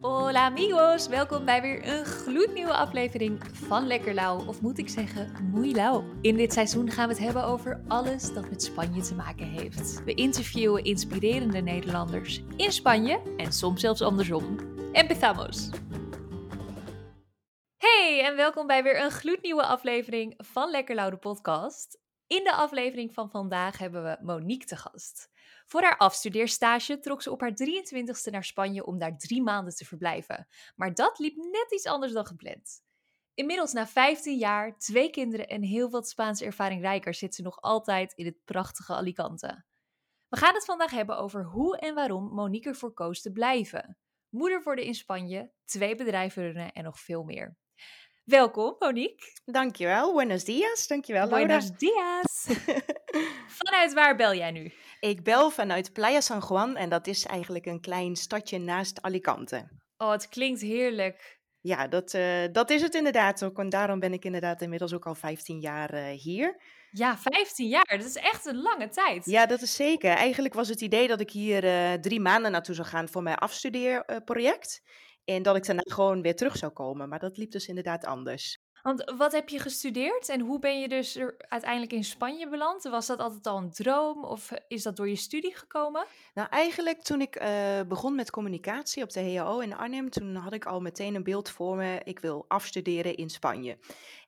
Hola 0.00 0.44
amigos, 0.44 1.08
welkom 1.08 1.44
bij 1.44 1.62
weer 1.62 1.88
een 1.88 2.04
gloednieuwe 2.04 2.72
aflevering 2.72 3.40
van 3.52 3.86
Lekker 3.86 4.14
Lauw, 4.14 4.46
of 4.46 4.60
moet 4.60 4.78
ik 4.78 4.88
zeggen, 4.88 5.52
lauw. 5.74 6.04
In 6.20 6.36
dit 6.36 6.52
seizoen 6.52 6.90
gaan 6.90 7.08
we 7.08 7.14
het 7.14 7.22
hebben 7.22 7.44
over 7.44 7.80
alles 7.88 8.32
dat 8.32 8.50
met 8.50 8.62
Spanje 8.62 9.02
te 9.02 9.14
maken 9.14 9.46
heeft. 9.46 10.04
We 10.04 10.14
interviewen 10.14 10.84
inspirerende 10.84 11.60
Nederlanders 11.60 12.42
in 12.56 12.72
Spanje 12.72 13.20
en 13.36 13.52
soms 13.52 13.80
zelfs 13.80 14.02
andersom. 14.02 14.56
Empezamos! 14.92 15.70
Hey 17.76 18.22
en 18.24 18.36
welkom 18.36 18.66
bij 18.66 18.82
weer 18.82 19.04
een 19.04 19.10
gloednieuwe 19.10 19.64
aflevering 19.64 20.34
van 20.36 20.70
Lekker 20.70 20.94
Lauw 20.94 21.10
de 21.10 21.16
podcast. 21.16 21.98
In 22.26 22.44
de 22.44 22.52
aflevering 22.52 23.14
van 23.14 23.30
vandaag 23.30 23.78
hebben 23.78 24.02
we 24.02 24.18
Monique 24.20 24.66
te 24.66 24.76
gast. 24.76 25.29
Voor 25.70 25.82
haar 25.82 25.96
afstudeerstage 25.96 26.98
trok 26.98 27.22
ze 27.22 27.30
op 27.30 27.40
haar 27.40 27.52
23ste 27.52 28.30
naar 28.30 28.44
Spanje 28.44 28.86
om 28.86 28.98
daar 28.98 29.18
drie 29.18 29.42
maanden 29.42 29.74
te 29.74 29.84
verblijven. 29.84 30.48
Maar 30.76 30.94
dat 30.94 31.18
liep 31.18 31.36
net 31.36 31.66
iets 31.72 31.86
anders 31.86 32.12
dan 32.12 32.26
gepland. 32.26 32.82
Inmiddels 33.34 33.72
na 33.72 33.86
15 33.86 34.38
jaar, 34.38 34.78
twee 34.78 35.10
kinderen 35.10 35.46
en 35.46 35.62
heel 35.62 35.90
wat 35.90 36.08
Spaanse 36.08 36.44
ervaring 36.44 36.80
rijker 36.80 37.14
zit 37.14 37.34
ze 37.34 37.42
nog 37.42 37.60
altijd 37.60 38.12
in 38.12 38.26
het 38.26 38.44
prachtige 38.44 38.94
Alicante. 38.94 39.64
We 40.28 40.36
gaan 40.36 40.54
het 40.54 40.64
vandaag 40.64 40.90
hebben 40.90 41.18
over 41.18 41.44
hoe 41.44 41.78
en 41.78 41.94
waarom 41.94 42.34
Monique 42.34 42.68
ervoor 42.68 42.92
koos 42.92 43.22
te 43.22 43.32
blijven. 43.32 43.98
Moeder 44.28 44.62
worden 44.62 44.84
in 44.84 44.94
Spanje, 44.94 45.52
twee 45.64 45.94
bedrijven 45.94 46.42
runnen 46.42 46.72
en 46.72 46.84
nog 46.84 47.00
veel 47.00 47.22
meer. 47.22 47.56
Welkom, 48.24 48.76
Monique. 48.78 49.32
Dankjewel. 49.44 50.12
Buenos 50.12 50.44
dias. 50.44 50.86
Dankjewel, 50.86 51.28
Laura. 51.28 51.46
Buenos 51.46 51.78
dias. 51.78 52.46
Vanuit 53.60 53.92
waar 53.92 54.16
bel 54.16 54.34
jij 54.34 54.50
nu? 54.50 54.72
Ik 55.00 55.22
bel 55.22 55.50
vanuit 55.50 55.92
Playa 55.92 56.20
San 56.20 56.42
Juan 56.48 56.76
en 56.76 56.88
dat 56.88 57.06
is 57.06 57.26
eigenlijk 57.26 57.66
een 57.66 57.80
klein 57.80 58.16
stadje 58.16 58.58
naast 58.58 59.02
Alicante. 59.02 59.68
Oh, 59.96 60.10
het 60.10 60.28
klinkt 60.28 60.60
heerlijk. 60.60 61.40
Ja, 61.60 61.88
dat, 61.88 62.14
uh, 62.14 62.44
dat 62.52 62.70
is 62.70 62.82
het 62.82 62.94
inderdaad 62.94 63.44
ook. 63.44 63.58
En 63.58 63.68
daarom 63.68 63.98
ben 63.98 64.12
ik 64.12 64.24
inderdaad 64.24 64.62
inmiddels 64.62 64.94
ook 64.94 65.06
al 65.06 65.14
15 65.14 65.60
jaar 65.60 65.94
uh, 65.94 66.08
hier. 66.08 66.62
Ja, 66.90 67.18
15 67.18 67.68
jaar. 67.68 67.86
Dat 67.88 68.04
is 68.04 68.16
echt 68.16 68.46
een 68.46 68.62
lange 68.62 68.88
tijd. 68.88 69.24
Ja, 69.24 69.46
dat 69.46 69.62
is 69.62 69.74
zeker. 69.74 70.10
Eigenlijk 70.10 70.54
was 70.54 70.68
het 70.68 70.80
idee 70.80 71.08
dat 71.08 71.20
ik 71.20 71.30
hier 71.30 71.64
uh, 71.64 71.92
drie 71.92 72.20
maanden 72.20 72.52
naartoe 72.52 72.74
zou 72.74 72.88
gaan 72.88 73.08
voor 73.08 73.22
mijn 73.22 73.36
afstudeerproject. 73.36 74.82
En 75.24 75.42
dat 75.42 75.56
ik 75.56 75.66
daarna 75.66 75.82
gewoon 75.84 76.22
weer 76.22 76.36
terug 76.36 76.56
zou 76.56 76.72
komen. 76.72 77.08
Maar 77.08 77.18
dat 77.18 77.36
liep 77.36 77.50
dus 77.50 77.66
inderdaad 77.66 78.04
anders. 78.04 78.58
Want 78.82 79.12
wat 79.16 79.32
heb 79.32 79.48
je 79.48 79.58
gestudeerd 79.58 80.28
en 80.28 80.40
hoe 80.40 80.58
ben 80.58 80.80
je 80.80 80.88
dus 80.88 81.16
er 81.16 81.34
uiteindelijk 81.48 81.92
in 81.92 82.04
Spanje 82.04 82.48
beland? 82.48 82.82
Was 82.82 83.06
dat 83.06 83.18
altijd 83.18 83.46
al 83.46 83.56
een 83.56 83.72
droom 83.72 84.24
of 84.24 84.50
is 84.68 84.82
dat 84.82 84.96
door 84.96 85.08
je 85.08 85.16
studie 85.16 85.56
gekomen? 85.56 86.06
Nou, 86.34 86.48
eigenlijk 86.50 87.02
toen 87.02 87.20
ik 87.20 87.42
uh, 87.42 87.80
begon 87.88 88.14
met 88.14 88.30
communicatie 88.30 89.02
op 89.02 89.10
de 89.10 89.34
HAO 89.34 89.58
in 89.58 89.76
Arnhem, 89.76 90.10
toen 90.10 90.34
had 90.34 90.52
ik 90.52 90.64
al 90.64 90.80
meteen 90.80 91.14
een 91.14 91.24
beeld 91.24 91.50
voor 91.50 91.76
me. 91.76 92.00
Ik 92.04 92.18
wil 92.18 92.44
afstuderen 92.48 93.16
in 93.16 93.30
Spanje. 93.30 93.78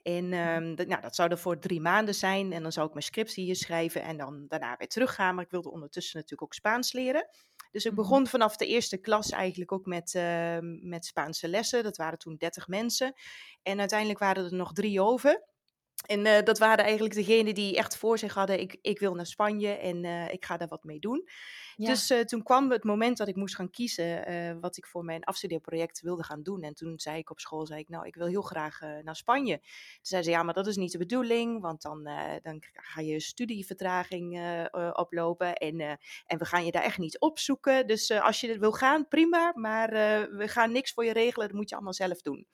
En 0.02 0.32
um, 0.32 0.74
dat, 0.74 0.86
nou, 0.86 1.02
dat 1.02 1.14
zou 1.14 1.30
er 1.30 1.38
voor 1.38 1.58
drie 1.58 1.80
maanden 1.80 2.14
zijn. 2.14 2.52
En 2.52 2.62
dan 2.62 2.72
zou 2.72 2.86
ik 2.86 2.92
mijn 2.92 3.04
scriptie 3.04 3.44
hier 3.44 3.56
schrijven 3.56 4.02
en 4.02 4.16
dan 4.16 4.44
daarna 4.48 4.76
weer 4.78 4.88
teruggaan. 4.88 5.34
Maar 5.34 5.44
ik 5.44 5.50
wilde 5.50 5.70
ondertussen 5.70 6.16
natuurlijk 6.16 6.42
ook 6.42 6.54
Spaans 6.54 6.92
leren. 6.92 7.28
Dus 7.72 7.84
ik 7.84 7.94
begon 7.94 8.26
vanaf 8.26 8.56
de 8.56 8.66
eerste 8.66 9.00
klas 9.00 9.30
eigenlijk 9.30 9.72
ook 9.72 9.86
met, 9.86 10.14
uh, 10.14 10.58
met 10.60 11.04
Spaanse 11.04 11.48
lessen. 11.48 11.82
Dat 11.82 11.96
waren 11.96 12.18
toen 12.18 12.36
30 12.36 12.68
mensen. 12.68 13.14
En 13.62 13.78
uiteindelijk 13.78 14.18
waren 14.18 14.44
er 14.44 14.54
nog 14.54 14.72
drie 14.72 15.02
over. 15.02 15.44
En 16.06 16.26
uh, 16.26 16.42
dat 16.42 16.58
waren 16.58 16.84
eigenlijk 16.84 17.14
degenen 17.14 17.54
die 17.54 17.76
echt 17.76 17.96
voor 17.96 18.18
zich 18.18 18.34
hadden: 18.34 18.60
ik, 18.60 18.78
ik 18.80 18.98
wil 18.98 19.14
naar 19.14 19.26
Spanje 19.26 19.72
en 19.72 20.04
uh, 20.04 20.32
ik 20.32 20.44
ga 20.44 20.56
daar 20.56 20.68
wat 20.68 20.84
mee 20.84 20.98
doen. 20.98 21.28
Dus 21.76 22.10
uh, 22.10 22.20
toen 22.20 22.42
kwam 22.42 22.70
het 22.70 22.84
moment 22.84 23.16
dat 23.16 23.28
ik 23.28 23.36
moest 23.36 23.54
gaan 23.54 23.70
kiezen 23.70 24.60
wat 24.60 24.76
ik 24.76 24.86
voor 24.86 25.04
mijn 25.04 25.24
afstudeerproject 25.24 26.00
wilde 26.00 26.24
gaan 26.24 26.42
doen. 26.42 26.62
En 26.62 26.74
toen 26.74 27.00
zei 27.00 27.18
ik 27.18 27.30
op 27.30 27.40
school: 27.40 27.66
zei 27.66 27.80
ik, 27.80 27.88
Nou, 27.88 28.06
ik 28.06 28.14
wil 28.14 28.26
heel 28.26 28.42
graag 28.42 28.80
naar 28.80 29.16
Spanje. 29.16 29.56
Toen 29.58 30.00
zei 30.02 30.22
ze: 30.22 30.30
Ja, 30.30 30.42
maar 30.42 30.54
dat 30.54 30.66
is 30.66 30.76
niet 30.76 30.92
de 30.92 30.98
bedoeling, 30.98 31.60
want 31.60 31.82
dan, 31.82 32.02
dan 32.42 32.62
ga 32.72 33.00
je 33.00 33.20
studievertraging 33.20 34.40
oplopen. 34.92 35.54
En, 35.54 35.80
en 36.26 36.38
we 36.38 36.44
gaan 36.44 36.64
je 36.64 36.72
daar 36.72 36.82
echt 36.82 36.98
niet 36.98 37.18
opzoeken. 37.18 37.86
Dus 37.86 38.10
als 38.10 38.40
je 38.40 38.58
wil 38.58 38.72
gaan, 38.72 39.08
prima, 39.08 39.52
maar 39.54 39.90
we 40.36 40.48
gaan 40.48 40.72
niks 40.72 40.92
voor 40.92 41.04
je 41.04 41.12
regelen, 41.12 41.46
dat 41.48 41.56
moet 41.56 41.68
je 41.68 41.74
allemaal 41.74 41.94
zelf 41.94 42.22
doen. 42.22 42.46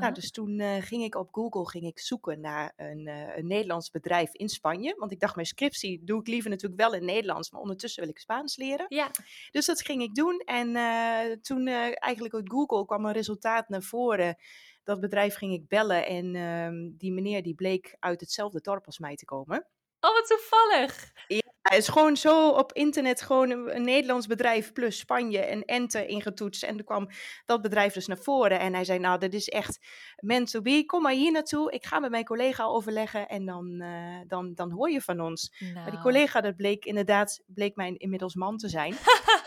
Nou, 0.00 0.14
dus 0.14 0.30
toen 0.30 0.58
uh, 0.60 0.76
ging 0.80 1.04
ik 1.04 1.14
op 1.14 1.28
Google 1.32 1.68
ging 1.68 1.84
ik 1.84 1.98
zoeken 1.98 2.40
naar 2.40 2.72
een, 2.76 3.06
uh, 3.06 3.36
een, 3.36 3.46
Nederlands 3.46 3.90
bedrijf 3.90 4.34
in 4.34 4.48
Spanje. 4.48 4.94
Want 4.98 5.12
ik 5.12 5.20
dacht, 5.20 5.34
mijn 5.34 5.46
scriptie 5.46 6.04
doe 6.04 6.20
ik 6.20 6.26
liever 6.26 6.50
natuurlijk 6.50 6.80
wel 6.80 6.94
in 6.94 7.04
Nederlands, 7.04 7.50
maar 7.50 7.60
ondertussen 7.60 8.02
wil 8.02 8.10
ik 8.10 8.18
Spaans 8.18 8.56
leren. 8.56 8.86
Ja. 8.88 9.10
Dus 9.50 9.66
dat 9.66 9.82
ging 9.82 10.02
ik 10.02 10.14
doen. 10.14 10.38
En 10.44 10.68
uh, 10.68 11.36
toen 11.42 11.66
eigenlijk 11.68 12.34
uit 12.34 12.50
Google 12.50 12.86
kwam 12.86 13.04
een 13.04 13.12
resultaat 13.12 13.68
naar 13.68 13.82
voren. 13.82 14.36
Dat 14.84 15.00
bedrijf 15.00 15.34
ging 15.34 15.52
ik 15.52 15.68
bellen 15.68 16.06
en 16.06 16.34
ehm, 16.34 16.96
die 16.96 17.12
meneer 17.12 17.42
die 17.42 17.54
bleek 17.54 17.96
uit 17.98 18.20
hetzelfde 18.20 18.60
dorp 18.60 18.86
als 18.86 18.98
mij 18.98 19.16
te 19.16 19.24
komen. 19.24 19.66
Oh, 20.00 20.14
wat 20.14 20.26
toevallig. 20.26 21.12
Ja, 21.26 21.40
het 21.62 21.78
is 21.78 21.88
gewoon 21.88 22.16
zo 22.16 22.48
op 22.48 22.72
internet 22.72 23.22
gewoon 23.22 23.50
een, 23.50 23.76
een, 23.76 23.84
Nederlands 23.84 24.26
bedrijf 24.26 24.72
plus 24.72 24.98
Spanje 24.98 25.38
en 25.38 25.64
ente 25.64 26.06
ingetoetst. 26.06 26.62
En 26.62 26.76
toen 26.76 26.84
kwam 26.84 27.08
dat 27.46 27.62
bedrijf 27.62 27.92
dus 27.92 28.06
naar 28.06 28.18
voren. 28.18 28.58
En 28.58 28.74
hij 28.74 28.84
zei, 28.84 28.98
nou, 28.98 29.18
dat 29.18 29.32
is 29.32 29.48
echt 29.48 29.78
meant 30.16 30.50
to 30.50 30.60
be. 30.60 30.82
Kom 30.86 31.02
maar 31.02 31.12
hier 31.12 31.32
naartoe. 31.32 31.72
Ik 31.72 31.86
ga 31.86 31.98
met 31.98 32.10
mijn 32.10 32.24
collega 32.24 32.64
overleggen 32.64 33.28
en 33.28 33.46
dan, 33.46 33.82
uh, 33.82 34.20
dan, 34.26 34.54
dan 34.54 34.70
hoor 34.70 34.90
je 34.90 35.00
van 35.00 35.20
ons. 35.20 35.54
Nou. 35.58 35.74
Maar 35.74 35.90
die 35.90 36.00
collega, 36.00 36.40
dat 36.40 36.56
bleek 36.56 36.84
inderdaad, 36.84 37.42
bleek 37.46 37.76
mijn 37.76 37.96
inmiddels 37.96 38.34
man 38.34 38.56
te 38.56 38.68
zijn. 38.68 38.94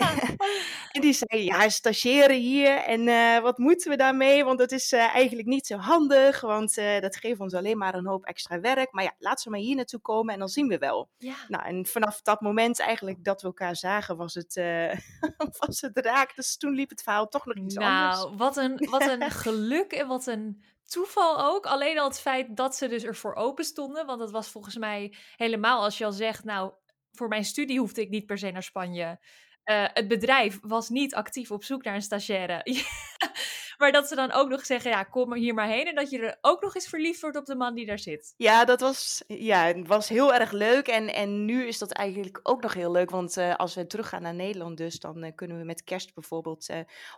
en 0.91 1.01
die 1.01 1.13
zei, 1.13 1.43
ja, 1.43 1.69
stagiëren 1.69 2.35
hier 2.35 2.77
en 2.77 3.07
uh, 3.07 3.39
wat 3.39 3.57
moeten 3.57 3.91
we 3.91 3.97
daarmee? 3.97 4.43
Want 4.43 4.59
dat 4.59 4.71
is 4.71 4.93
uh, 4.93 5.15
eigenlijk 5.15 5.47
niet 5.47 5.67
zo 5.67 5.77
handig, 5.77 6.41
want 6.41 6.75
dat 6.75 7.15
geeft 7.15 7.39
ons 7.39 7.53
alleen 7.53 7.77
maar 7.77 7.95
een 7.95 8.07
hoop 8.07 8.25
extra 8.25 8.59
werk. 8.59 8.91
Maar 8.91 9.03
ja, 9.03 9.15
laat 9.19 9.41
ze 9.41 9.49
maar 9.49 9.59
hier 9.59 9.75
naartoe 9.75 10.01
komen 10.01 10.33
en 10.33 10.39
dan 10.39 10.49
zien 10.49 10.67
we 10.67 10.77
wel. 10.77 11.09
Ja. 11.17 11.35
Nou, 11.47 11.65
en 11.65 11.85
vanaf 11.85 12.21
dat 12.21 12.41
moment 12.41 12.79
eigenlijk 12.79 13.23
dat 13.23 13.41
we 13.41 13.47
elkaar 13.47 13.75
zagen, 13.75 14.17
was 14.17 14.33
het, 14.33 14.61
was 15.65 15.81
het 15.81 15.97
raak. 15.97 16.35
Dus 16.35 16.57
toen 16.57 16.73
liep 16.73 16.89
het 16.89 17.03
verhaal 17.03 17.27
toch 17.27 17.45
nog 17.45 17.55
iets 17.55 17.75
nou, 17.75 17.91
anders. 17.91 18.23
Nou, 18.23 18.37
wat 18.37 18.57
een, 18.57 18.87
wat 18.89 19.07
een 19.07 19.31
geluk 19.45 19.91
en 19.91 20.07
wat 20.07 20.27
een 20.27 20.63
toeval 20.91 21.43
ook. 21.43 21.65
Alleen 21.65 21.99
al 21.99 22.07
het 22.07 22.19
feit 22.19 22.55
dat 22.55 22.75
ze 22.75 22.87
dus 22.87 23.03
ervoor 23.03 23.35
open 23.35 23.65
stonden. 23.65 24.05
Want 24.05 24.19
dat 24.19 24.31
was 24.31 24.49
volgens 24.49 24.77
mij 24.77 25.15
helemaal 25.35 25.83
als 25.83 25.97
je 25.97 26.05
al 26.05 26.11
zegt, 26.11 26.43
nou, 26.43 26.71
voor 27.11 27.27
mijn 27.27 27.45
studie 27.45 27.79
hoefde 27.79 28.01
ik 28.01 28.09
niet 28.09 28.25
per 28.25 28.37
se 28.37 28.51
naar 28.51 28.63
Spanje. 28.63 29.19
Uh, 29.65 29.85
het 29.93 30.07
bedrijf 30.07 30.59
was 30.61 30.89
niet 30.89 31.15
actief 31.15 31.51
op 31.51 31.63
zoek 31.63 31.83
naar 31.83 31.95
een 31.95 32.01
stagiaire. 32.01 32.61
maar 33.77 33.91
dat 33.91 34.07
ze 34.07 34.15
dan 34.15 34.31
ook 34.31 34.49
nog 34.49 34.65
zeggen, 34.65 34.91
ja, 34.91 35.03
kom 35.03 35.33
hier 35.33 35.53
maar 35.53 35.67
heen. 35.67 35.87
En 35.87 35.95
dat 35.95 36.09
je 36.09 36.19
er 36.19 36.37
ook 36.41 36.61
nog 36.61 36.75
eens 36.75 36.87
verliefd 36.87 37.21
wordt 37.21 37.37
op 37.37 37.45
de 37.45 37.55
man 37.55 37.75
die 37.75 37.85
daar 37.85 37.99
zit. 37.99 38.33
Ja, 38.37 38.65
dat 38.65 38.79
was, 38.79 39.23
ja, 39.27 39.81
was 39.81 40.09
heel 40.09 40.33
erg 40.33 40.51
leuk. 40.51 40.87
En, 40.87 41.13
en 41.13 41.45
nu 41.45 41.67
is 41.67 41.77
dat 41.77 41.91
eigenlijk 41.91 42.39
ook 42.43 42.61
nog 42.61 42.73
heel 42.73 42.91
leuk. 42.91 43.09
Want 43.09 43.37
uh, 43.37 43.55
als 43.55 43.75
we 43.75 43.87
teruggaan 43.87 44.21
naar 44.21 44.33
Nederland 44.33 44.77
dus, 44.77 44.99
dan 44.99 45.23
uh, 45.23 45.31
kunnen 45.35 45.57
we 45.57 45.63
met 45.63 45.83
kerst 45.83 46.13
bijvoorbeeld 46.13 46.69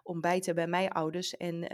ontbijten 0.03 0.55
bij 0.55 0.67
mijn 0.67 0.89
ouders. 0.89 1.37
En 1.37 1.67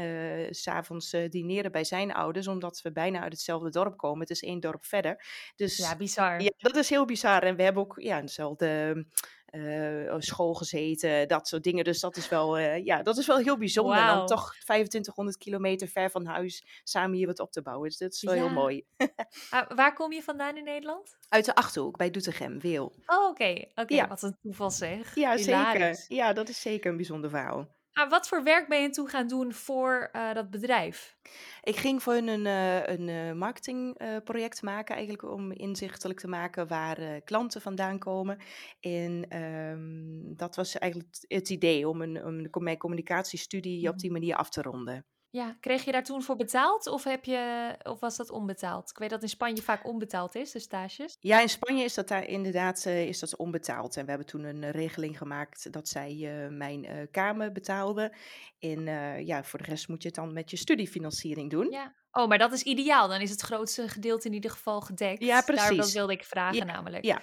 s'avonds 0.50 1.10
dineren 1.30 1.72
bij 1.72 1.84
zijn 1.84 2.14
ouders. 2.14 2.48
Omdat 2.48 2.82
we 2.82 2.92
bijna 2.92 3.22
uit 3.22 3.32
hetzelfde 3.32 3.70
dorp 3.70 3.98
komen. 3.98 4.20
Het 4.20 4.30
is 4.30 4.44
één 4.44 4.60
dorp 4.60 4.86
verder. 4.86 5.26
Dus, 5.56 5.78
ja, 5.78 5.96
bizar. 5.96 6.42
Ja, 6.42 6.52
dat 6.58 6.76
is 6.76 6.90
heel 6.90 7.06
bizar. 7.06 7.44
En 7.44 7.56
we 7.56 7.64
hebben 7.64 7.84
ook 7.84 7.94
ja, 8.00 8.22
dezelfde 8.22 9.06
uh, 9.52 10.16
school 10.18 10.54
gezeten, 10.54 11.28
dat 11.28 11.48
soort 11.48 11.64
dingen. 11.64 11.84
Dus 11.84 12.00
dat 12.00 12.18
is 12.18 12.30
wel, 12.30 12.60
uh, 12.60 12.86
ja, 12.86 13.04
dat 13.04 13.18
is 13.18 13.28
wel 13.28 13.38
heel 13.38 13.58
bijzonder. 13.58 13.96
Wow. 13.96 14.08
Dan 14.08 14.26
toch 14.26 14.54
2500 14.54 15.38
kilometer 15.38 15.88
ver 15.88 16.12
van 16.12 16.26
huis 16.26 16.82
samen 16.84 17.18
hier 17.18 17.28
wat 17.28 17.40
op 17.40 17.52
te 17.52 17.62
bouwen. 17.62 17.90
Dus 17.90 17.98
dat 17.98 18.14
is 18.14 18.22
wel 18.22 18.34
ja. 18.34 18.42
heel 18.42 18.54
mooi. 18.54 18.86
ah, 19.50 19.70
waar 19.76 19.94
kom 19.94 20.14
je 20.14 20.24
vandaan 20.24 20.58
in 20.58 20.64
Nederland? 20.64 21.18
Uit 21.30 21.46
de 21.46 21.56
Achterhoek, 21.56 21.98
bij 21.98 22.10
Doetinchem, 22.10 22.60
Weel. 22.60 22.94
Oh, 23.06 23.18
oké. 23.18 23.30
Okay. 23.30 23.68
Oké, 23.72 23.82
okay, 23.82 23.98
ja. 23.98 24.08
wat 24.08 24.22
een 24.22 24.38
toeval 24.42 24.72
zeg. 24.72 25.16
Ja, 25.16 25.36
Hilarisch. 25.36 26.00
zeker. 26.00 26.16
Ja, 26.16 26.34
dat 26.34 26.50
is 26.50 26.62
zeker 26.62 26.92
een 26.92 26.98
bijzonder 26.98 27.30
verhaal. 27.30 27.78
Maar 27.94 28.10
wat 28.10 28.28
voor 28.28 28.44
werk 28.44 28.68
ben 28.68 28.82
je 28.82 28.90
toen 28.90 29.08
gaan 29.08 29.28
doen 29.28 29.54
voor 29.54 30.10
uh, 30.16 30.34
dat 30.34 30.50
bedrijf? 30.50 31.18
Ik 31.62 31.76
ging 31.76 32.04
voor 32.04 32.14
hun 32.14 32.28
een, 32.28 32.46
uh, 32.46 32.88
een 32.88 33.08
uh, 33.08 33.34
marketingproject 33.34 34.62
maken, 34.62 34.96
eigenlijk 34.96 35.32
om 35.32 35.52
inzichtelijk 35.52 36.20
te 36.20 36.28
maken 36.28 36.68
waar 36.68 37.22
klanten 37.22 37.62
vandaan 37.62 38.00
komen. 38.00 38.38
En 38.80 39.42
um, 39.42 40.36
dat 40.36 40.56
was 40.56 40.78
eigenlijk 40.78 41.14
het 41.28 41.50
idee 41.50 41.88
om, 41.88 42.02
een, 42.02 42.26
om 42.56 42.64
mijn 42.64 42.78
communicatiestudie 42.78 43.82
mm. 43.82 43.88
op 43.88 43.98
die 43.98 44.12
manier 44.12 44.36
af 44.36 44.50
te 44.50 44.62
ronden. 44.62 45.06
Ja, 45.32 45.58
kreeg 45.60 45.84
je 45.86 45.92
daar 45.92 46.04
toen 46.04 46.24
voor 46.24 46.36
betaald 46.36 46.88
of, 46.88 47.04
heb 47.04 47.26
je, 47.26 47.76
of 47.84 48.00
was 48.00 48.18
dat 48.18 48.30
onbetaald? 48.30 48.90
Ik 48.90 48.98
weet 48.98 49.10
dat 49.10 49.22
in 49.22 49.30
Spanje 49.30 49.62
vaak 49.62 49.86
onbetaald 49.86 50.36
is, 50.36 50.52
de 50.52 50.60
stages. 50.60 51.18
Ja, 51.20 51.42
in 51.42 51.50
Spanje 51.50 51.84
is 51.84 51.94
dat 51.94 52.08
daar 52.08 52.28
inderdaad 52.28 52.86
uh, 52.88 53.08
is 53.08 53.20
dat 53.20 53.36
onbetaald. 53.36 53.98
En 53.98 54.04
we 54.04 54.10
hebben 54.10 54.28
toen 54.28 54.44
een 54.44 54.72
regeling 54.72 55.18
gemaakt 55.18 55.72
dat 55.74 55.88
zij 55.88 56.16
uh, 56.16 56.58
mijn 56.58 56.84
uh, 56.84 56.92
kamer 57.12 57.52
betaalden. 57.52 58.16
En 58.60 58.84
ja, 59.26 59.44
voor 59.44 59.60
de 59.60 59.66
rest 59.66 59.88
moet 59.88 60.02
je 60.02 60.08
het 60.08 60.18
dan 60.18 60.34
met 60.34 60.50
je 60.50 60.58
studiefinanciering 60.58 61.50
doen. 61.50 61.72
Ja. 61.72 61.94
Oh, 62.12 62.28
maar 62.28 62.38
dat 62.38 62.54
is 62.54 62.64
ideaal. 62.64 63.08
Dan 63.08 63.22
is 63.22 63.30
het 63.30 63.42
grootste 63.42 63.88
gedeelte 63.88 64.28
in 64.28 64.34
ieder 64.34 64.52
geval 64.52 64.82
gedekt. 64.82 65.24
Ja, 65.24 65.42
precies. 65.42 65.68
Daar, 65.68 65.76
dat 65.76 65.92
wilde 65.92 66.14
ik 66.14 66.24
vragen 66.24 66.58
ja, 66.58 66.64
namelijk. 66.64 67.06
Ja. 67.06 67.22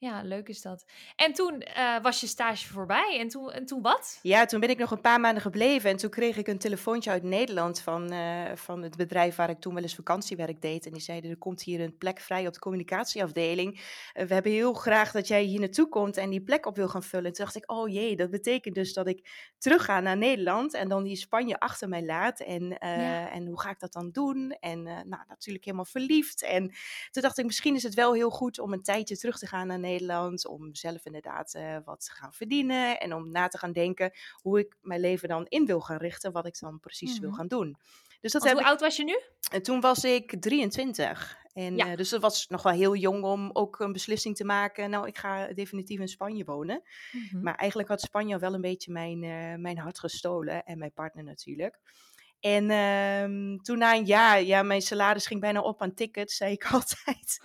Ja, 0.00 0.22
leuk 0.22 0.48
is 0.48 0.62
dat. 0.62 0.84
En 1.16 1.32
toen 1.32 1.64
uh, 1.76 2.00
was 2.02 2.20
je 2.20 2.26
stage 2.26 2.68
voorbij. 2.68 3.16
En 3.18 3.28
toen, 3.28 3.52
en 3.52 3.66
toen 3.66 3.82
wat? 3.82 4.18
Ja, 4.22 4.44
toen 4.44 4.60
ben 4.60 4.70
ik 4.70 4.78
nog 4.78 4.90
een 4.90 5.00
paar 5.00 5.20
maanden 5.20 5.42
gebleven. 5.42 5.90
En 5.90 5.96
toen 5.96 6.10
kreeg 6.10 6.36
ik 6.36 6.48
een 6.48 6.58
telefoontje 6.58 7.10
uit 7.10 7.22
Nederland 7.22 7.80
van, 7.80 8.12
uh, 8.12 8.44
van 8.54 8.82
het 8.82 8.96
bedrijf 8.96 9.36
waar 9.36 9.50
ik 9.50 9.60
toen 9.60 9.74
wel 9.74 9.82
eens 9.82 9.94
vakantiewerk 9.94 10.62
deed. 10.62 10.86
En 10.86 10.92
die 10.92 11.02
zeiden, 11.02 11.30
er 11.30 11.36
komt 11.36 11.62
hier 11.62 11.80
een 11.80 11.98
plek 11.98 12.20
vrij 12.20 12.46
op 12.46 12.52
de 12.52 12.58
communicatieafdeling. 12.58 13.74
Uh, 13.74 14.24
we 14.26 14.34
hebben 14.34 14.52
heel 14.52 14.72
graag 14.72 15.12
dat 15.12 15.28
jij 15.28 15.42
hier 15.42 15.60
naartoe 15.60 15.88
komt 15.88 16.16
en 16.16 16.30
die 16.30 16.42
plek 16.42 16.66
op 16.66 16.76
wil 16.76 16.88
gaan 16.88 17.02
vullen. 17.02 17.26
En 17.26 17.32
toen 17.32 17.44
dacht 17.44 17.56
ik, 17.56 17.70
oh 17.70 17.88
jee, 17.88 18.16
dat 18.16 18.30
betekent 18.30 18.74
dus 18.74 18.92
dat 18.92 19.06
ik 19.06 19.50
terug 19.58 19.84
ga 19.84 20.00
naar 20.00 20.16
Nederland. 20.16 20.74
En 20.74 20.88
dan 20.88 21.02
die 21.02 21.16
Spanje 21.16 21.58
achter 21.58 21.88
mij 21.88 22.04
laat. 22.04 22.40
En, 22.40 22.68
ja. 22.68 23.30
en 23.30 23.46
hoe 23.46 23.60
ga 23.60 23.70
ik 23.70 23.80
dat 23.80 23.92
dan 23.92 24.10
doen? 24.10 24.50
En 24.60 24.82
nou, 24.82 25.22
natuurlijk 25.28 25.64
helemaal 25.64 25.84
verliefd. 25.84 26.42
En 26.42 26.72
toen 27.10 27.22
dacht 27.22 27.38
ik, 27.38 27.44
misschien 27.44 27.74
is 27.74 27.82
het 27.82 27.94
wel 27.94 28.14
heel 28.14 28.30
goed 28.30 28.58
om 28.58 28.72
een 28.72 28.82
tijdje 28.82 29.16
terug 29.16 29.38
te 29.38 29.46
gaan 29.46 29.66
naar 29.66 29.66
Nederland 29.66 29.88
Nederland. 29.90 30.46
Om 30.46 30.74
zelf 30.74 31.04
inderdaad 31.04 31.54
uh, 31.54 31.76
wat 31.84 32.04
te 32.04 32.12
gaan 32.12 32.32
verdienen. 32.32 33.00
En 33.00 33.14
om 33.14 33.30
na 33.30 33.48
te 33.48 33.58
gaan 33.58 33.72
denken 33.72 34.12
hoe 34.34 34.58
ik 34.58 34.76
mijn 34.80 35.00
leven 35.00 35.28
dan 35.28 35.46
in 35.48 35.66
wil 35.66 35.80
gaan 35.80 35.98
richten. 35.98 36.32
Wat 36.32 36.46
ik 36.46 36.58
dan 36.58 36.80
precies 36.80 37.18
wil 37.18 37.28
mhm. 37.28 37.38
gaan 37.38 37.48
doen. 37.48 37.76
Dus 38.20 38.32
dat 38.32 38.44
heb 38.44 38.52
hoe 38.52 38.64
oud 38.64 38.80
was 38.80 38.96
je 38.96 39.04
nu? 39.04 39.20
En 39.52 39.62
toen 39.62 39.80
was 39.80 40.04
ik 40.04 40.40
23. 40.40 41.38
En 41.52 41.76
ja. 41.76 41.90
uh, 41.90 41.96
dus 41.96 42.08
dat 42.08 42.20
was 42.20 42.46
nog 42.48 42.62
wel 42.62 42.72
heel 42.72 42.96
jong 42.96 43.24
om 43.24 43.50
ook 43.52 43.80
een 43.80 43.92
beslissing 43.92 44.36
te 44.36 44.44
maken. 44.44 44.90
Nou, 44.90 45.06
ik 45.06 45.18
ga 45.18 45.52
definitief 45.52 46.00
in 46.00 46.08
Spanje 46.08 46.44
wonen. 46.44 46.82
Mm-hmm. 47.12 47.42
Maar 47.42 47.54
eigenlijk 47.54 47.88
had 47.88 48.00
Spanje 48.00 48.38
wel 48.38 48.54
een 48.54 48.60
beetje 48.60 48.92
mijn, 48.92 49.22
uh, 49.22 49.54
mijn 49.54 49.78
hart 49.78 49.98
gestolen. 49.98 50.64
En 50.64 50.78
mijn 50.78 50.92
partner 50.92 51.24
natuurlijk. 51.24 51.78
En 52.40 52.70
um, 52.70 53.62
toen 53.62 53.78
na 53.78 53.94
een 53.94 54.04
jaar, 54.04 54.42
ja, 54.42 54.62
mijn 54.62 54.82
salaris 54.82 55.26
ging 55.26 55.40
bijna 55.40 55.60
op 55.60 55.82
aan 55.82 55.94
tickets, 55.94 56.36
zei 56.36 56.52
ik 56.52 56.64
altijd. 56.72 57.40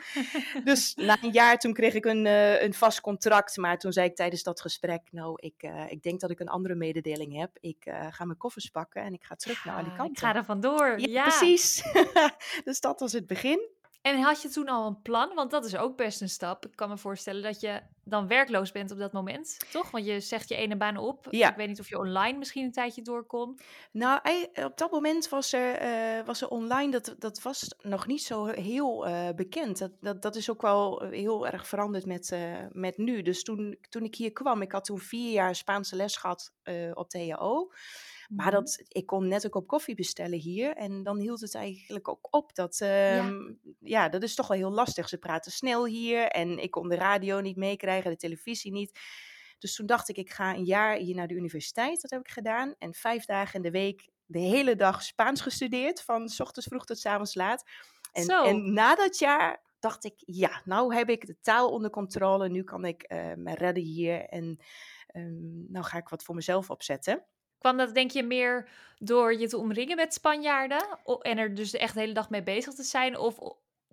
dus 0.64 0.94
na 0.96 1.18
een 1.22 1.32
jaar, 1.32 1.58
toen 1.58 1.74
kreeg 1.74 1.94
ik 1.94 2.06
een, 2.06 2.26
uh, 2.26 2.62
een 2.62 2.74
vast 2.74 3.02
contract. 3.02 3.58
Maar 3.58 3.78
toen 3.78 3.94
zei 3.94 4.08
ik 4.08 4.16
tijdens 4.16 4.44
dat 4.44 4.62
gesprek, 4.62 5.02
nou, 5.12 5.34
ik, 5.36 5.64
uh, 5.64 5.92
ik 5.92 6.02
denk 6.02 6.20
dat 6.20 6.32
ik 6.32 6.40
een 6.40 6.48
andere 6.48 6.76
mededeling 6.76 7.40
heb. 7.40 7.52
Ik 7.60 7.86
uh, 7.86 8.08
ga 8.10 8.26
mijn 8.26 8.38
koffers 8.38 8.70
pakken 8.70 9.02
en 9.02 9.14
ik 9.14 9.24
ga 9.24 9.36
terug 9.36 9.66
naar 9.66 9.76
Alicante. 9.76 10.12
Ik 10.12 10.20
ga 10.20 10.36
er 10.36 10.46
vandoor, 10.46 11.00
ja. 11.00 11.08
ja. 11.08 11.24
Precies. 11.24 11.84
dus 12.66 12.80
dat 12.80 13.00
was 13.00 13.12
het 13.12 13.28
begin. 13.28 13.70
En 14.06 14.22
had 14.22 14.42
je 14.42 14.50
toen 14.50 14.68
al 14.68 14.88
een 14.88 15.02
plan? 15.02 15.36
Want 15.36 15.52
dat 15.52 15.66
is 15.66 15.76
ook 15.76 15.98
best 15.98 16.22
een 16.22 16.30
stap. 16.30 16.66
Ik 16.66 16.76
kan 16.76 16.90
me 16.90 16.98
voorstellen 16.98 17.44
dat 17.44 17.60
je 17.60 17.82
dan 18.04 18.28
werkloos 18.28 18.72
bent 18.72 18.92
op 18.92 18.98
dat 18.98 19.12
moment, 19.12 19.58
toch? 19.72 19.92
Want 19.92 20.06
je 20.06 20.20
zegt 20.20 20.50
je 20.50 20.56
ene 20.56 20.78
baan 20.78 20.98
op. 20.98 21.28
Ja. 21.30 21.50
Ik 21.50 21.56
weet 21.56 21.68
niet 21.68 21.80
of 21.80 21.90
je 21.90 22.00
online 22.00 22.38
misschien 22.38 22.64
een 22.64 22.72
tijdje 22.72 23.02
door 23.02 23.26
kon. 23.26 23.60
Nou, 23.92 24.22
op 24.54 24.78
dat 24.78 24.92
moment 24.92 25.30
was 25.30 25.54
er, 25.54 25.82
uh, 25.82 26.26
was 26.26 26.42
er 26.42 26.48
online, 26.48 26.92
dat, 26.92 27.16
dat 27.20 27.42
was 27.42 27.76
nog 27.82 28.08
niet 28.08 28.24
zo 28.24 28.46
heel 28.46 29.08
uh, 29.08 29.30
bekend. 29.36 29.78
Dat, 29.78 29.92
dat, 30.00 30.22
dat 30.22 30.36
is 30.36 30.50
ook 30.50 30.62
wel 30.62 31.04
heel 31.10 31.48
erg 31.48 31.68
veranderd 31.68 32.06
met, 32.06 32.32
uh, 32.32 32.56
met 32.72 32.98
nu. 32.98 33.22
Dus 33.22 33.44
toen, 33.44 33.78
toen 33.90 34.04
ik 34.04 34.16
hier 34.16 34.32
kwam, 34.32 34.62
ik 34.62 34.72
had 34.72 34.86
toen 34.86 35.00
vier 35.00 35.32
jaar 35.32 35.56
Spaanse 35.56 35.96
les 35.96 36.18
gehad 36.18 36.54
op 36.94 37.10
de. 37.10 37.36
Maar 38.30 38.46
mhm. 38.46 38.56
dat, 38.56 38.84
ik 38.88 39.06
kon 39.06 39.28
net 39.28 39.46
ook 39.46 39.56
op 39.56 39.68
koffie 39.68 39.96
bestellen 39.96 40.40
hier. 40.40 40.76
En 40.76 41.04
dan 41.04 41.20
hield 41.20 41.42
het 41.42 41.56
eigenlijk 41.56 42.08
ook 42.08 42.28
op. 42.32 42.56
Dat, 42.56 42.78
ja. 42.78 43.18
Ehm, 43.18 43.54
ja. 43.80 44.10
dat 44.10 44.24
is 44.24 44.36
toch 44.36 44.48
wel 44.48 44.58
heel 44.58 44.72
lastig. 44.72 45.10
Ze 45.10 45.18
praten 45.18 45.52
snel 45.52 45.86
hier. 45.86 46.28
En 46.28 46.58
ik 46.60 46.72
kon 46.72 46.90
de 46.90 46.96
radio 46.96 47.40
niet 47.40 47.56
meekrijgen, 47.56 48.12
de 48.12 48.18
televisie 48.18 48.72
niet. 48.72 49.00
Dus 49.60 49.76
toen 49.76 49.86
dacht 49.86 50.10
ik, 50.10 50.18
ik 50.18 50.32
ga 50.32 50.54
een 50.54 50.66
jaar 50.66 50.98
hier 50.98 51.16
naar 51.16 51.28
de 51.28 51.34
universiteit. 51.34 52.02
Dat 52.02 52.12
heb 52.12 52.20
ik 52.20 52.32
gedaan. 52.32 52.76
En 52.78 52.94
vijf 52.94 53.26
dagen 53.26 53.56
in 53.56 53.62
de 53.62 53.72
week 53.72 54.10
de 54.26 54.40
hele 54.40 54.76
dag 54.76 55.04
Spaans 55.04 55.42
gestudeerd. 55.42 56.02
Van 56.02 56.30
s 56.30 56.40
ochtends 56.40 56.68
vroeg 56.68 56.86
tot 56.86 57.00
s 57.00 57.06
avonds 57.06 57.36
laat. 57.36 57.64
En, 58.12 58.28
en 58.28 58.74
na 58.74 58.96
dat 58.96 59.20
jaar 59.20 59.64
dacht 59.80 60.04
ik, 60.04 60.14
ja, 60.18 60.62
nou 60.66 60.96
heb 60.96 61.10
ik 61.10 61.28
de 61.28 61.38
taal 61.42 61.70
onder 61.70 61.90
controle. 61.90 62.50
Nu 62.50 62.64
kan 62.64 62.86
ik 62.86 63.12
uh, 63.12 63.34
me 63.36 63.54
redden 63.54 63.84
hier. 63.84 64.22
En 64.22 64.60
um, 65.14 65.66
nou 65.70 65.86
ga 65.86 65.98
ik 65.98 66.10
wat 66.10 66.24
voor 66.24 66.36
mezelf 66.36 66.70
opzetten. 66.70 67.26
Kwam 67.66 67.78
dat 67.78 67.94
denk 67.94 68.12
je 68.12 68.24
meer 68.24 68.68
door 69.00 69.40
je 69.40 69.48
te 69.48 69.58
omringen 69.58 69.96
met 69.96 70.14
Spanjaarden 70.14 71.00
en 71.22 71.38
er 71.38 71.56
dus 71.56 71.74
echt 71.74 71.94
de 71.94 72.00
hele 72.00 72.14
dag 72.14 72.30
mee 72.30 72.44
bezig 72.44 72.74
te 72.74 72.84
zijn? 72.84 73.18
Of 73.18 73.40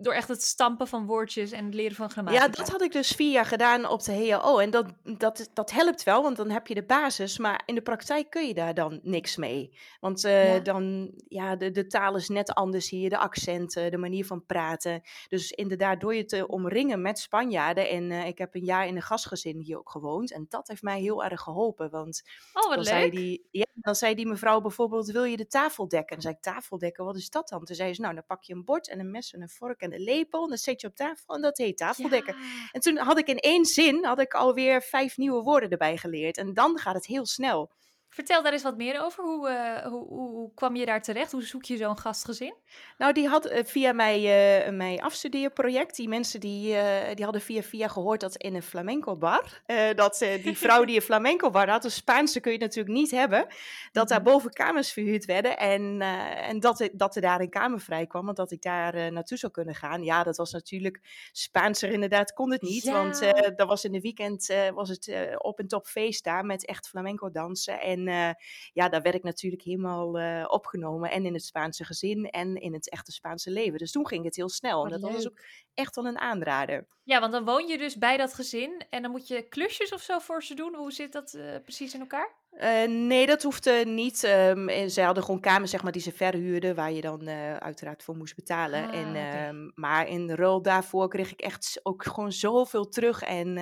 door 0.02 0.12
echt 0.12 0.28
het 0.28 0.42
stampen 0.42 0.88
van 0.88 1.06
woordjes 1.06 1.50
en 1.50 1.64
het 1.64 1.74
leren 1.74 1.96
van 1.96 2.10
grammatica. 2.10 2.44
Ja, 2.44 2.50
dat 2.50 2.68
had 2.68 2.82
ik 2.82 2.92
dus 2.92 3.10
vier 3.10 3.30
jaar 3.32 3.46
gedaan 3.46 3.88
op 3.88 4.02
de 4.02 4.28
HAO. 4.28 4.58
En 4.58 4.70
dat, 4.70 4.86
dat, 5.02 5.50
dat 5.52 5.70
helpt 5.70 6.02
wel, 6.02 6.22
want 6.22 6.36
dan 6.36 6.50
heb 6.50 6.66
je 6.66 6.74
de 6.74 6.82
basis. 6.82 7.38
Maar 7.38 7.62
in 7.66 7.74
de 7.74 7.82
praktijk 7.82 8.30
kun 8.30 8.46
je 8.46 8.54
daar 8.54 8.74
dan 8.74 9.00
niks 9.02 9.36
mee. 9.36 9.78
Want 10.00 10.24
uh, 10.24 10.54
ja. 10.54 10.60
dan, 10.60 11.12
ja, 11.28 11.56
de, 11.56 11.70
de 11.70 11.86
taal 11.86 12.16
is 12.16 12.28
net 12.28 12.54
anders 12.54 12.90
hier. 12.90 13.10
De 13.10 13.18
accenten, 13.18 13.90
de 13.90 13.96
manier 13.96 14.26
van 14.26 14.46
praten. 14.46 15.02
Dus 15.28 15.50
inderdaad, 15.50 16.00
door 16.00 16.14
je 16.14 16.24
te 16.24 16.46
omringen 16.46 17.02
met 17.02 17.18
Spanjaarden. 17.18 17.88
En 17.88 18.10
uh, 18.10 18.26
ik 18.26 18.38
heb 18.38 18.54
een 18.54 18.64
jaar 18.64 18.86
in 18.86 18.96
een 18.96 19.02
gastgezin 19.02 19.60
hier 19.60 19.78
ook 19.78 19.90
gewoond. 19.90 20.32
En 20.32 20.46
dat 20.48 20.68
heeft 20.68 20.82
mij 20.82 21.00
heel 21.00 21.24
erg 21.24 21.40
geholpen. 21.40 21.90
Want 21.90 22.22
oh, 22.52 22.62
wat 22.62 22.74
dan, 22.74 22.78
leuk. 22.78 22.86
Zei 22.86 23.10
die, 23.10 23.48
ja, 23.50 23.66
dan 23.74 23.94
zei 23.94 24.14
die 24.14 24.26
mevrouw 24.26 24.60
bijvoorbeeld, 24.60 25.10
wil 25.10 25.24
je 25.24 25.36
de 25.36 25.46
tafel 25.46 25.88
dekken? 25.88 26.16
En 26.16 26.22
dan 26.22 26.22
zei 26.22 26.34
ik, 26.34 26.42
tafel 26.42 26.78
dekken, 26.78 27.04
wat 27.04 27.16
is 27.16 27.30
dat 27.30 27.48
dan? 27.48 27.64
Toen 27.64 27.76
zei 27.76 27.94
ze, 27.94 28.00
nou, 28.00 28.14
dan 28.14 28.26
pak 28.26 28.42
je 28.42 28.54
een 28.54 28.64
bord 28.64 28.88
en 28.88 29.00
een 29.00 29.10
mes 29.10 29.32
en 29.32 29.42
een 29.42 29.48
vork 29.48 29.80
en 29.80 29.91
een 29.94 30.02
lepel. 30.02 30.42
En 30.42 30.48
dan 30.48 30.58
zet 30.58 30.80
je 30.80 30.86
op 30.86 30.96
tafel 30.96 31.34
en 31.34 31.40
dat 31.40 31.58
heet 31.58 31.76
tafeldekken. 31.76 32.34
Ja. 32.34 32.68
En 32.72 32.80
toen 32.80 32.96
had 32.96 33.18
ik 33.18 33.26
in 33.26 33.38
één 33.38 33.64
zin 33.64 34.04
had 34.04 34.20
ik 34.20 34.34
alweer 34.34 34.82
vijf 34.82 35.16
nieuwe 35.16 35.42
woorden 35.42 35.70
erbij 35.70 35.96
geleerd. 35.96 36.36
En 36.36 36.54
dan 36.54 36.78
gaat 36.78 36.94
het 36.94 37.06
heel 37.06 37.26
snel. 37.26 37.70
Vertel 38.12 38.42
daar 38.42 38.52
eens 38.52 38.62
wat 38.62 38.76
meer 38.76 39.04
over. 39.04 39.24
Hoe, 39.24 39.50
uh, 39.50 39.86
hoe, 39.86 40.06
hoe, 40.08 40.30
hoe, 40.30 40.50
kwam 40.54 40.76
je 40.76 40.86
daar 40.86 41.02
terecht? 41.02 41.32
Hoe 41.32 41.42
zoek 41.42 41.64
je 41.64 41.76
zo'n 41.76 41.98
gastgezin? 41.98 42.54
Nou, 42.98 43.12
die 43.12 43.28
had 43.28 43.52
uh, 43.52 43.58
via 43.64 43.92
mijn, 43.92 44.20
uh, 44.20 44.76
mijn 44.76 45.02
afstudeerproject, 45.02 45.96
die 45.96 46.08
mensen 46.08 46.40
die, 46.40 46.76
die 47.14 47.24
hadden 47.24 47.40
via 47.40 47.62
via 47.62 47.88
gehoord 47.88 48.20
dat 48.20 48.36
in 48.36 48.54
een 48.54 48.62
flamenco 48.62 49.16
bar, 49.16 49.62
dat 49.94 50.18
die 50.42 50.58
vrouw 50.58 50.84
die 50.84 50.96
een 50.96 51.02
flamenco 51.12 51.50
bar 51.50 51.68
had, 51.68 51.84
een 51.84 51.90
Spaanse 51.90 52.40
kun 52.40 52.52
je 52.52 52.58
natuurlijk 52.58 52.94
niet 52.94 53.10
hebben, 53.10 53.46
dat 53.92 54.08
daar 54.08 54.22
mhm. 54.22 54.30
boven 54.30 54.52
kamers 54.52 54.92
verhuurd 54.92 55.24
werden 55.24 55.58
en, 55.58 56.00
en 56.36 56.60
dat, 56.60 56.88
dat 56.92 57.16
er 57.16 57.22
daar 57.22 57.40
een 57.40 57.50
kamer 57.50 57.80
vrij 57.80 58.06
kwam, 58.06 58.24
want 58.24 58.36
dat 58.36 58.50
ik 58.50 58.62
daar 58.62 59.12
naartoe 59.12 59.38
zou 59.38 59.52
kunnen 59.52 59.74
gaan. 59.74 60.02
Ja, 60.02 60.22
dat 60.22 60.36
was 60.36 60.52
natuurlijk 60.52 61.00
Spaanser 61.32 61.90
inderdaad, 61.90 62.32
kon 62.32 62.52
het 62.52 62.62
niet, 62.62 62.82
ja. 62.82 62.92
want 62.92 63.20
dat 63.56 63.68
was 63.68 63.84
in 63.84 63.92
de 63.92 64.00
weekend 64.00 64.54
was 64.74 64.88
het 64.88 65.36
op 65.38 65.58
een 65.58 65.68
top 65.68 65.86
feest 65.86 66.24
daar 66.24 66.44
met 66.44 66.66
echt 66.66 66.88
flamenco 66.88 67.30
dansen 67.30 67.80
en 67.80 68.01
en 68.06 68.14
uh, 68.14 68.44
ja, 68.72 68.88
daar 68.88 69.02
werd 69.02 69.14
ik 69.14 69.22
natuurlijk 69.22 69.62
helemaal 69.62 70.20
uh, 70.20 70.44
opgenomen. 70.48 71.10
En 71.10 71.26
in 71.26 71.32
het 71.32 71.44
Spaanse 71.44 71.84
gezin 71.84 72.30
en 72.30 72.56
in 72.56 72.72
het 72.72 72.90
echte 72.90 73.12
Spaanse 73.12 73.50
leven. 73.50 73.78
Dus 73.78 73.92
toen 73.92 74.06
ging 74.06 74.24
het 74.24 74.36
heel 74.36 74.48
snel. 74.48 74.84
en 74.84 74.90
dat 74.90 75.00
was 75.00 75.28
ook 75.28 75.40
echt 75.74 75.94
wel 75.94 76.06
een 76.06 76.18
aanrader. 76.18 76.86
Ja, 77.04 77.20
want 77.20 77.32
dan 77.32 77.44
woon 77.44 77.66
je 77.66 77.78
dus 77.78 77.96
bij 77.96 78.16
dat 78.16 78.34
gezin. 78.34 78.84
En 78.90 79.02
dan 79.02 79.10
moet 79.10 79.28
je 79.28 79.48
klusjes 79.48 79.92
of 79.92 80.02
zo 80.02 80.18
voor 80.18 80.42
ze 80.42 80.54
doen. 80.54 80.74
Hoe 80.74 80.92
zit 80.92 81.12
dat 81.12 81.34
uh, 81.34 81.42
precies 81.62 81.94
in 81.94 82.00
elkaar? 82.00 82.40
Uh, 82.60 82.84
nee, 82.88 83.26
dat 83.26 83.42
hoefde 83.42 83.82
niet. 83.86 84.22
Um, 84.22 84.88
ze 84.88 85.02
hadden 85.02 85.24
gewoon 85.24 85.40
kamers 85.40 85.70
zeg 85.70 85.82
maar, 85.82 85.92
die 85.92 86.02
ze 86.02 86.12
verhuurden, 86.12 86.74
waar 86.74 86.92
je 86.92 87.00
dan 87.00 87.28
uh, 87.28 87.56
uiteraard 87.56 88.02
voor 88.02 88.16
moest 88.16 88.34
betalen. 88.34 88.88
Ah, 88.88 88.94
en, 88.94 89.08
okay. 89.08 89.48
um, 89.48 89.72
maar 89.74 90.08
in 90.08 90.30
ruil 90.30 90.62
daarvoor 90.62 91.08
kreeg 91.08 91.32
ik 91.32 91.40
echt 91.40 91.80
ook 91.82 92.04
gewoon 92.04 92.32
zoveel 92.32 92.88
terug. 92.88 93.22
En 93.22 93.54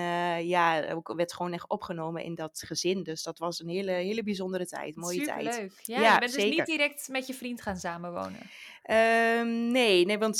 ja, 0.46 0.76
ik 0.76 1.08
werd 1.08 1.32
gewoon 1.32 1.52
echt 1.52 1.68
opgenomen 1.68 2.22
in 2.22 2.34
dat 2.34 2.62
gezin. 2.66 3.02
Dus 3.02 3.22
dat 3.22 3.38
was 3.38 3.60
een 3.60 3.68
hele, 3.68 3.92
hele 3.92 4.22
bijzondere 4.22 4.66
tijd, 4.66 4.96
mooie 4.96 5.18
Superleuk. 5.18 5.52
tijd. 5.52 5.72
Ja, 5.82 6.00
ja, 6.00 6.12
je 6.12 6.18
bent 6.18 6.34
dus 6.34 6.44
niet 6.44 6.66
direct 6.66 7.08
met 7.08 7.26
je 7.26 7.34
vriend 7.34 7.62
gaan 7.62 7.76
samenwonen. 7.76 8.40
Um, 8.90 9.70
nee, 9.70 10.06
nee, 10.06 10.18
want 10.18 10.38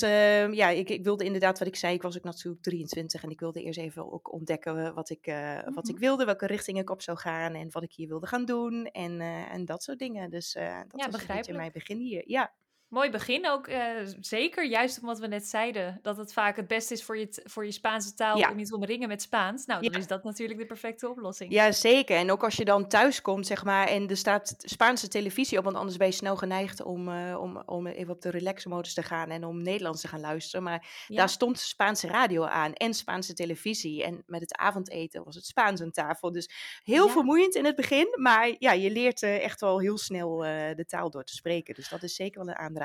ja, 0.51 0.69
ik, 0.69 0.89
ik, 0.91 1.05
wilde 1.05 1.25
inderdaad, 1.25 1.60
wat 1.61 1.69
ik 1.69 1.77
zei, 1.77 1.95
ik 1.95 2.03
was 2.03 2.17
ook 2.17 2.25
natuurlijk 2.25 2.63
23 2.63 3.23
en 3.23 3.31
ik 3.31 3.41
wilde 3.41 3.63
eerst 3.63 3.79
even 3.79 4.13
ook 4.13 4.33
ontdekken 4.33 4.95
wat 4.95 5.11
ik, 5.11 5.27
mm-hmm. 5.27 5.75
wat 5.75 5.89
ik 5.89 5.95
mhm. 5.95 6.05
wilde, 6.05 6.25
welke 6.25 6.47
richting 6.47 6.79
ik 6.79 6.91
op 6.91 7.03
zou 7.03 7.19
gaan 7.19 7.55
en 7.55 7.71
wat 7.71 7.83
ik 7.83 7.93
hier 7.93 8.09
wilde 8.09 8.27
gaan 8.27 8.45
doen 8.45 8.87
en, 8.87 9.21
uh, 9.21 9.53
en 9.53 9.65
dat 9.65 9.83
soort 9.83 9.99
dingen. 9.99 10.31
Dus 10.31 10.53
dat 10.53 10.63
ja, 10.63 11.11
was 11.11 11.21
een 11.21 11.27
beetje 11.27 11.53
mijn 11.53 11.73
begin 11.73 11.99
hier. 11.99 12.23
Ja. 12.27 12.53
Mooi 12.91 13.11
begin 13.11 13.49
ook, 13.49 13.69
uh, 13.69 13.77
zeker 14.21 14.65
juist 14.67 15.01
omdat 15.01 15.19
we 15.19 15.27
net 15.27 15.47
zeiden 15.47 15.99
dat 16.03 16.17
het 16.17 16.33
vaak 16.33 16.57
het 16.57 16.67
beste 16.67 16.95
is 16.95 17.05
voor 17.05 17.19
je, 17.19 17.43
voor 17.45 17.65
je 17.65 17.73
Spaanse 17.73 18.15
taal 18.15 18.39
ja. 18.39 18.51
om 18.51 18.59
je 18.59 18.65
te 18.65 18.75
omringen 18.75 19.09
met 19.09 19.23
Spaans. 19.23 19.67
Nou, 19.67 19.83
dan 19.83 19.93
ja. 19.93 19.99
is 19.99 20.07
dat 20.07 20.25
natuurlijk 20.25 20.59
de 20.59 20.67
perfecte 20.67 21.09
oplossing. 21.09 21.53
Ja, 21.53 21.73
zeker. 21.73 22.17
En 22.17 22.31
ook 22.31 22.45
als 22.45 22.57
je 22.57 22.65
dan 22.65 22.89
thuis 22.89 23.23
komt, 23.23 23.47
zeg 23.47 23.65
maar, 23.65 23.87
en 23.87 24.09
er 24.09 24.17
staat 24.17 24.55
Spaanse 24.59 25.09
televisie 25.09 25.59
op, 25.59 25.65
want 25.65 25.77
anders 25.77 25.97
ben 25.97 26.07
je 26.07 26.13
snel 26.13 26.37
geneigd 26.37 26.83
om, 26.83 27.09
uh, 27.09 27.41
om, 27.41 27.63
om 27.67 27.87
even 27.87 28.13
op 28.13 28.23
de 28.23 28.31
relaxmodus 28.31 28.95
te 28.95 29.03
gaan 29.03 29.31
en 29.31 29.45
om 29.45 29.63
Nederlands 29.63 30.01
te 30.01 30.09
gaan 30.09 30.21
luisteren. 30.21 30.63
Maar 30.63 31.05
ja. 31.07 31.17
daar 31.17 31.29
stond 31.29 31.59
Spaanse 31.59 32.07
radio 32.07 32.45
aan 32.45 32.73
en 32.73 32.95
Spaanse 32.95 33.35
televisie. 33.35 34.05
En 34.05 34.23
met 34.27 34.41
het 34.41 34.57
avondeten 34.57 35.25
was 35.25 35.35
het 35.35 35.47
Spaans 35.47 35.81
aan 35.81 35.91
tafel. 35.91 36.33
Dus 36.33 36.51
heel 36.83 37.09
vermoeiend 37.09 37.55
in 37.55 37.65
het 37.65 37.77
begin, 37.77 38.09
maar 38.21 38.55
ja, 38.59 38.73
je 38.73 38.91
leert 38.91 39.23
uh, 39.23 39.45
echt 39.45 39.61
wel 39.61 39.79
heel 39.79 39.99
snel 39.99 40.39
de 40.39 40.85
taal 40.87 41.11
door 41.11 41.25
te 41.25 41.35
spreken. 41.35 41.75
Dus 41.75 41.89
dat 41.89 42.03
is 42.03 42.15
zeker 42.15 42.45
wel 42.45 42.49
een 42.49 42.59
aandacht 42.59 42.79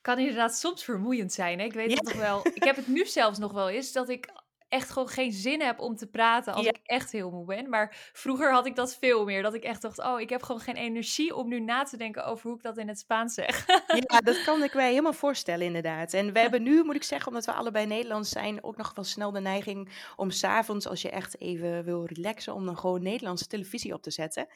kan 0.00 0.18
inderdaad 0.18 0.56
soms 0.56 0.84
vermoeiend 0.84 1.32
zijn. 1.32 1.58
Hè? 1.58 1.64
Ik 1.64 1.72
weet 1.72 1.90
ja. 1.90 1.96
het 1.96 2.04
nog 2.04 2.16
wel. 2.16 2.46
Ik 2.54 2.64
heb 2.64 2.76
het 2.76 2.86
nu 2.86 3.06
zelfs 3.06 3.38
nog 3.38 3.52
wel 3.52 3.68
eens 3.68 3.92
dat 3.92 4.08
ik 4.08 4.32
echt 4.70 4.90
gewoon 4.90 5.08
geen 5.08 5.32
zin 5.32 5.60
heb 5.60 5.80
om 5.80 5.96
te 5.96 6.06
praten 6.06 6.54
als 6.54 6.66
ik 6.66 6.78
echt 6.84 7.12
heel 7.12 7.30
moe 7.30 7.44
ben. 7.44 7.68
Maar 7.68 8.10
vroeger 8.12 8.52
had 8.52 8.66
ik 8.66 8.76
dat 8.76 8.96
veel 8.96 9.24
meer. 9.24 9.42
Dat 9.42 9.54
ik 9.54 9.62
echt 9.62 9.82
dacht, 9.82 9.98
oh, 9.98 10.20
ik 10.20 10.30
heb 10.30 10.42
gewoon 10.42 10.60
geen 10.60 10.76
energie 10.76 11.34
om 11.34 11.48
nu 11.48 11.60
na 11.60 11.82
te 11.82 11.96
denken 11.96 12.24
over 12.24 12.46
hoe 12.46 12.56
ik 12.56 12.62
dat 12.62 12.78
in 12.78 12.88
het 12.88 12.98
Spaans 12.98 13.34
zeg. 13.34 13.66
Ja, 13.86 14.20
dat 14.30 14.42
kan 14.42 14.62
ik 14.62 14.74
mij 14.74 14.88
helemaal 14.88 15.12
voorstellen 15.12 15.66
inderdaad. 15.66 16.12
En 16.12 16.32
we 16.32 16.38
hebben 16.38 16.62
nu, 16.62 16.84
moet 16.84 16.94
ik 16.94 17.02
zeggen, 17.02 17.28
omdat 17.28 17.44
we 17.44 17.52
allebei 17.52 17.86
Nederlands 17.86 18.30
zijn, 18.30 18.64
ook 18.64 18.76
nog 18.76 18.92
wel 18.94 19.04
snel 19.04 19.30
de 19.30 19.40
neiging 19.40 19.90
om 20.16 20.30
s'avonds, 20.30 20.86
als 20.86 21.02
je 21.02 21.10
echt 21.10 21.40
even 21.40 21.84
wil 21.84 22.04
relaxen, 22.04 22.54
om 22.54 22.66
dan 22.66 22.78
gewoon 22.78 23.02
Nederlandse 23.02 23.46
televisie 23.46 23.94
op 23.94 24.02
te 24.02 24.10
zetten. 24.10 24.46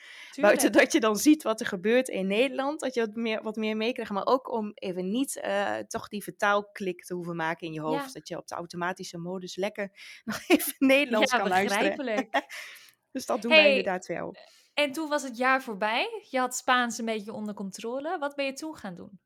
Buiten 0.40 0.72
dat 0.72 0.92
je 0.92 1.00
dan 1.00 1.16
ziet 1.16 1.42
wat 1.42 1.60
er 1.60 1.66
gebeurt 1.66 2.08
in 2.08 2.26
Nederland, 2.26 2.80
dat 2.80 2.94
je 2.94 3.00
wat 3.00 3.14
meer, 3.14 3.42
wat 3.42 3.56
meer 3.56 3.76
meekrijgt. 3.76 4.12
Maar 4.12 4.26
ook 4.26 4.52
om 4.52 4.72
even 4.74 5.10
niet 5.10 5.42
uh, 5.44 5.76
toch 5.76 6.08
die 6.08 6.22
vertaalklik 6.22 7.04
te 7.04 7.14
hoeven 7.14 7.36
maken 7.36 7.66
in 7.66 7.72
je 7.72 7.80
hoofd. 7.80 8.14
Dat 8.14 8.28
je 8.28 8.36
op 8.36 8.48
de 8.48 8.54
automatische 8.54 9.18
modus 9.18 9.56
lekker 9.56 9.90
nog 10.24 10.40
even 10.48 10.74
Nederlands 10.78 11.32
kan 11.32 11.48
luisteren. 11.48 12.28
dus 13.12 13.26
dat 13.26 13.42
doen 13.42 13.50
wij 13.50 13.68
inderdaad 13.68 14.06
wel. 14.06 14.34
En 14.74 14.92
toen 14.92 15.08
was 15.08 15.22
het 15.22 15.36
jaar 15.36 15.62
voorbij. 15.62 16.22
Je 16.30 16.38
had 16.38 16.56
Spaans 16.56 16.98
een 16.98 17.04
beetje 17.04 17.32
onder 17.32 17.54
controle. 17.54 18.18
Wat 18.18 18.34
ben 18.34 18.44
je 18.44 18.52
toen 18.52 18.76
gaan 18.76 18.94
doen? 18.94 19.20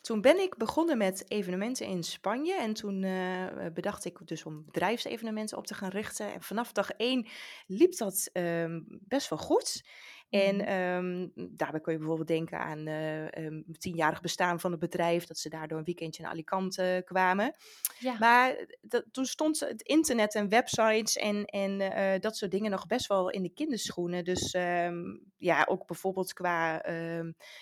Toen 0.00 0.20
ben 0.20 0.40
ik 0.40 0.56
begonnen 0.56 0.98
met 0.98 1.30
evenementen 1.30 1.86
in 1.86 2.02
Spanje. 2.02 2.54
En 2.54 2.74
toen 2.74 3.02
uh, 3.02 3.46
bedacht 3.74 4.04
ik 4.04 4.18
dus 4.24 4.44
om 4.44 4.64
bedrijfsevenementen 4.64 5.56
op 5.56 5.66
te 5.66 5.74
gaan 5.74 5.90
richten. 5.90 6.32
En 6.32 6.42
vanaf 6.42 6.72
dag 6.72 6.90
één 6.90 7.28
liep 7.66 7.96
dat 7.96 8.30
uh, 8.32 8.76
best 8.88 9.28
wel 9.28 9.38
goed. 9.38 9.84
En 10.32 10.72
um, 10.72 11.32
daarbij 11.34 11.80
kun 11.80 11.92
je 11.92 11.98
bijvoorbeeld 11.98 12.28
denken 12.28 12.58
aan 12.58 12.88
uh, 12.88 13.24
um, 13.24 13.64
tienjarig 13.78 14.20
bestaan 14.20 14.60
van 14.60 14.70
het 14.70 14.80
bedrijf, 14.80 15.24
dat 15.24 15.38
ze 15.38 15.48
daardoor 15.48 15.78
een 15.78 15.84
weekendje 15.84 16.22
naar 16.22 16.30
Alicante 16.30 17.02
kwamen. 17.04 17.54
Ja. 17.98 18.16
Maar 18.18 18.66
dat, 18.80 19.04
toen 19.10 19.24
stond 19.24 19.60
het 19.60 19.82
internet 19.82 20.34
en 20.34 20.48
websites 20.48 21.16
en, 21.16 21.44
en 21.44 21.80
uh, 21.80 22.20
dat 22.20 22.36
soort 22.36 22.50
dingen 22.50 22.70
nog 22.70 22.86
best 22.86 23.06
wel 23.06 23.30
in 23.30 23.42
de 23.42 23.52
kinderschoenen. 23.52 24.24
Dus 24.24 24.54
um, 24.54 25.24
ja, 25.36 25.66
ook 25.68 25.86
bijvoorbeeld 25.86 26.32
qua, 26.32 26.78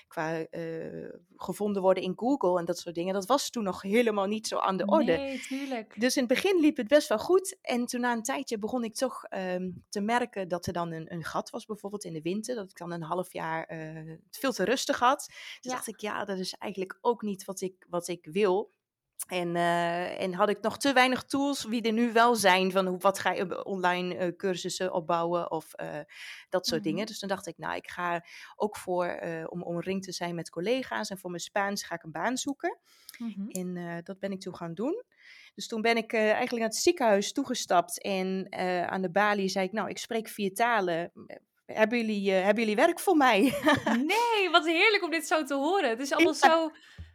qua 0.08 0.46
uh, 0.50 1.08
gevonden 1.42 1.82
worden 1.82 2.02
in 2.02 2.12
Google 2.16 2.58
en 2.58 2.64
dat 2.64 2.78
soort 2.78 2.94
dingen. 2.94 3.14
Dat 3.14 3.26
was 3.26 3.50
toen 3.50 3.64
nog 3.64 3.82
helemaal 3.82 4.26
niet 4.26 4.46
zo 4.46 4.58
aan 4.58 4.76
de 4.76 4.86
orde. 4.86 5.16
Nee, 5.16 5.40
tuurlijk. 5.40 6.00
Dus 6.00 6.16
in 6.16 6.24
het 6.24 6.32
begin 6.32 6.60
liep 6.60 6.76
het 6.76 6.88
best 6.88 7.08
wel 7.08 7.18
goed. 7.18 7.56
En 7.62 7.86
toen 7.86 8.00
na 8.00 8.12
een 8.12 8.22
tijdje 8.22 8.58
begon 8.58 8.84
ik 8.84 8.94
toch 8.94 9.20
te 9.88 10.00
merken 10.00 10.48
dat 10.48 10.66
er 10.66 10.72
dan 10.72 10.92
een, 10.92 11.12
een 11.12 11.24
gat 11.24 11.50
was, 11.50 11.64
bijvoorbeeld 11.66 12.04
in 12.04 12.12
de 12.12 12.22
winter 12.22 12.54
dat 12.54 12.70
ik 12.70 12.76
dan 12.76 12.92
een 12.92 13.02
half 13.02 13.32
jaar 13.32 13.72
uh, 13.72 14.16
veel 14.30 14.52
te 14.52 14.64
rustig 14.64 14.98
had. 14.98 15.26
Dus 15.60 15.72
dacht 15.72 15.86
ik, 15.86 16.00
ja, 16.00 16.24
dat 16.24 16.38
is 16.38 16.54
eigenlijk 16.54 16.98
ook 17.00 17.22
niet 17.22 17.44
wat 17.44 17.60
ik, 17.60 17.86
wat 17.88 18.08
ik 18.08 18.26
wil. 18.30 18.72
En, 19.26 19.54
uh, 19.54 20.20
en 20.20 20.34
had 20.34 20.48
ik 20.48 20.60
nog 20.60 20.78
te 20.78 20.92
weinig 20.92 21.24
tools, 21.24 21.64
wie 21.64 21.82
er 21.82 21.92
nu 21.92 22.12
wel 22.12 22.34
zijn, 22.34 22.72
van 22.72 22.86
hoe, 22.86 22.98
wat 22.98 23.18
ga 23.18 23.32
je 23.32 23.64
online 23.64 24.14
uh, 24.14 24.36
cursussen 24.36 24.92
opbouwen 24.92 25.50
of 25.50 25.72
uh, 25.82 25.98
dat 26.48 26.66
soort 26.66 26.80
mm 26.80 26.88
dingen. 26.90 27.06
Dus 27.06 27.18
toen 27.18 27.28
dacht 27.28 27.46
ik, 27.46 27.58
nou, 27.58 27.76
ik 27.76 27.90
ga 27.90 28.24
ook 28.56 28.76
voor, 28.76 29.20
om 29.48 29.62
omringd 29.62 30.04
te 30.04 30.12
zijn 30.12 30.34
met 30.34 30.50
collega's 30.50 31.10
en 31.10 31.18
voor 31.18 31.30
mijn 31.30 31.42
Spaans 31.42 31.84
ga 31.84 31.94
ik 31.94 32.02
een 32.02 32.12
baan 32.12 32.36
zoeken. 32.36 32.78
Mm 33.18 33.32
-hmm. 33.34 33.48
En 33.50 34.00
dat 34.04 34.18
ben 34.18 34.32
ik 34.32 34.40
toen 34.40 34.56
gaan 34.56 34.74
doen. 34.74 35.04
Dus 35.54 35.66
toen 35.66 35.80
ben 35.80 35.96
ik 35.96 36.12
eigenlijk 36.12 36.58
naar 36.58 36.68
het 36.68 36.76
ziekenhuis 36.76 37.32
toegestapt 37.32 38.02
en 38.02 38.46
aan 38.88 39.02
de 39.02 39.10
balie 39.10 39.48
zei 39.48 39.66
ik, 39.66 39.72
nou, 39.72 39.88
ik 39.88 39.98
spreek 39.98 40.28
vier 40.28 40.54
talen 40.54 41.12
hebben 41.72 41.98
jullie, 41.98 42.30
uh, 42.30 42.42
hebben 42.44 42.62
jullie 42.62 42.76
werk 42.76 43.00
voor 43.00 43.16
mij? 43.16 43.40
nee, 43.84 44.50
wat 44.50 44.66
heerlijk 44.66 45.04
om 45.04 45.10
dit 45.10 45.26
zo 45.26 45.44
te 45.44 45.54
horen. 45.54 45.88
Het 45.88 46.00
is 46.00 46.12
allemaal 46.14 46.34
zo... 46.34 46.70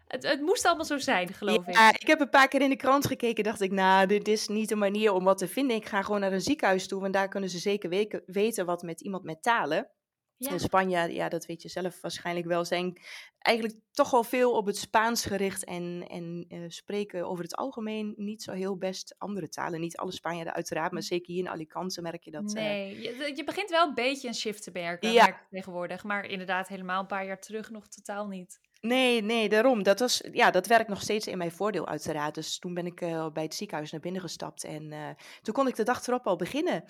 Het, 0.08 0.24
het, 0.24 0.42
moest 0.42 0.66
allemaal 0.66 0.86
zo 0.86 0.98
zijn, 0.98 1.34
geloof 1.34 1.68
ik. 1.68 1.74
Ja, 1.74 1.94
ik 1.94 2.08
heb 2.08 2.20
een 2.20 2.30
paar 2.30 2.48
keer 2.48 2.62
in 2.62 2.70
de 2.70 2.76
krant 2.76 3.08
gekeken. 3.08 3.44
Dacht 3.44 3.62
ik, 3.62 3.72
nou, 3.72 4.08
dit 4.08 4.28
is 4.28 4.48
niet 4.48 4.70
de 4.70 4.76
manier 4.76 5.12
om 5.12 5.24
wat 5.24 5.38
te 5.38 5.48
vinden. 5.48 5.76
Ik 5.76 5.86
ga 5.86 6.02
gewoon 6.02 6.20
naar 6.20 6.32
een 6.32 6.42
ziekenhuis 6.42 6.88
toe. 6.88 7.02
Want 7.02 7.14
daar 7.14 7.28
kunnen 7.28 7.50
ze 7.50 7.58
zeker 7.58 8.08
weten 8.26 8.66
wat 8.66 8.82
met 8.82 9.02
iemand 9.02 9.24
met 9.24 9.44
talen. 9.44 9.90
Ja. 10.38 10.52
In 10.52 10.60
Spanje, 10.60 11.14
ja, 11.14 11.30
dat 11.30 11.46
weet 11.46 11.62
je 11.62 11.70
zelf 11.70 12.02
waarschijnlijk 12.02 12.46
wel, 12.46 12.66
zijn 12.66 12.98
eigenlijk 13.38 13.80
toch 13.92 14.12
wel 14.12 14.24
veel 14.24 14.52
op 14.52 14.66
het 14.66 14.78
Spaans 14.78 15.26
gericht 15.26 15.64
en, 15.64 16.06
en 16.08 16.46
uh, 16.50 16.64
spreken 16.68 17.28
over 17.28 17.44
het 17.44 17.56
algemeen 17.56 18.14
niet 18.18 18.44
zo 18.44 18.52
heel 18.52 18.78
best 18.78 19.16
andere 19.18 19.50
talen. 19.50 19.80
Niet 19.80 19.98
alle 19.98 20.12
Spanjaarden 20.12 20.54
uiteraard, 20.54 20.92
maar 20.92 21.02
hm. 21.02 21.08
zeker 21.08 21.34
hier 21.34 21.44
in 21.44 21.50
Alicante 21.50 22.02
merk 22.02 22.24
je 22.24 22.32
dat. 22.32 22.54
Eh, 22.56 22.64
nee, 22.64 23.02
je, 23.02 23.32
je, 23.36 23.44
begint 23.44 23.70
wel 23.70 23.88
een 23.88 23.94
beetje 23.94 24.28
een 24.28 24.36
shift 24.36 24.64
te 24.64 24.72
merken, 24.74 25.12
ja. 25.12 25.46
tegenwoordig, 25.50 26.04
maar 26.04 26.26
inderdaad 26.26 26.68
helemaal 26.68 27.02
een 27.02 27.08
paar 27.08 27.26
jaar 27.26 27.40
terug 27.40 27.70
nog 27.70 27.88
totaal 27.88 28.28
niet. 28.28 28.60
Nee, 28.82 29.22
nee, 29.22 29.50
daarom. 29.50 29.84
Dat, 29.84 30.00
was, 30.00 30.24
ja, 30.32 30.52
dat 30.52 30.68
werkt 30.68 30.90
nog 30.90 31.02
steeds 31.02 31.28
in 31.28 31.38
mijn 31.38 31.52
voordeel 31.52 31.88
uiteraard. 31.88 32.36
Dus 32.36 32.60
toen 32.60 32.74
ben 32.74 32.86
ik 32.86 33.02
uh, 33.02 33.28
bij 33.32 33.44
het 33.44 33.56
ziekenhuis 33.56 33.92
naar 33.92 34.02
binnen 34.02 34.22
gestapt 34.22 34.64
en 34.64 34.92
uh, 34.92 35.10
toen 35.42 35.54
kon 35.54 35.68
ik 35.68 35.76
de 35.76 35.84
dag 35.84 36.08
erop 36.08 36.28
al 36.28 36.36
beginnen. 36.36 36.84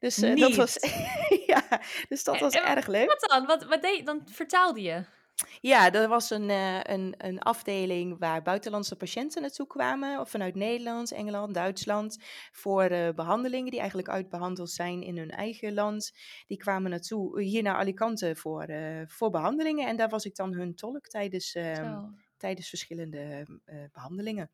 Dus 0.00 0.18
uh, 0.18 0.36
dat 0.36 0.54
was, 0.54 0.76
ja, 1.46 1.62
dus 2.08 2.24
dat 2.24 2.38
was 2.38 2.54
erg 2.54 2.86
leuk. 2.86 3.08
Wat 3.08 3.30
dan? 3.30 3.46
Wat, 3.46 3.64
wat 3.64 3.82
deed, 3.82 4.06
dan 4.06 4.22
vertaalde 4.24 4.82
je? 4.82 5.04
Ja, 5.60 5.92
er 5.92 6.08
was 6.08 6.30
een, 6.30 6.48
uh, 6.48 6.80
een, 6.82 7.14
een 7.16 7.38
afdeling 7.38 8.18
waar 8.18 8.42
buitenlandse 8.42 8.96
patiënten 8.96 9.42
naartoe 9.42 9.66
kwamen, 9.66 10.20
of 10.20 10.30
vanuit 10.30 10.54
Nederland, 10.54 11.12
Engeland, 11.12 11.54
Duitsland, 11.54 12.16
voor 12.52 12.90
uh, 12.90 13.08
behandelingen 13.10 13.70
die 13.70 13.80
eigenlijk 13.80 14.08
uitbehandeld 14.08 14.70
zijn 14.70 15.02
in 15.02 15.18
hun 15.18 15.30
eigen 15.30 15.74
land. 15.74 16.12
Die 16.46 16.56
kwamen 16.56 16.90
naartoe, 16.90 17.42
hier 17.42 17.62
naar 17.62 17.76
Alicante 17.76 18.36
voor, 18.36 18.70
uh, 18.70 19.02
voor 19.06 19.30
behandelingen. 19.30 19.88
En 19.88 19.96
daar 19.96 20.08
was 20.08 20.24
ik 20.24 20.36
dan 20.36 20.54
hun 20.54 20.74
tolk 20.74 21.06
tijdens, 21.06 21.56
tijdens 22.36 22.68
verschillende 22.68 23.46
behandelingen. 23.92 24.50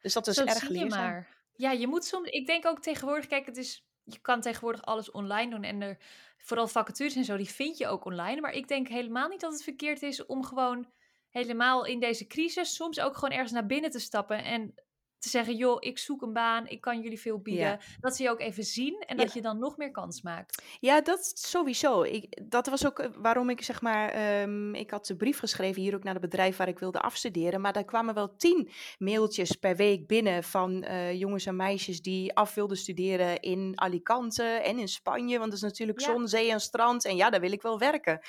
Dus 0.00 0.12
dat 0.12 0.26
is 0.26 0.36
Zo 0.36 0.44
erg 0.44 0.68
leerzaam. 0.68 1.00
Maar. 1.00 1.40
Ja, 1.52 1.70
je 1.70 1.86
moet 1.86 2.04
soms, 2.04 2.28
ik 2.28 2.46
denk 2.46 2.66
ook 2.66 2.80
tegenwoordig, 2.80 3.26
kijk, 3.26 3.46
het 3.46 3.56
is 3.56 3.84
je 4.04 4.18
kan 4.18 4.40
tegenwoordig 4.40 4.82
alles 4.82 5.10
online 5.10 5.50
doen. 5.50 5.62
En 5.62 5.82
er, 5.82 5.98
vooral 6.38 6.68
vacatures 6.68 7.16
en 7.16 7.24
zo, 7.24 7.36
die 7.36 7.50
vind 7.50 7.78
je 7.78 7.86
ook 7.86 8.04
online. 8.04 8.40
Maar 8.40 8.52
ik 8.52 8.68
denk 8.68 8.88
helemaal 8.88 9.28
niet 9.28 9.40
dat 9.40 9.52
het 9.52 9.62
verkeerd 9.62 10.02
is 10.02 10.26
om 10.26 10.44
gewoon 10.44 10.86
helemaal 11.30 11.84
in 11.84 12.00
deze 12.00 12.26
crisis 12.26 12.74
soms 12.74 13.00
ook 13.00 13.14
gewoon 13.14 13.30
ergens 13.30 13.52
naar 13.52 13.66
binnen 13.66 13.90
te 13.90 13.98
stappen. 13.98 14.44
En 14.44 14.74
te 15.22 15.28
zeggen, 15.28 15.56
joh, 15.56 15.76
ik 15.80 15.98
zoek 15.98 16.22
een 16.22 16.32
baan, 16.32 16.66
ik 16.68 16.80
kan 16.80 17.00
jullie 17.00 17.20
veel 17.20 17.38
bieden. 17.38 17.78
Dat 18.00 18.16
ze 18.16 18.22
je 18.22 18.30
ook 18.30 18.40
even 18.40 18.64
zien 18.64 19.00
en 19.06 19.16
dat 19.16 19.32
je 19.32 19.40
dan 19.40 19.58
nog 19.58 19.76
meer 19.76 19.90
kans 19.90 20.22
maakt. 20.22 20.62
Ja, 20.80 21.00
dat 21.00 21.32
sowieso. 21.34 22.02
Ik, 22.02 22.50
dat 22.50 22.66
was 22.66 22.86
ook 22.86 22.98
eh, 22.98 23.08
waarom 23.16 23.50
ik 23.50 23.62
zeg 23.62 23.80
maar, 23.80 24.40
um, 24.42 24.74
ik 24.74 24.90
had 24.90 25.06
de 25.06 25.16
brief 25.16 25.38
geschreven 25.38 25.82
hier 25.82 25.94
ook 25.94 26.04
naar 26.04 26.12
het 26.12 26.22
bedrijf 26.22 26.56
waar 26.56 26.68
ik 26.68 26.78
wilde 26.78 27.00
afstuderen. 27.00 27.60
Maar 27.60 27.72
daar 27.72 27.84
kwamen 27.84 28.14
wel 28.14 28.36
tien 28.36 28.70
mailtjes 28.98 29.52
per 29.52 29.76
week 29.76 30.06
binnen 30.06 30.44
van 30.44 30.84
uh, 30.84 31.12
jongens 31.12 31.46
en 31.46 31.56
meisjes 31.56 32.02
die 32.02 32.34
af 32.34 32.54
wilden 32.54 32.76
studeren 32.76 33.40
in 33.40 33.72
Alicante 33.74 34.42
en 34.42 34.78
in 34.78 34.88
Spanje. 34.88 35.38
Want 35.38 35.50
dat 35.50 35.60
is 35.62 35.68
natuurlijk 35.68 36.00
zon, 36.00 36.28
zee 36.28 36.50
en 36.50 36.60
strand. 36.60 37.04
En 37.04 37.16
ja, 37.16 37.30
daar 37.30 37.40
wil 37.40 37.52
ik 37.52 37.62
wel 37.62 37.78
werken. 37.78 38.20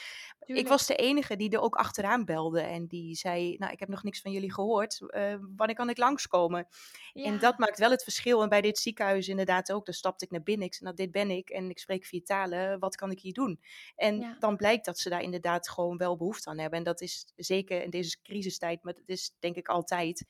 Ik 0.46 0.68
was 0.68 0.88
de 0.88 0.96
enige 0.96 1.36
die 1.36 1.50
er 1.50 1.62
ook 1.62 1.76
achteraan 1.76 2.26
belde 2.26 2.62
en 2.62 2.88
die 2.88 3.16
zei, 3.16 3.56
nou, 3.58 3.72
ik 3.72 3.80
heb 3.80 3.90
nog 3.90 4.04
niks 4.04 4.22
van 4.22 4.32
jullie 4.32 4.54
gehoord. 4.54 5.00
Uh, 5.02 5.36
wanneer 5.56 5.76
kan 5.76 5.90
ik 5.90 5.98
langskomen? 5.98 6.68
Ja. 7.14 7.26
En 7.26 7.40
dat 7.40 7.58
maakt 7.58 7.80
wel 7.80 7.92
het 7.92 8.04
verschil. 8.04 8.42
En 8.42 8.50
bij 8.50 8.62
dit 8.62 8.80
ziekenhuis 8.80 9.28
inderdaad 9.28 9.72
ook. 9.72 9.86
Daar 9.86 9.96
stapte 9.96 10.26
ik 10.26 10.32
naar 10.32 10.44
binnen. 10.44 10.68
Ik 10.68 10.74
zei, 10.74 10.86
nou, 10.86 10.96
dit 10.96 11.12
ben 11.12 11.30
ik 11.30 11.50
en 11.50 11.70
ik 11.70 11.80
spreek 11.80 12.06
vier 12.06 12.24
talen. 12.24 12.80
Wat 12.80 12.96
kan 12.96 13.12
ik 13.12 13.20
hier 13.20 13.34
doen? 13.34 13.60
En 13.96 14.20
ja. 14.20 14.36
dan 14.40 14.56
blijkt 14.56 14.86
dat 14.86 15.00
ze 15.00 15.10
daar 15.10 15.22
inderdaad 15.22 15.70
gewoon 15.70 15.98
wel 15.98 16.18
behoefte 16.18 16.50
aan 16.50 16.60
hebben. 16.60 16.78
En 16.78 16.86
dat 16.86 17.02
is 17.02 17.32
zeker 17.36 17.84
in 17.84 17.90
deze 17.90 18.22
crisistijd, 18.22 18.84
maar 18.84 18.94
dat 18.94 19.08
is 19.08 19.36
denk 19.40 19.56
ik 19.56 19.68
altijd. 19.68 20.26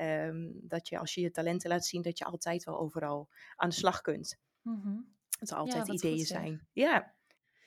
Um, 0.00 0.60
dat 0.62 0.88
je 0.88 0.98
als 0.98 1.14
je 1.14 1.20
je 1.20 1.30
talenten 1.30 1.70
laat 1.70 1.86
zien, 1.86 2.02
dat 2.02 2.18
je 2.18 2.24
altijd 2.24 2.64
wel 2.64 2.78
overal 2.78 3.28
aan 3.56 3.68
de 3.68 3.74
slag 3.74 4.00
kunt. 4.00 4.38
Mm 4.62 4.80
-hmm. 4.82 5.14
Dat 5.38 5.50
er 5.50 5.56
altijd 5.56 5.86
ja, 5.86 5.92
ideeën 5.92 6.26
zijn. 6.26 6.66
Ja. 6.72 7.14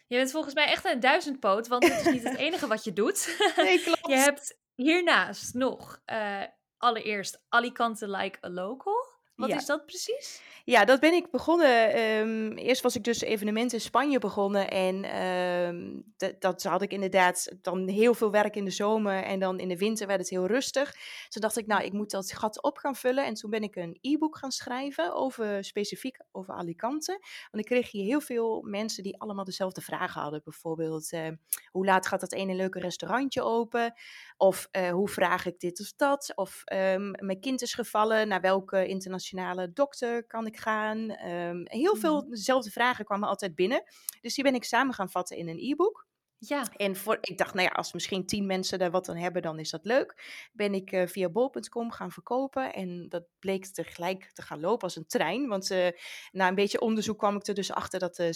Je 0.10 0.18
bent 0.18 0.32
volgens 0.32 0.54
mij 0.54 0.66
echt 0.66 0.86
een 0.86 1.00
duizendpoot, 1.00 1.68
want 1.68 1.84
het 1.84 2.06
is 2.06 2.14
niet 2.14 2.24
het 2.24 2.38
enige 2.38 2.68
wat 2.68 2.84
je 2.84 2.94
doet. 2.94 3.38
Nee, 3.56 3.84
klopt. 3.84 4.08
Je 4.08 4.16
hebt 4.16 4.60
hiernaast 4.76 5.54
nog 5.54 6.02
uh, 6.06 6.44
allereerst 6.78 7.44
Alicante 7.50 8.10
Like 8.10 8.46
a 8.46 8.50
Local. 8.50 8.99
Wat 9.40 9.50
ja. 9.50 9.56
is 9.56 9.66
dat 9.66 9.86
precies? 9.86 10.42
Ja, 10.66 10.86
dat 10.86 11.00
ben 11.00 11.14
ik 11.14 11.32
begonnen. 11.32 12.00
Um, 12.00 12.52
eerst 12.52 12.82
was 12.82 12.96
ik 12.96 13.04
dus 13.04 13.22
evenementen 13.22 13.78
in 13.78 13.84
Spanje 13.84 14.20
begonnen. 14.20 14.70
En 14.70 15.22
um, 15.22 16.04
dat 16.40 16.64
had 16.64 16.82
ik 16.82 16.92
inderdaad 16.92 17.52
dan 17.62 17.88
heel 17.88 18.14
veel 18.14 18.32
werk 18.32 18.56
in 18.56 18.66
de 18.66 18.72
zomer. 18.72 19.24
En 19.24 19.40
dan 19.40 19.60
in 19.60 19.68
de 19.68 19.78
winter 19.78 20.08
werd 20.08 20.20
het 20.20 20.30
heel 20.30 20.46
rustig. 20.46 20.96
Toen 21.30 21.42
dacht 21.42 21.58
ik, 21.58 21.68
nou, 21.68 21.84
ik 21.84 21.94
moet 21.94 22.12
dat 22.12 22.32
gat 22.32 22.64
op 22.64 22.78
gaan 22.78 22.96
vullen. 22.96 23.26
En 23.26 23.34
toen 23.34 23.50
ben 23.50 23.64
ik 23.64 23.76
een 23.76 23.98
e-book 24.02 24.38
gaan 24.38 24.52
schrijven 24.52 25.14
over 25.14 25.64
specifiek 25.64 26.18
over 26.32 26.54
Alicante. 26.54 27.12
Want 27.52 27.64
ik 27.64 27.66
kreeg 27.66 27.92
hier 27.92 28.06
heel 28.06 28.22
veel 28.22 28.62
mensen 28.62 29.04
die 29.04 29.20
allemaal 29.20 29.46
dezelfde 29.46 29.82
vragen 29.82 30.22
hadden. 30.22 30.42
Bijvoorbeeld, 30.44 31.12
uh, 31.12 31.28
hoe 31.72 31.86
laat 31.86 32.08
gaat 32.08 32.20
dat 32.20 32.34
ene 32.34 32.54
leuke 32.54 32.80
restaurantje 32.80 33.42
open? 33.42 33.94
Of 34.42 34.68
uh, 34.72 34.90
hoe 34.90 35.10
vraag 35.10 35.46
ik 35.46 35.60
dit 35.60 35.80
of 35.80 35.94
dat? 35.96 36.32
Of 36.36 36.62
um, 36.74 37.12
mijn 37.26 37.40
kind 37.40 37.62
is 37.62 37.74
gevallen, 37.74 38.28
naar 38.28 38.42
welke 38.42 38.88
internationale 38.88 39.74
dokter 39.74 40.26
kan 40.26 40.46
ik 40.46 40.58
gaan? 40.58 40.98
Um, 41.30 41.62
heel 41.66 41.96
veel 41.96 42.22
mhm. 42.22 42.30
dezelfde 42.30 42.72
vragen 42.72 43.06
kwamen 43.06 43.30
altijd 43.30 43.56
binnen. 43.56 43.84
Dus 44.22 44.36
die 44.36 44.44
ben 44.44 44.56
ik 44.56 44.64
samen 44.64 44.94
gaan 44.94 45.10
vatten 45.10 45.38
in 45.38 45.48
een 45.48 45.60
e-book. 45.60 46.08
Ja. 46.40 46.68
En 46.76 46.96
voor, 46.96 47.18
ik 47.22 47.38
dacht, 47.38 47.54
nou 47.54 47.68
ja, 47.68 47.74
als 47.74 47.94
misschien 47.94 48.26
tien 48.26 48.46
mensen 48.46 48.80
daar 48.80 48.92
wat 48.92 49.10
aan 49.10 49.16
hebben, 49.16 49.42
dan 49.42 49.60
is 49.60 49.70
dat 49.70 49.86
leuk. 49.86 50.16
Ben 50.54 50.74
ik 50.74 50.92
uh, 50.92 51.08
via 51.08 51.30
bol.com 51.30 51.92
gaan 51.92 52.12
verkopen. 52.12 52.74
En 52.74 53.06
dat 53.10 53.24
bleek 53.40 53.66
tegelijk 53.66 54.32
te 54.34 54.42
gaan 54.42 54.60
lopen 54.60 54.84
als 54.84 54.96
een 54.96 55.08
trein. 55.08 55.48
Want 55.48 55.72
uh, 55.72 55.88
na 56.32 56.48
een 56.48 56.56
beetje 56.56 56.82
onderzoek 56.82 57.18
kwam 57.18 57.36
ik 57.36 57.48
er 57.48 57.54
dus 57.54 57.72
achter 57.72 58.00
dat 58.00 58.20
uh, 58.20 58.28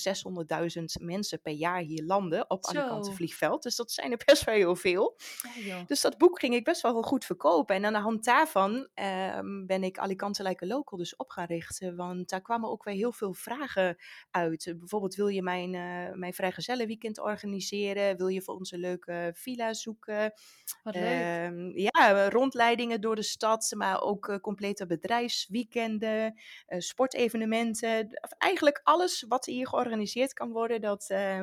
600.000 0.78 0.84
mensen 1.02 1.42
per 1.42 1.54
jaar 1.54 1.80
hier 1.80 2.04
landen 2.04 2.50
op 2.50 2.66
Alicante 2.66 3.12
vliegveld. 3.12 3.64
Dus 3.64 3.76
dat 3.76 3.92
zijn 3.92 4.12
er 4.12 4.22
best 4.26 4.44
wel 4.44 4.56
heel 4.56 4.76
veel. 4.76 5.18
Ja, 5.56 5.84
dus 5.88 6.02
dat 6.02 6.18
boek 6.18 6.40
ging 6.40 6.54
ik 6.54 6.64
best 6.64 6.82
wel 6.82 7.02
goed 7.02 7.26
verkopen. 7.26 7.76
En 7.76 7.86
aan 7.86 7.94
de 7.94 8.00
hand 8.00 8.24
daarvan 8.24 8.88
ehm, 8.94 9.66
ben 9.66 9.84
ik 9.84 9.98
Alicante 9.98 10.44
Like 10.44 10.64
a 10.64 10.68
Local 10.68 10.98
dus 10.98 11.16
op 11.16 11.30
gaan 11.30 11.46
richten. 11.46 11.96
Want 11.96 12.30
daar 12.30 12.42
kwamen 12.42 12.70
ook 12.70 12.84
weer 12.84 12.96
heel 12.96 13.12
veel 13.12 13.34
vragen 13.34 13.98
uit. 14.32 14.74
bijvoorbeeld, 14.78 15.16
wil 15.16 15.28
je 15.28 15.44
mijn, 15.44 15.72
mijn 16.20 16.34
vrijgezellenweekend 16.34 17.20
organiseren? 17.20 17.93
Wil 17.94 18.28
je 18.28 18.42
voor 18.42 18.56
ons 18.56 18.72
een 18.72 18.80
leuke 18.80 19.32
villa 19.36 19.74
zoeken? 19.74 20.34
Wat 20.84 20.96
leuk. 20.96 21.52
Uh, 21.52 21.76
ja, 21.76 22.30
rondleidingen 22.30 23.02
door 23.02 23.16
de 23.16 23.24
stad, 23.24 23.74
maar 23.78 24.02
ook 24.02 24.28
uh, 24.28 24.38
complete 24.38 24.86
bedrijfsweekenden, 24.86 26.40
uh, 26.68 26.80
sportevenementen. 26.80 28.20
Eigenlijk 28.38 28.82
alles 28.84 29.26
wat 29.28 29.46
hier 29.46 29.68
georganiseerd 29.68 30.34
kan 30.34 30.52
worden, 30.52 30.82
dat, 30.82 31.10
uh, 31.10 31.42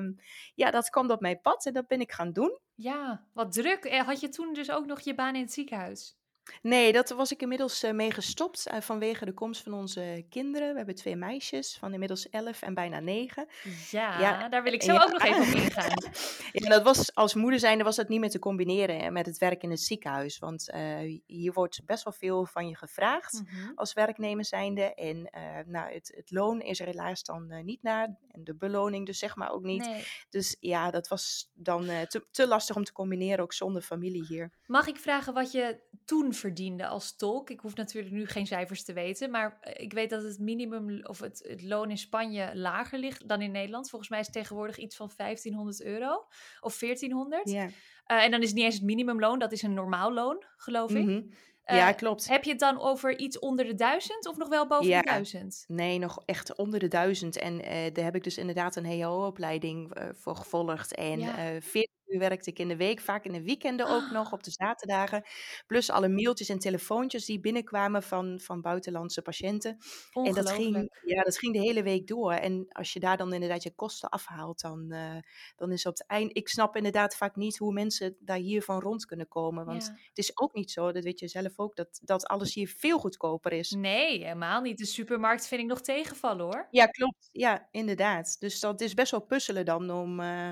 ja, 0.55 0.71
dat 0.71 0.91
kwam 0.91 1.09
op 1.11 1.21
mijn 1.21 1.41
pad 1.41 1.67
en 1.67 1.73
dat 1.73 1.87
ben 1.87 2.01
ik 2.01 2.13
gaan 2.13 2.33
doen. 2.33 2.59
Ja, 2.75 3.25
wat 3.33 3.53
druk. 3.53 3.85
Eh, 3.85 4.07
had 4.07 4.21
je 4.21 4.29
toen 4.29 4.53
dus 4.53 4.71
ook 4.71 4.87
nog 4.87 5.01
je 5.01 5.15
baan 5.15 5.35
in 5.35 5.41
het 5.41 5.53
ziekenhuis? 5.53 6.20
Nee, 6.63 6.93
dat 6.93 7.11
was 7.11 7.33
ik 7.33 7.43
inmiddels 7.43 7.85
uh, 7.85 7.93
mee 7.93 8.11
gestopt 8.11 8.67
uh, 8.73 8.81
vanwege 8.81 9.25
de 9.25 9.33
komst 9.33 9.63
van 9.63 9.73
onze 9.73 10.25
kinderen. 10.29 10.71
We 10.71 10.77
hebben 10.77 10.95
twee 10.95 11.17
meisjes 11.17 11.77
van 11.79 11.93
inmiddels 11.93 12.29
11 12.29 12.63
en 12.63 12.75
bijna 12.75 13.01
9. 13.01 13.47
Ja, 13.91 14.21
ja 14.21 14.49
daar 14.49 14.63
wil 14.63 14.73
ik 14.73 14.83
zo 14.83 14.93
ja, 14.93 15.03
ook 15.03 15.13
nog 15.13 15.23
even 15.23 15.41
op 15.41 15.63
ingaan. 15.63 16.13
ja, 16.53 16.69
dat 16.69 16.83
was 16.83 17.15
als 17.15 17.35
moeder 17.35 17.59
zijnde 17.59 17.85
was 17.85 17.97
dat 17.97 18.09
niet 18.09 18.21
meer 18.21 18.31
te 18.31 18.39
combineren 18.39 19.13
met 19.13 19.27
het 19.27 19.39
werk 19.39 19.63
in 19.63 19.71
het 19.71 19.81
ziekenhuis. 19.81 20.39
Want 20.39 20.71
uh, 20.75 21.21
hier 21.27 21.53
wordt 21.53 21.85
best 21.85 22.05
wel 22.05 22.13
veel 22.13 22.47
van 22.47 22.69
je 22.69 22.77
gevraagd 22.77 23.43
-hmm. 23.47 23.73
als 23.75 23.93
werknemer 23.93 24.45
zijnde. 24.45 24.95
En 24.95 25.31
nou, 25.67 25.93
het, 25.93 26.13
het, 26.17 26.31
loon 26.31 26.61
is 26.61 26.81
er 26.81 26.87
helaas 26.87 27.23
dan 27.23 27.65
niet 27.65 27.83
naar. 27.83 28.17
En 28.31 28.45
de 28.45 28.55
beloning 28.55 29.07
dus 29.07 29.19
zeg 29.19 29.37
maar 29.37 29.51
ook 29.51 29.63
niet. 29.63 29.85
Nee. 29.87 30.05
Dus 30.31 30.57
ja, 30.61 30.91
dat 30.91 31.09
was 31.09 31.51
dan 31.55 31.85
te, 31.85 32.27
te 32.31 32.47
lastig 32.47 32.77
om 32.77 32.85
te 32.85 32.93
combineren, 32.93 33.45
ook 33.45 33.53
zonder 33.53 33.83
familie 33.83 34.25
hier. 34.29 34.51
Mag 34.67 34.87
ik 34.87 34.97
vragen 34.97 35.35
wat 35.35 35.53
je 35.53 35.81
toen 36.05 36.35
verdiende 36.41 36.87
als 36.87 37.17
tolk. 37.17 37.51
Ik 37.51 37.61
hoef 37.61 37.75
natuurlijk 37.75 38.15
nu 38.15 38.27
geen 38.27 38.47
cijfers 38.47 38.85
te 38.85 38.93
weten, 38.93 39.31
maar 39.31 39.59
eh, 39.61 39.85
ik 39.85 39.93
weet 39.93 40.11
dat 40.11 40.23
het 40.23 40.39
minimum 40.39 41.01
of 41.05 41.19
het, 41.19 41.45
het 41.49 41.63
loon 41.63 41.91
in 41.91 41.99
Spanje 41.99 42.51
lager 42.55 42.99
ligt 42.99 43.29
dan 43.29 43.43
in 43.43 43.51
Nederland. 43.51 43.91
Volgens 43.91 44.11
mij 44.11 44.21
is 44.21 44.27
het 44.27 44.35
tegenwoordig 44.35 44.79
iets 44.79 44.97
van 44.97 45.11
1500 45.17 45.83
euro 45.83 46.25
of 46.61 46.79
1400. 46.79 47.51
Ja. 47.51 47.65
Uh, 47.65 48.25
en 48.25 48.31
dan 48.31 48.41
is 48.41 48.47
het 48.47 48.57
niet 48.57 48.65
eens 48.65 48.75
het 48.75 48.85
minimumloon, 48.85 49.39
dat 49.39 49.53
is 49.53 49.63
een 49.63 49.75
normaal 49.75 50.13
loon, 50.13 50.45
geloof 50.57 50.91
ik. 50.91 51.05
Mm 51.05 51.09
-hmm. 51.09 51.31
Ja, 51.65 51.89
uh, 51.89 51.97
klopt. 51.97 52.29
Heb 52.29 52.45
je 52.45 52.51
het 52.51 52.61
dan 52.61 52.81
over 52.81 53.19
iets 53.19 53.39
onder 53.39 53.65
de 53.65 53.75
duizend 53.75 54.27
of 54.27 54.37
nog 54.37 54.49
wel 54.49 54.67
boven 54.67 54.87
ja. 54.87 55.01
de 55.01 55.09
duizend? 55.09 55.65
Nee, 55.69 55.99
nog 55.99 56.23
echt 56.25 56.57
onder 56.57 56.81
de 56.81 56.89
duizend. 56.89 57.37
En 57.37 57.55
uh, 57.55 57.71
daar 57.93 58.05
heb 58.05 58.15
ik 58.15 58.25
dus 58.25 58.39
inderdaad 58.39 58.77
een 58.77 59.03
HO-opleiding 59.03 59.99
uh, 59.99 60.05
voor 60.13 60.37
gevolgd. 60.37 60.95
En 60.95 61.19
ja. 61.19 61.61
40 61.61 62.00
uur 62.11 62.19
werkte 62.19 62.51
ik 62.51 62.59
in 62.59 62.69
de 62.69 62.77
week, 62.77 63.01
vaak 63.01 63.25
in 63.25 63.33
de 63.33 63.43
weekenden 63.43 63.87
ook 63.87 64.03
oh. 64.03 64.13
nog, 64.13 64.33
op 64.33 64.43
de 64.43 64.51
zaterdagen. 64.51 65.25
Plus 65.67 65.91
alle 65.91 66.09
mailtjes 66.09 66.49
en 66.49 66.59
telefoontjes 66.59 67.25
die 67.25 67.41
binnenkwamen 67.41 68.03
van, 68.03 68.41
van 68.41 68.61
buitenlandse 68.61 69.23
patiënten. 69.23 69.79
En 70.13 70.35
dat 70.35 70.51
ging, 70.51 71.01
ja, 71.05 71.23
dat 71.23 71.39
ging 71.39 71.53
de 71.53 71.61
hele 71.61 71.83
week 71.83 72.07
door. 72.07 72.33
En 72.33 72.67
als 72.69 72.93
je 72.93 73.01
daar 73.01 73.17
dan 73.17 73.33
inderdaad 73.33 73.63
je 73.63 73.75
kosten 73.75 74.09
afhaalt, 74.09 74.61
dan, 74.61 74.87
uh, 74.89 75.17
dan 75.57 75.73
is 75.73 75.87
op 75.87 75.93
het 75.93 76.07
eind... 76.07 76.37
Ik 76.37 76.49
snap 76.49 76.77
inderdaad 76.77 77.17
vaak 77.17 77.37
niet 77.37 77.59
hoe 77.59 77.73
mensen 77.73 78.17
daar 78.21 78.37
hiervan 78.37 78.81
rond 78.81 79.07
kunnen 79.07 79.29
komen. 79.29 79.65
Want 79.65 79.85
ja. 79.85 79.93
het 80.09 80.19
is 80.19 80.39
ook 80.39 80.55
niet 80.55 80.71
zo, 80.71 80.93
dat 80.93 81.05
weet 81.05 81.19
je 81.19 81.29
zelf 81.29 81.59
ook, 81.59 81.77
dat, 81.77 82.01
dat 82.05 82.27
alles 82.27 82.55
hier 82.55 82.69
veel 82.69 82.99
goedkoper 82.99 83.53
is. 83.53 83.71
Nee, 83.71 84.19
helemaal 84.19 84.61
niet. 84.61 84.79
De 84.79 84.87
supermarkt 84.87 85.47
vind 85.47 85.61
ik 85.61 85.67
nog 85.67 85.81
tegenvallen 85.81 86.45
hoor. 86.45 86.67
Ja, 86.71 86.87
klopt. 86.87 87.29
Ja, 87.33 87.69
inderdaad. 87.71 88.37
Dus 88.41 88.61
dat 88.61 88.81
is 88.81 88.95
best 88.95 89.11
wel 89.11 89.21
puzzelen 89.21 89.65
dan 89.65 89.91
om, 89.91 90.21
uh, 90.21 90.51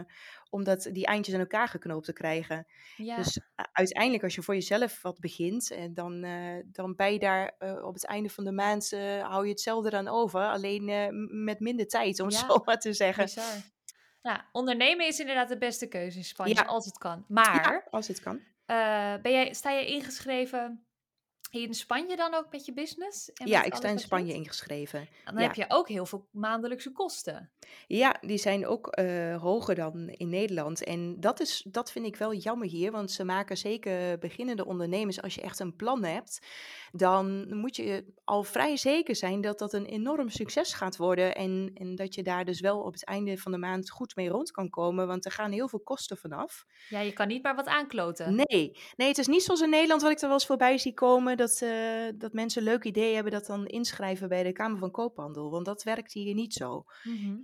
om 0.50 0.64
dat, 0.64 0.88
die 0.92 1.06
eindjes 1.06 1.34
aan 1.34 1.40
elkaar 1.40 1.68
geknoopt 1.68 2.04
te 2.04 2.12
krijgen. 2.12 2.66
Ja. 2.96 3.16
Dus 3.16 3.40
uiteindelijk, 3.72 4.22
als 4.22 4.34
je 4.34 4.42
voor 4.42 4.54
jezelf 4.54 5.02
wat 5.02 5.20
begint, 5.20 5.70
en 5.70 5.94
dan, 5.94 6.24
uh, 6.24 6.62
dan 6.64 6.94
ben 6.94 7.12
je 7.12 7.18
daar 7.18 7.54
uh, 7.58 7.84
op 7.84 7.94
het 7.94 8.06
einde 8.06 8.28
van 8.28 8.44
de 8.44 8.52
maand, 8.52 8.90
hou 9.22 9.44
je 9.44 9.50
hetzelfde 9.50 9.90
dan 9.90 10.08
over. 10.08 10.40
Alleen 10.40 10.84
met 11.44 11.60
minder 11.60 11.86
tijd, 11.86 12.20
om 12.20 12.26
het 12.26 12.36
zo 12.48 12.62
maar 12.64 12.78
te 12.78 12.92
zeggen. 12.92 13.24
Bizar. 13.24 13.54
Nou, 14.22 14.40
ondernemen 14.52 15.06
is 15.06 15.20
inderdaad 15.20 15.48
de 15.48 15.58
beste 15.58 15.86
keuze 15.86 16.18
in 16.18 16.24
Spanje, 16.24 16.54
ja. 16.54 16.62
als 16.62 16.84
het 16.84 16.98
kan. 16.98 17.24
Maar, 17.28 17.86
als 17.90 18.08
het 18.08 18.20
kan. 18.20 18.40
ben 19.22 19.32
jij, 19.32 19.54
sta 19.54 19.70
je 19.70 19.86
ingeschreven 19.86 20.88
in 21.50 21.74
Spanje 21.74 22.16
dan 22.16 22.34
ook 22.34 22.46
met 22.50 22.64
je 22.64 22.72
business? 22.72 23.32
En 23.32 23.46
ja, 23.46 23.62
ik 23.62 23.74
sta 23.74 23.88
in 23.88 23.98
Spanje 23.98 24.34
ingeschreven. 24.34 25.08
dan 25.24 25.34
ja. 25.34 25.40
heb 25.40 25.54
je 25.54 25.64
ook 25.68 25.88
heel 25.88 26.06
veel 26.06 26.28
maandelijkse 26.30 26.92
kosten. 26.92 27.50
Ja, 27.86 28.16
die 28.20 28.38
zijn 28.38 28.66
ook 28.66 28.98
uh, 28.98 29.36
hoger 29.36 29.74
dan 29.74 30.08
in 30.08 30.28
Nederland. 30.28 30.84
En 30.84 31.20
dat, 31.20 31.40
is, 31.40 31.66
dat 31.70 31.92
vind 31.92 32.06
ik 32.06 32.16
wel 32.16 32.34
jammer 32.34 32.68
hier, 32.68 32.90
want 32.90 33.10
ze 33.10 33.24
maken 33.24 33.56
zeker 33.56 34.18
beginnende 34.18 34.66
ondernemers, 34.66 35.22
als 35.22 35.34
je 35.34 35.40
echt 35.40 35.60
een 35.60 35.76
plan 35.76 36.04
hebt, 36.04 36.46
dan 36.92 37.56
moet 37.56 37.76
je 37.76 38.04
al 38.24 38.42
vrij 38.42 38.76
zeker 38.76 39.16
zijn 39.16 39.40
dat 39.40 39.58
dat 39.58 39.72
een 39.72 39.86
enorm 39.86 40.28
succes 40.28 40.72
gaat 40.72 40.96
worden. 40.96 41.34
En, 41.34 41.70
en 41.74 41.94
dat 41.94 42.14
je 42.14 42.22
daar 42.22 42.44
dus 42.44 42.60
wel 42.60 42.80
op 42.80 42.92
het 42.92 43.04
einde 43.04 43.38
van 43.38 43.52
de 43.52 43.58
maand 43.58 43.90
goed 43.90 44.16
mee 44.16 44.28
rond 44.28 44.50
kan 44.50 44.70
komen, 44.70 45.06
want 45.06 45.24
er 45.24 45.32
gaan 45.32 45.52
heel 45.52 45.68
veel 45.68 45.80
kosten 45.80 46.16
vanaf. 46.16 46.64
Ja, 46.88 47.00
je 47.00 47.12
kan 47.12 47.28
niet 47.28 47.42
maar 47.42 47.54
wat 47.54 47.66
aankloten. 47.66 48.34
Nee, 48.34 48.76
nee 48.96 49.08
het 49.08 49.18
is 49.18 49.26
niet 49.26 49.42
zoals 49.42 49.60
in 49.60 49.70
Nederland, 49.70 50.02
wat 50.02 50.10
ik 50.10 50.20
er 50.20 50.24
wel 50.24 50.32
eens 50.32 50.46
voorbij 50.46 50.78
zie 50.78 50.94
komen 50.94 51.36
dat, 51.36 51.60
uh, 51.62 51.70
dat 52.14 52.32
mensen 52.32 52.62
een 52.62 52.68
leuk 52.68 52.84
idee 52.84 53.14
hebben 53.14 53.32
dat 53.32 53.46
dan 53.46 53.66
inschrijven 53.66 54.28
bij 54.28 54.42
de 54.42 54.52
Kamer 54.52 54.78
van 54.78 54.90
Koophandel. 54.90 55.50
Want 55.50 55.64
dat 55.64 55.82
werkt 55.82 56.12
hier 56.12 56.34
niet 56.34 56.54
zo. 56.54 56.84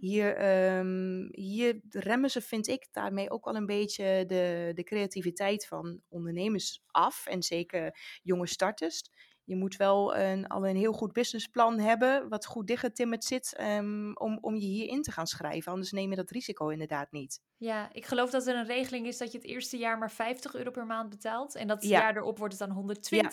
Hier, 0.00 0.13
um, 0.22 1.29
hier 1.31 1.81
remmen 1.88 2.31
ze, 2.31 2.40
vind 2.40 2.68
ik, 2.68 2.88
daarmee 2.90 3.31
ook 3.31 3.44
wel 3.44 3.57
een 3.57 3.66
beetje 3.66 4.24
de, 4.27 4.72
de 4.74 4.83
creativiteit 4.83 5.66
van 5.66 6.00
ondernemers 6.09 6.83
af. 6.87 7.27
En 7.27 7.42
zeker 7.42 7.98
jonge 8.22 8.46
starters. 8.46 9.03
Je 9.44 9.57
moet 9.57 9.77
wel 9.77 10.16
een, 10.16 10.46
al 10.46 10.66
een 10.66 10.77
heel 10.77 10.92
goed 10.92 11.12
businessplan 11.12 11.79
hebben, 11.79 12.29
wat 12.29 12.46
goed 12.46 12.66
dichtgetimmerd 12.66 13.24
zit, 13.24 13.61
um, 13.61 14.16
om, 14.16 14.38
om 14.40 14.55
je 14.55 14.66
hierin 14.66 15.03
te 15.03 15.12
gaan 15.12 15.27
schrijven. 15.27 15.72
Anders 15.72 15.92
neem 15.92 16.11
je 16.11 16.16
dat 16.16 16.31
risico 16.31 16.68
inderdaad 16.68 17.12
niet. 17.12 17.40
Ja, 17.57 17.88
ik 17.92 18.07
geloof 18.07 18.31
dat 18.31 18.46
er 18.46 18.57
een 18.57 18.66
regeling 18.66 19.07
is 19.07 19.18
dat 19.18 19.33
je 19.33 19.38
het 19.38 19.46
eerste 19.46 19.77
jaar 19.77 19.98
maar 19.98 20.11
50 20.11 20.55
euro 20.55 20.70
per 20.70 20.87
maand 20.87 21.09
betaalt. 21.11 21.55
En 21.55 21.66
dat 21.66 21.83
het 21.83 21.90
ja. 21.90 22.00
jaar 22.00 22.16
erop 22.16 22.38
wordt 22.38 22.59
het 22.59 22.66
dan 22.66 22.77
120. 22.77 23.33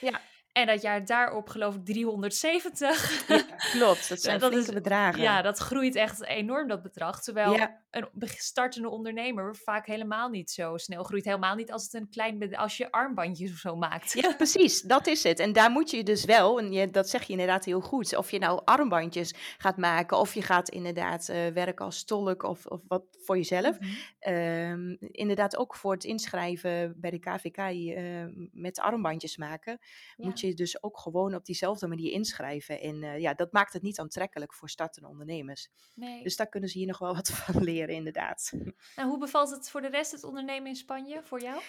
Ja. 0.00 0.08
ja. 0.08 0.20
En 0.52 0.66
dat 0.66 0.82
jaar 0.82 1.04
daarop 1.04 1.48
geloof 1.48 1.74
ik 1.74 1.84
370. 1.84 3.28
Ja, 3.28 3.42
klopt, 3.72 4.08
dat 4.08 4.20
zijn 4.20 4.38
dat 4.38 4.52
is, 4.52 4.66
bedragen. 4.66 5.22
Ja, 5.22 5.42
dat 5.42 5.58
groeit 5.58 5.94
echt 5.94 6.24
enorm, 6.24 6.68
dat 6.68 6.82
bedrag. 6.82 7.22
Terwijl 7.22 7.52
ja. 7.52 7.82
een 7.90 8.08
startende 8.26 8.88
ondernemer 8.88 9.56
vaak 9.56 9.86
helemaal 9.86 10.28
niet 10.28 10.50
zo 10.50 10.76
snel 10.76 11.02
groeit. 11.02 11.24
Helemaal 11.24 11.54
niet 11.54 11.72
als 11.72 11.84
het 11.84 11.94
een 11.94 12.08
klein 12.08 12.56
als 12.56 12.76
je 12.76 12.90
armbandjes 12.90 13.52
of 13.52 13.58
zo 13.58 13.76
maakt. 13.76 14.12
Ja, 14.12 14.34
precies, 14.36 14.82
dat 14.82 15.06
is 15.06 15.22
het. 15.22 15.38
En 15.38 15.52
daar 15.52 15.70
moet 15.70 15.90
je 15.90 16.02
dus 16.02 16.24
wel, 16.24 16.58
en 16.58 16.72
je, 16.72 16.90
dat 16.90 17.08
zeg 17.08 17.22
je 17.22 17.32
inderdaad 17.32 17.64
heel 17.64 17.80
goed, 17.80 18.16
of 18.16 18.30
je 18.30 18.38
nou 18.38 18.60
armbandjes 18.64 19.34
gaat 19.58 19.76
maken, 19.76 20.18
of 20.18 20.34
je 20.34 20.42
gaat 20.42 20.68
inderdaad 20.68 21.28
uh, 21.28 21.46
werken 21.48 21.84
als 21.84 22.04
tolk 22.04 22.42
of, 22.42 22.66
of 22.66 22.80
wat 22.88 23.02
voor 23.24 23.36
jezelf. 23.36 23.80
Mm 23.80 23.88
-hmm. 24.20 24.34
um, 24.34 24.96
inderdaad 25.00 25.56
ook 25.56 25.74
voor 25.74 25.92
het 25.92 26.04
inschrijven 26.04 26.94
bij 27.00 27.10
de 27.10 27.18
KVK 27.18 27.58
uh, 27.58 28.24
met 28.52 28.80
armbandjes 28.80 29.36
maken, 29.36 29.78
ja. 30.16 30.24
moet 30.24 30.39
je 30.40 30.54
dus 30.54 30.82
ook 30.82 30.98
gewoon 30.98 31.34
op 31.34 31.44
diezelfde 31.44 31.86
manier 31.86 32.12
inschrijven. 32.12 32.80
En 32.80 33.02
uh, 33.02 33.18
ja, 33.18 33.34
dat 33.34 33.52
maakt 33.52 33.72
het 33.72 33.82
niet 33.82 33.98
aantrekkelijk 33.98 34.54
voor 34.54 34.68
startende 34.68 35.08
ondernemers. 35.08 35.68
Nee. 35.94 36.22
Dus 36.22 36.36
daar 36.36 36.48
kunnen 36.48 36.68
ze 36.68 36.78
hier 36.78 36.86
nog 36.86 36.98
wel 36.98 37.14
wat 37.14 37.30
van 37.38 37.62
leren, 37.62 37.94
inderdaad. 37.94 38.52
En 38.96 39.08
hoe 39.08 39.18
bevalt 39.18 39.50
het 39.50 39.70
voor 39.70 39.80
de 39.80 39.88
rest 39.88 40.12
het 40.12 40.24
ondernemen 40.24 40.68
in 40.68 40.76
Spanje 40.76 41.22
voor 41.22 41.40
jou? 41.40 41.62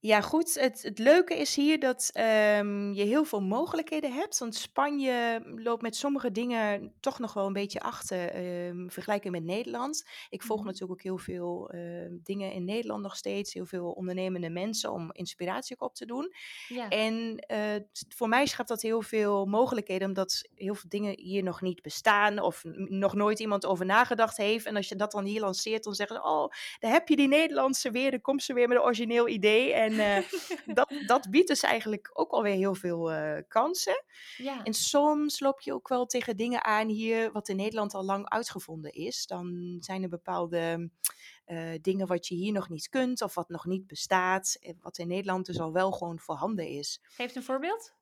Ja, 0.00 0.20
goed. 0.20 0.54
Het, 0.54 0.82
het 0.82 0.98
leuke 0.98 1.36
is 1.36 1.56
hier 1.56 1.78
dat 1.78 2.10
um, 2.14 2.92
je 2.92 3.04
heel 3.04 3.24
veel 3.24 3.42
mogelijkheden 3.42 4.12
hebt. 4.12 4.38
Want 4.38 4.54
Spanje 4.54 5.42
loopt 5.44 5.82
met 5.82 5.96
sommige 5.96 6.32
dingen 6.32 6.92
toch 7.00 7.18
nog 7.18 7.32
wel 7.32 7.46
een 7.46 7.52
beetje 7.52 7.80
achter 7.80 8.36
um, 8.66 8.90
vergelijking 8.90 9.32
met 9.32 9.44
Nederland. 9.44 10.06
Ik 10.28 10.42
volg 10.42 10.60
mm. 10.60 10.66
natuurlijk 10.66 10.92
ook 10.92 11.02
heel 11.02 11.18
veel 11.18 11.74
uh, 11.74 11.80
dingen 12.22 12.52
in 12.52 12.64
Nederland 12.64 13.02
nog 13.02 13.16
steeds. 13.16 13.54
Heel 13.54 13.66
veel 13.66 13.90
ondernemende 13.90 14.50
mensen 14.50 14.92
om 14.92 15.12
inspiratie 15.12 15.80
op 15.80 15.94
te 15.94 16.06
doen. 16.06 16.34
Ja. 16.68 16.88
En 16.88 17.44
uh, 17.52 17.58
voor 18.08 18.28
mij 18.28 18.46
schept 18.46 18.68
dat 18.68 18.82
heel 18.82 19.02
veel 19.02 19.46
mogelijkheden, 19.46 20.08
omdat 20.08 20.48
heel 20.54 20.74
veel 20.74 20.88
dingen 20.88 21.18
hier 21.18 21.42
nog 21.42 21.60
niet 21.60 21.82
bestaan. 21.82 22.38
Of 22.38 22.62
nog 22.74 23.14
nooit 23.14 23.38
iemand 23.38 23.66
over 23.66 23.86
nagedacht 23.86 24.36
heeft. 24.36 24.66
En 24.66 24.76
als 24.76 24.88
je 24.88 24.96
dat 24.96 25.12
dan 25.12 25.24
hier 25.24 25.40
lanceert, 25.40 25.84
dan 25.84 25.94
zeggen 25.94 26.16
ze: 26.16 26.22
Oh, 26.22 26.52
daar 26.78 26.92
heb 26.92 27.08
je 27.08 27.16
die 27.16 27.28
Nederlandse 27.28 27.90
weer. 27.90 28.10
Dan 28.10 28.20
komt 28.20 28.42
ze 28.42 28.52
weer 28.54 28.68
met 28.68 28.76
een 28.76 28.82
origineel 28.82 29.28
idee. 29.28 29.72
En 29.72 29.85
uh, 29.92 30.18
dat, 30.78 30.92
dat 31.06 31.30
biedt 31.30 31.48
dus 31.48 31.62
eigenlijk 31.62 32.10
ook 32.12 32.30
alweer 32.30 32.54
heel 32.54 32.74
veel 32.74 33.12
uh, 33.12 33.38
kansen. 33.48 34.04
Ja. 34.36 34.64
En 34.64 34.74
soms 34.74 35.40
loop 35.40 35.60
je 35.60 35.72
ook 35.72 35.88
wel 35.88 36.06
tegen 36.06 36.36
dingen 36.36 36.64
aan 36.64 36.88
hier, 36.88 37.32
wat 37.32 37.48
in 37.48 37.56
Nederland 37.56 37.94
al 37.94 38.04
lang 38.04 38.28
uitgevonden 38.28 38.92
is. 38.92 39.26
Dan 39.26 39.76
zijn 39.80 40.02
er 40.02 40.08
bepaalde 40.08 40.90
dingen 41.80 42.06
wat 42.06 42.26
je 42.26 42.34
hier 42.34 42.52
nog 42.52 42.68
niet 42.68 42.88
kunt 42.88 43.22
of 43.22 43.34
wat 43.34 43.48
nog 43.48 43.64
niet 43.64 43.86
bestaat. 43.86 44.58
Wat 44.80 44.98
in 44.98 45.08
Nederland 45.08 45.46
dus 45.46 45.60
al 45.60 45.72
wel 45.72 45.92
gewoon 45.92 46.18
voorhanden 46.18 46.68
is. 46.68 47.00
Geef 47.02 47.34
een 47.34 47.42
voorbeeld. 47.42 47.95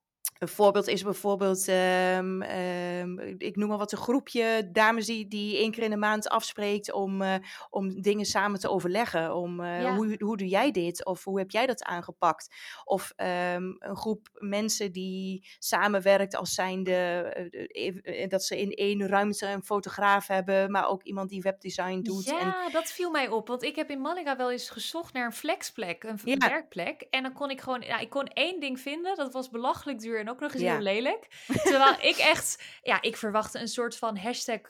Een 0.45 0.51
voorbeeld 0.51 0.89
is 0.89 1.03
bijvoorbeeld, 1.03 1.69
ehm, 1.69 2.43
ehm, 2.43 3.19
ik 3.39 3.57
noem 3.57 3.69
maar 3.69 3.79
wat, 3.79 3.93
een 3.93 3.99
groepje 3.99 4.69
dames 4.73 5.07
die, 5.07 5.29
die 5.29 5.57
één 5.57 5.71
keer 5.71 5.83
in 5.83 5.91
de 5.91 5.97
maand 5.97 6.29
afspreekt 6.29 6.93
om, 6.93 7.23
uh, 7.23 7.35
om 7.71 8.03
dingen 8.03 8.25
samen 8.25 8.61
te 8.61 8.71
overleggen. 8.71 9.35
Om 9.35 9.61
uh, 9.61 9.95
hoe, 9.95 10.17
hoe 10.19 10.37
doe 10.37 10.49
jij 10.49 10.71
dit? 10.71 11.05
Of 11.05 11.25
hoe 11.25 11.39
heb 11.39 11.51
jij 11.51 11.67
dat 11.67 11.83
aangepakt? 11.83 12.55
Of 12.85 13.13
um, 13.17 13.77
een 13.79 13.97
groep 13.97 14.29
mensen 14.33 14.93
die 14.93 15.47
samenwerkt 15.59 16.37
als 16.37 16.55
zijnde, 16.55 18.01
uh, 18.05 18.29
dat 18.29 18.45
ze 18.45 18.61
in 18.61 18.71
één 18.71 19.07
ruimte 19.07 19.47
een 19.47 19.63
fotograaf 19.63 20.27
hebben, 20.27 20.71
maar 20.71 20.89
ook 20.89 21.03
iemand 21.03 21.29
die 21.29 21.43
webdesign 21.43 22.01
doet. 22.01 22.25
Ja, 22.25 22.71
dat 22.71 22.93
viel 22.93 23.11
mij 23.11 23.29
op, 23.29 23.49
want 23.49 23.63
ik 23.63 23.77
heb 23.77 23.91
in 23.91 24.01
Malaga 24.01 24.37
wel 24.37 24.51
eens 24.51 24.71
gezocht 24.71 25.13
naar 25.13 25.25
een 25.25 25.33
flexplek, 25.33 26.05
een 26.05 26.19
ja. 26.25 26.37
werkplek. 26.37 27.07
En 27.11 27.23
dan 27.23 27.33
kon 27.33 27.51
ik 27.51 27.61
gewoon, 27.61 27.81
ja, 27.81 27.99
ik 27.99 28.11
kon 28.11 28.27
één 28.27 28.61
ding 28.61 28.81
vinden, 28.81 29.17
dat 29.17 29.33
was 29.33 29.51
belachelijk 29.51 30.01
duur 30.01 30.19
en 30.19 30.31
ook 30.31 30.34
nog 30.41 30.53
eens 30.53 30.63
heel 30.63 30.81
lelijk. 30.81 31.29
Terwijl 31.63 31.97
ik 32.11 32.17
echt, 32.17 32.63
ja, 32.83 33.03
ik 33.03 33.17
verwachtte 33.17 33.59
een 33.59 33.69
soort 33.69 33.97
van 33.97 34.17
hashtag 34.17 34.61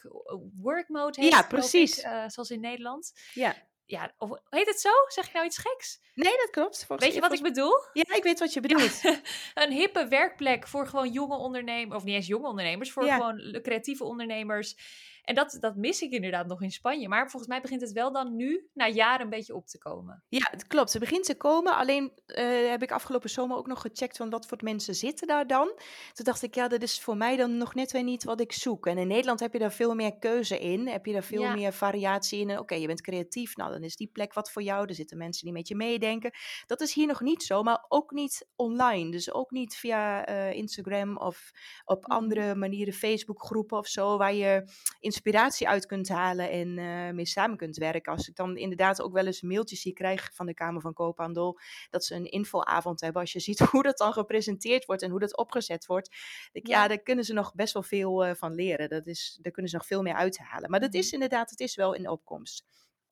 workmode. 0.60 1.22
ja, 1.22 1.42
precies. 1.42 1.98
Ik, 1.98 2.04
uh, 2.04 2.24
zoals 2.26 2.50
in 2.50 2.60
Nederland. 2.60 3.12
Ja. 3.32 3.54
Ja, 3.86 4.12
of 4.18 4.30
heet 4.48 4.66
het 4.66 4.80
zo? 4.80 4.90
Zeg 5.08 5.26
je 5.26 5.32
nou 5.32 5.46
iets 5.46 5.58
geks? 5.58 6.00
Nee, 6.14 6.36
dat 6.36 6.50
klopt. 6.50 6.84
Volgens 6.84 7.08
weet 7.08 7.16
je 7.16 7.20
wat 7.20 7.32
ik 7.32 7.42
bedoel? 7.42 7.72
Ja, 7.92 8.14
ik 8.14 8.22
weet 8.22 8.38
wat 8.38 8.52
je 8.52 8.60
bedoelt. 8.60 9.00
een 9.54 9.72
hippe 9.72 10.08
werkplek 10.08 10.68
voor 10.68 10.86
gewoon 10.86 11.12
jonge 11.12 11.36
ondernemers, 11.36 11.96
of 11.96 12.04
niet 12.04 12.14
eens 12.14 12.26
jonge 12.26 12.48
ondernemers, 12.48 12.92
voor 12.92 13.02
gewoon 13.02 13.58
creatieve 13.62 14.04
ondernemers 14.04 14.76
en 15.24 15.34
dat, 15.34 15.56
dat 15.60 15.76
mis 15.76 16.02
ik 16.02 16.10
inderdaad 16.10 16.46
nog 16.46 16.62
in 16.62 16.70
Spanje. 16.70 17.08
Maar 17.08 17.30
volgens 17.30 17.50
mij 17.52 17.60
begint 17.60 17.80
het 17.80 17.92
wel 17.92 18.12
dan 18.12 18.36
nu, 18.36 18.68
na 18.72 18.88
jaren, 18.88 19.20
een 19.20 19.30
beetje 19.30 19.54
op 19.54 19.66
te 19.66 19.78
komen. 19.78 20.22
Ja, 20.28 20.48
het 20.50 20.66
klopt. 20.66 20.92
Het 20.92 21.02
begint 21.02 21.24
te 21.24 21.36
komen. 21.36 21.76
Alleen 21.76 22.12
uh, 22.26 22.70
heb 22.70 22.82
ik 22.82 22.92
afgelopen 22.92 23.30
zomer 23.30 23.56
ook 23.56 23.66
nog 23.66 23.80
gecheckt 23.80 24.16
van 24.16 24.30
wat 24.30 24.46
voor 24.46 24.58
mensen 24.62 24.94
zitten 24.94 25.26
daar 25.26 25.46
dan. 25.46 25.72
Toen 26.12 26.24
dacht 26.24 26.42
ik, 26.42 26.54
ja, 26.54 26.68
dat 26.68 26.82
is 26.82 27.00
voor 27.00 27.16
mij 27.16 27.36
dan 27.36 27.56
nog 27.56 27.74
net 27.74 27.92
weer 27.92 28.02
niet 28.02 28.24
wat 28.24 28.40
ik 28.40 28.52
zoek. 28.52 28.86
En 28.86 28.98
in 28.98 29.06
Nederland 29.06 29.40
heb 29.40 29.52
je 29.52 29.58
daar 29.58 29.72
veel 29.72 29.94
meer 29.94 30.18
keuze 30.18 30.58
in. 30.58 30.88
Heb 30.88 31.06
je 31.06 31.12
daar 31.12 31.24
veel 31.24 31.50
meer 31.50 31.72
variatie 31.72 32.40
in. 32.40 32.58
Oké, 32.58 32.74
je 32.74 32.86
bent 32.86 33.00
creatief. 33.00 33.56
Nou, 33.56 33.72
dan 33.72 33.82
is 33.82 33.96
die 33.96 34.10
plek 34.12 34.32
wat 34.32 34.50
voor 34.50 34.62
jou. 34.62 34.86
Er 34.86 34.94
zitten 34.94 35.18
mensen 35.18 35.44
die 35.44 35.52
met 35.52 35.68
je 35.68 35.76
meedenken. 35.76 36.30
Dat 36.66 36.80
is 36.80 36.94
hier 36.94 37.06
nog 37.06 37.20
niet 37.20 37.42
zo, 37.42 37.62
maar 37.62 37.84
ook 37.88 38.10
niet 38.10 38.48
online. 38.56 39.10
Dus 39.10 39.32
ook 39.32 39.50
niet 39.50 39.76
via 39.76 40.28
uh, 40.28 40.52
Instagram 40.52 41.16
of 41.16 41.50
op 41.84 42.02
mhm. 42.02 42.12
andere 42.12 42.54
manieren, 42.54 42.94
Facebook 42.94 43.42
groepen 43.42 43.78
of 43.78 43.86
zo, 43.86 44.16
waar 44.16 44.34
je 44.34 44.68
in 45.00 45.12
inspiratie 45.14 45.68
uit 45.68 45.86
kunt 45.86 46.08
halen 46.08 46.50
en 46.50 46.78
uh, 46.78 47.10
mee 47.10 47.26
samen 47.26 47.56
kunt 47.56 47.76
werken. 47.76 48.12
Als 48.12 48.28
ik 48.28 48.36
dan 48.36 48.56
inderdaad 48.56 49.02
ook 49.02 49.12
wel 49.12 49.26
eens 49.26 49.42
mailtjes 49.42 49.80
zie 49.80 49.92
krijg 49.92 50.30
van 50.32 50.46
de 50.46 50.54
Kamer 50.54 50.80
van 50.80 50.92
Koophandel, 50.92 51.58
dat 51.90 52.04
ze 52.04 52.14
een 52.14 52.30
infoavond 52.30 53.00
hebben. 53.00 53.20
Als 53.20 53.32
je 53.32 53.40
ziet 53.40 53.58
hoe 53.70 53.82
dat 53.82 53.98
dan 53.98 54.12
gepresenteerd 54.12 54.84
wordt 54.84 55.02
en 55.02 55.10
hoe 55.10 55.20
dat 55.20 55.36
opgezet 55.36 55.86
wordt, 55.86 56.16
denk, 56.52 56.66
ja. 56.66 56.82
ja, 56.82 56.88
daar 56.88 56.98
kunnen 56.98 57.24
ze 57.24 57.32
nog 57.32 57.54
best 57.54 57.72
wel 57.72 57.82
veel 57.82 58.26
uh, 58.26 58.34
van 58.34 58.54
leren. 58.54 58.88
Dat 58.88 59.06
is, 59.06 59.38
daar 59.42 59.52
kunnen 59.52 59.70
ze 59.70 59.76
nog 59.76 59.86
veel 59.86 60.02
meer 60.02 60.14
uithalen. 60.14 60.70
Maar 60.70 60.80
dat 60.80 60.90
mhm. 60.90 60.98
is 60.98 61.12
inderdaad, 61.12 61.50
het 61.50 61.60
is 61.60 61.74
wel 61.74 61.94
in 61.94 62.08
opkomst. 62.08 62.64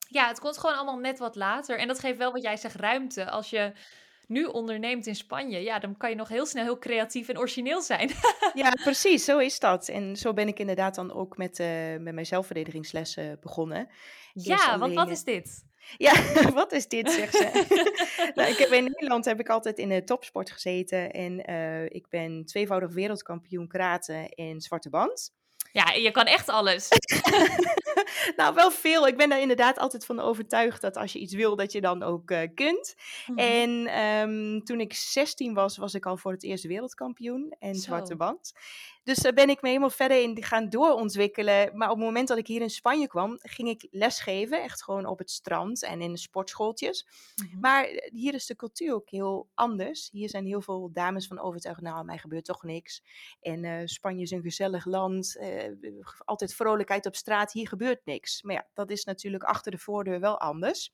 Ja, 0.09 0.29
het 0.29 0.41
komt 0.41 0.59
gewoon 0.59 0.77
allemaal 0.77 0.99
net 0.99 1.19
wat 1.19 1.37
later. 1.37 1.79
En 1.79 1.89
dat 1.89 1.99
geeft 1.99 2.19
wel 2.19 2.33
wat 2.33 2.43
jij 2.43 2.57
zegt 2.57 2.75
ruimte. 2.75 3.31
Als 3.31 3.51
je 3.51 3.73
nu 4.33 4.45
onderneemt 4.45 5.07
in 5.07 5.15
Spanje, 5.15 5.59
ja, 5.59 5.79
dan 5.79 5.97
kan 5.97 6.11
je 6.11 6.17
nog 6.17 6.29
heel 6.29 6.47
snel 6.47 6.65
heel 6.65 6.79
creatief 6.79 7.29
en 7.29 7.39
origineel 7.39 7.83
zijn. 7.83 8.11
ja, 8.55 8.71
precies, 8.71 9.25
zo 9.25 9.39
is 9.39 9.59
dat. 9.59 9.89
En 9.89 10.17
zo 10.17 10.33
ben 10.33 10.49
ik 10.49 10.59
inderdaad 10.59 10.95
dan 10.95 11.13
ook 11.13 11.37
met, 11.37 11.59
uh, 11.59 11.67
met 11.99 12.15
mijn 12.15 12.27
zelfverdedigingslessen 12.27 13.39
begonnen. 13.41 13.89
Ja, 14.33 14.79
want 14.79 14.95
wat 14.95 15.11
is 15.11 15.25
dit? 15.25 15.65
Ja, 15.97 16.13
wat 16.55 16.73
is 16.73 16.89
dit, 16.89 17.11
zegt 17.11 17.35
ze. 17.37 17.51
nou, 18.35 18.51
ik 18.51 18.57
heb 18.57 18.71
in 18.71 18.85
Nederland 18.85 19.25
heb 19.25 19.41
ik 19.41 19.49
altijd 19.49 19.79
in 19.79 19.89
de 19.89 20.05
topsport 20.05 20.51
gezeten. 20.51 21.11
En 21.11 21.51
uh, 21.51 21.85
ik 21.85 22.07
ben 22.09 22.45
tweevoudig 22.45 22.93
wereldkampioen 22.93 23.69
karate 23.69 24.33
en 24.35 24.61
zwarte 24.61 24.91
band. 24.91 25.33
Ja, 25.73 25.93
je 25.93 26.11
kan 26.11 26.25
echt 26.25 26.49
alles. 26.49 26.89
nou, 28.37 28.55
wel 28.55 28.71
veel. 28.71 29.07
Ik 29.07 29.17
ben 29.17 29.29
daar 29.29 29.41
inderdaad 29.41 29.79
altijd 29.79 30.07
van 30.07 30.21
overtuigd 30.21 30.81
dat 30.81 30.97
als 30.97 31.13
je 31.13 31.19
iets 31.19 31.35
wil, 31.35 31.57
dat 31.57 31.73
je 31.73 31.81
dan 31.81 32.03
ook 32.03 32.31
uh, 32.31 32.41
kunt. 32.55 32.95
Mm 33.27 33.39
-hmm. 33.39 33.45
En 33.45 33.99
um, 34.01 34.65
toen 34.65 34.81
ik 34.81 34.93
16 34.95 35.55
was, 35.55 35.77
was 35.77 35.95
ik 35.95 36.07
al 36.07 36.17
voor 36.17 36.33
het 36.33 36.43
eerst 36.43 36.67
wereldkampioen 36.67 37.57
en 37.59 37.75
Zo. 37.75 37.81
zwarte 37.81 38.17
band. 38.17 38.53
Dus 39.05 39.19
daar 39.19 39.33
ben 39.33 39.49
ik 39.49 39.63
me 39.63 39.69
helemaal 39.69 39.91
verder 39.91 40.23
in 40.23 40.43
gaan 40.43 40.69
doorontwikkelen. 40.69 41.77
Maar 41.77 41.91
op 41.91 41.97
het 41.97 42.05
moment 42.05 42.29
dat 42.29 42.39
ik 42.39 42.47
hier 42.47 42.61
in 42.61 42.71
Spanje 42.71 43.07
kwam, 43.07 43.39
ging 43.41 43.69
ik 43.69 43.87
lesgeven. 43.91 44.63
Echt 44.63 44.83
gewoon 44.83 45.07
op 45.07 45.19
het 45.19 45.31
strand 45.31 45.83
en 45.83 46.01
in 46.01 46.13
de 46.13 46.19
sportschooltjes. 46.19 47.07
Mm 47.37 47.49
-hmm. 47.51 47.61
Maar 47.61 47.85
eh, 47.85 48.11
hier 48.13 48.35
is 48.35 48.47
de 48.47 48.57
cultuur 48.57 48.95
ook 48.95 49.11
heel 49.11 49.49
anders. 49.55 50.09
Hier 50.13 50.29
zijn 50.29 50.47
heel 50.47 50.61
veel 50.61 50.91
dames 50.93 51.27
van 51.27 51.41
overtuigd, 51.41 51.81
nou, 51.81 52.05
mij 52.05 52.19
gebeurt 52.19 52.45
toch 52.45 52.63
niks. 52.63 53.03
En 53.41 53.65
uh, 53.65 53.81
Spanje 53.85 54.23
is 54.23 54.31
een 54.31 54.43
gezellig 54.43 54.85
land. 54.85 55.37
Uh, 55.41 56.03
altijd 56.19 56.55
vrolijkheid 56.55 57.07
op 57.07 57.17
straat. 57.17 57.53
Hier 57.53 57.69
gebeurt 57.69 58.05
niks. 58.05 58.43
Maar 58.43 58.55
ja, 58.55 58.67
dat 58.75 58.91
is 58.91 59.05
natuurlijk 59.05 59.45
achter 59.45 59.71
de 59.71 59.79
voordeur 59.79 60.21
wel 60.21 60.41
anders. 60.41 60.93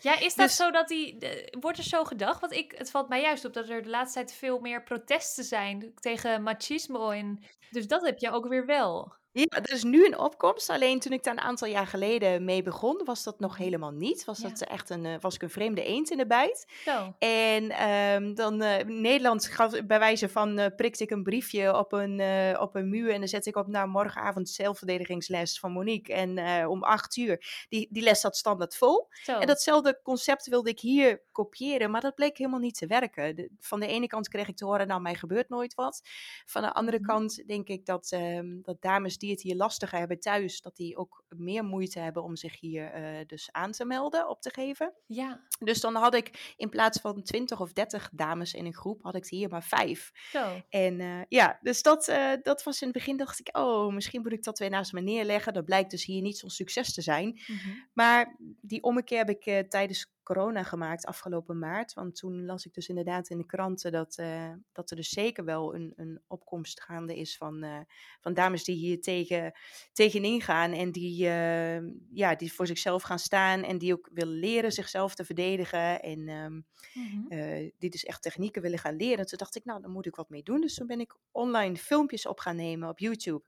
Ja, 0.00 0.18
is 0.18 0.34
dat 0.34 0.46
dus, 0.46 0.56
zo 0.56 0.70
dat 0.70 0.88
die. 0.88 1.18
Wordt 1.60 1.78
er 1.78 1.84
zo 1.84 2.04
gedacht? 2.04 2.40
Want 2.40 2.52
ik, 2.52 2.74
het 2.76 2.90
valt 2.90 3.08
mij 3.08 3.20
juist 3.20 3.44
op 3.44 3.52
dat 3.52 3.68
er 3.68 3.82
de 3.82 3.88
laatste 3.88 4.18
tijd 4.18 4.34
veel 4.34 4.58
meer 4.58 4.82
protesten 4.82 5.44
zijn 5.44 5.92
tegen 5.94 6.42
machismo. 6.42 7.10
En, 7.10 7.44
dus 7.70 7.86
dat 7.86 8.04
heb 8.04 8.18
je 8.18 8.30
ook 8.30 8.48
weer 8.48 8.66
wel. 8.66 9.12
Ja, 9.34 9.46
er 9.46 9.72
is 9.72 9.82
nu 9.82 10.06
een 10.06 10.18
opkomst. 10.18 10.70
Alleen 10.70 11.00
toen 11.00 11.12
ik 11.12 11.22
daar 11.22 11.34
een 11.34 11.40
aantal 11.40 11.68
jaar 11.68 11.86
geleden 11.86 12.44
mee 12.44 12.62
begon, 12.62 13.00
was 13.04 13.22
dat 13.22 13.40
nog 13.40 13.56
helemaal 13.56 13.90
niet. 13.90 14.24
Was, 14.24 14.38
ja. 14.38 14.48
dat 14.48 14.60
echt 14.60 14.90
een, 14.90 15.04
uh, 15.04 15.14
was 15.20 15.34
ik 15.34 15.42
een 15.42 15.50
vreemde 15.50 15.84
eend 15.84 16.10
in 16.10 16.16
de 16.16 16.26
bijt. 16.26 16.66
Zo. 16.84 17.14
En 17.18 17.88
um, 17.88 18.34
dan 18.34 18.62
uh, 18.62 18.76
Nederland 18.84 19.46
gaf 19.46 19.84
bij 19.86 19.98
wijze 19.98 20.28
van 20.28 20.58
uh, 20.58 20.66
prikte 20.76 21.02
ik 21.02 21.10
een 21.10 21.22
briefje 21.22 21.76
op 21.76 21.92
een, 21.92 22.20
op 22.58 22.74
een 22.74 22.88
muur 22.88 23.12
en 23.12 23.18
dan 23.18 23.28
zet 23.28 23.46
ik 23.46 23.56
op 23.56 23.66
nou, 23.66 23.88
morgenavond 23.88 24.48
zelfverdedigingsles 24.48 25.58
van 25.58 25.72
Monique. 25.72 26.14
En 26.14 26.66
om 26.66 26.82
acht 26.82 27.16
uur. 27.16 27.66
Die, 27.68 27.88
die 27.90 28.02
les 28.02 28.20
zat 28.20 28.36
standaard 28.36 28.76
vol. 28.76 29.08
Zo. 29.10 29.38
En 29.38 29.46
datzelfde 29.46 30.00
concept 30.02 30.46
wilde 30.46 30.70
ik 30.70 30.80
hier 30.80 31.22
kopiëren, 31.32 31.90
maar 31.90 32.00
dat 32.00 32.14
bleek 32.14 32.38
helemaal 32.38 32.60
niet 32.60 32.78
te 32.78 32.86
werken. 32.86 33.36
De, 33.36 33.50
van 33.60 33.80
de 33.80 33.86
ene 33.86 34.06
kant 34.06 34.28
kreeg 34.28 34.48
ik 34.48 34.56
te 34.56 34.64
horen, 34.64 34.86
nou, 34.86 35.00
mij 35.00 35.14
gebeurt 35.14 35.48
nooit 35.48 35.74
wat. 35.74 36.00
Van 36.46 36.62
de 36.62 36.72
andere 36.72 36.98
mm 36.98 37.04
-hmm. 37.04 37.18
kant 37.18 37.46
denk 37.46 37.68
ik 37.68 37.86
dat, 37.86 38.12
um, 38.14 38.62
dat 38.62 38.76
dames 38.80 39.18
die 39.22 39.30
het 39.30 39.42
hier 39.42 39.56
lastiger 39.56 39.98
hebben 39.98 40.20
thuis, 40.20 40.60
dat 40.60 40.76
die 40.76 40.96
ook 40.96 41.24
meer 41.28 41.64
moeite 41.64 41.98
hebben 41.98 42.22
om 42.22 42.36
zich 42.36 42.60
hier 42.60 43.00
uh, 43.00 43.18
dus 43.26 43.48
aan 43.52 43.72
te 43.72 43.84
melden, 43.84 44.28
op 44.28 44.40
te 44.40 44.50
geven. 44.50 44.94
Ja. 45.06 45.46
Dus 45.58 45.80
dan 45.80 45.94
had 45.94 46.14
ik 46.14 46.54
in 46.56 46.68
plaats 46.68 47.00
van 47.00 47.22
20 47.22 47.60
of 47.60 47.72
30 47.72 48.10
dames 48.12 48.54
in 48.54 48.66
een 48.66 48.74
groep, 48.74 49.02
had 49.02 49.14
ik 49.14 49.26
hier 49.26 49.48
maar 49.48 49.64
vijf. 49.64 50.10
Zo. 50.30 50.60
En 50.68 51.00
uh, 51.00 51.20
ja, 51.28 51.58
dus 51.60 51.82
dat, 51.82 52.08
uh, 52.08 52.32
dat 52.42 52.62
was 52.62 52.80
in 52.80 52.88
het 52.88 52.96
begin, 52.96 53.16
dacht 53.16 53.40
ik, 53.40 53.56
oh, 53.56 53.94
misschien 53.94 54.22
moet 54.22 54.32
ik 54.32 54.44
dat 54.44 54.58
weer 54.58 54.70
naast 54.70 54.92
me 54.92 55.00
neerleggen. 55.00 55.52
Dat 55.52 55.64
blijkt 55.64 55.90
dus 55.90 56.04
hier 56.04 56.22
niet 56.22 56.38
zo'n 56.38 56.50
succes 56.50 56.94
te 56.94 57.02
zijn. 57.02 57.26
Mm 57.26 57.56
-hmm. 57.56 57.88
Maar 57.92 58.36
die 58.60 58.82
ommekeer 58.82 59.18
heb 59.18 59.30
ik 59.30 59.70
tijdens 59.70 60.12
corona 60.32 60.62
gemaakt 60.62 61.06
afgelopen 61.06 61.58
maart. 61.58 61.94
Want 61.94 62.16
toen 62.16 62.44
las 62.44 62.66
ik 62.66 62.74
dus 62.74 62.88
inderdaad 62.88 63.28
in 63.28 63.38
de 63.38 63.46
kranten 63.46 63.92
dat, 63.92 64.18
uh, 64.20 64.52
dat 64.72 64.90
er 64.90 64.96
dus 64.96 65.08
zeker 65.08 65.44
wel 65.44 65.74
een, 65.74 65.92
een 65.96 66.20
opkomst 66.26 66.82
gaande 66.82 67.16
is 67.16 67.36
van, 67.36 67.64
uh, 67.64 67.78
van 68.20 68.34
dames 68.34 68.64
die 68.64 68.76
hier 68.76 69.00
tegen, 69.00 69.52
tegenin 69.92 70.40
gaan. 70.40 70.72
En 70.72 70.92
die, 70.92 71.24
uh, 71.24 71.80
ja, 72.10 72.34
die 72.34 72.52
voor 72.52 72.66
zichzelf 72.66 73.02
gaan 73.02 73.18
staan 73.18 73.62
en 73.62 73.78
die 73.78 73.92
ook 73.92 74.08
willen 74.12 74.38
leren 74.38 74.72
zichzelf 74.72 75.14
te 75.14 75.24
verdedigen. 75.24 76.02
En 76.02 76.28
um, 76.28 76.66
mm 76.94 77.26
-hmm. 77.28 77.72
die 77.78 77.90
dus 77.90 78.04
echt 78.04 78.22
technieken 78.22 78.62
willen 78.62 78.78
gaan 78.78 78.96
leren. 78.96 79.26
Toen 79.26 79.38
dacht 79.38 79.56
ik, 79.56 79.64
nou, 79.64 79.82
dan 79.82 79.90
moet 79.90 80.06
ik 80.06 80.16
wat 80.16 80.28
mee 80.28 80.42
doen. 80.42 80.60
Dus 80.60 80.74
toen 80.74 80.86
ben 80.86 81.00
ik 81.00 81.16
online 81.30 81.76
filmpjes 81.76 82.26
op 82.26 82.38
gaan 82.38 82.56
nemen 82.56 82.88
op 82.88 82.98
YouTube. 82.98 83.42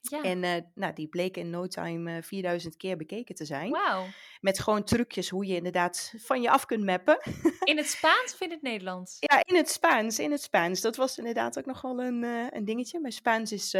Ja. 0.00 0.22
En 0.22 0.42
uh, 0.42 0.54
nou, 0.74 0.92
die 0.92 1.08
bleken 1.08 1.42
in 1.42 1.50
no 1.50 1.66
time 1.66 2.16
uh, 2.16 2.22
4000 2.22 2.76
keer 2.76 2.96
bekeken 2.96 3.34
te 3.34 3.44
zijn. 3.44 3.70
Wauw. 3.70 4.06
Met 4.40 4.58
gewoon 4.58 4.84
trucjes 4.84 5.28
hoe 5.28 5.46
je 5.46 5.54
inderdaad 5.54 6.14
van 6.16 6.42
je 6.42 6.50
af 6.50 6.66
kunt 6.66 6.84
mappen. 6.84 7.18
In 7.64 7.76
het 7.76 7.86
Spaans 7.96 8.32
of 8.32 8.40
in 8.40 8.50
het 8.50 8.62
Nederlands? 8.62 9.16
Ja, 9.18 9.44
in 9.44 9.56
het 9.56 9.70
Spaans. 9.70 10.18
In 10.18 10.30
het 10.30 10.42
Spaans. 10.42 10.80
Dat 10.80 10.96
was 10.96 11.18
inderdaad 11.18 11.58
ook 11.58 11.66
nog 11.66 11.80
wel 11.80 12.00
een, 12.00 12.22
uh, 12.22 12.46
een 12.50 12.64
dingetje. 12.64 13.00
Mijn 13.00 13.12
Spaans 13.12 13.52
is, 13.52 13.70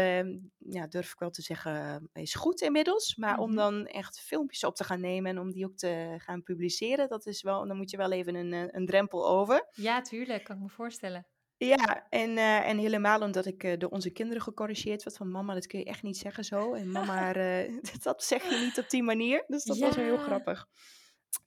ja, 0.59 0.87
durf 0.89 1.13
ik 1.13 1.19
wel 1.19 1.31
te 1.31 1.43
zeggen, 1.43 2.09
is 2.13 2.35
goed 2.35 2.61
inmiddels. 2.61 3.17
Maar 3.17 3.31
mm 3.31 3.37
-hmm. 3.37 3.45
om 3.45 3.55
dan 3.55 3.87
echt 3.87 4.21
filmpjes 4.21 4.65
op 4.65 4.75
te 4.75 4.85
gaan 4.85 5.01
nemen 5.01 5.31
en 5.31 5.39
om 5.39 5.53
die 5.53 5.65
ook 5.65 5.77
te 5.77 6.15
gaan 6.19 6.43
publiceren, 6.43 7.09
dat 7.09 7.27
is 7.27 7.43
wel, 7.43 7.67
dan 7.67 7.77
moet 7.77 7.91
je 7.91 7.97
wel 7.97 8.13
even 8.13 8.35
een, 8.35 8.77
een 8.77 8.87
drempel 8.87 9.29
over. 9.29 9.69
Ja, 9.73 10.01
tuurlijk. 10.01 10.45
Kan 10.45 10.57
ik 10.57 10.63
me 10.63 10.69
voorstellen. 10.69 11.27
Ja, 11.59 12.07
en, 12.11 12.31
uh, 12.31 12.69
en 12.69 12.79
helemaal 12.79 13.21
omdat 13.21 13.47
ik 13.47 13.65
uh, 13.65 13.79
door 13.79 13.91
onze 13.91 14.11
kinderen 14.11 14.43
gecorrigeerd 14.43 15.03
werd 15.03 15.17
van 15.17 15.31
mama, 15.31 15.55
dat 15.55 15.67
kun 15.67 15.79
je 15.79 15.85
echt 15.85 16.03
niet 16.03 16.19
zeggen 16.19 16.45
zo. 16.45 16.75
En 16.75 16.91
mama, 16.91 17.37
uh, 17.37 17.79
dat 18.03 18.25
zeg 18.25 18.43
je 18.43 18.65
niet 18.65 18.79
op 18.79 18.91
die 18.91 19.03
manier. 19.03 19.45
Dus 19.47 19.65
dat 19.65 19.79
ja. 19.79 19.87
was 19.87 19.97
wel 19.97 20.05
heel 20.05 20.19
grappig. 20.19 20.69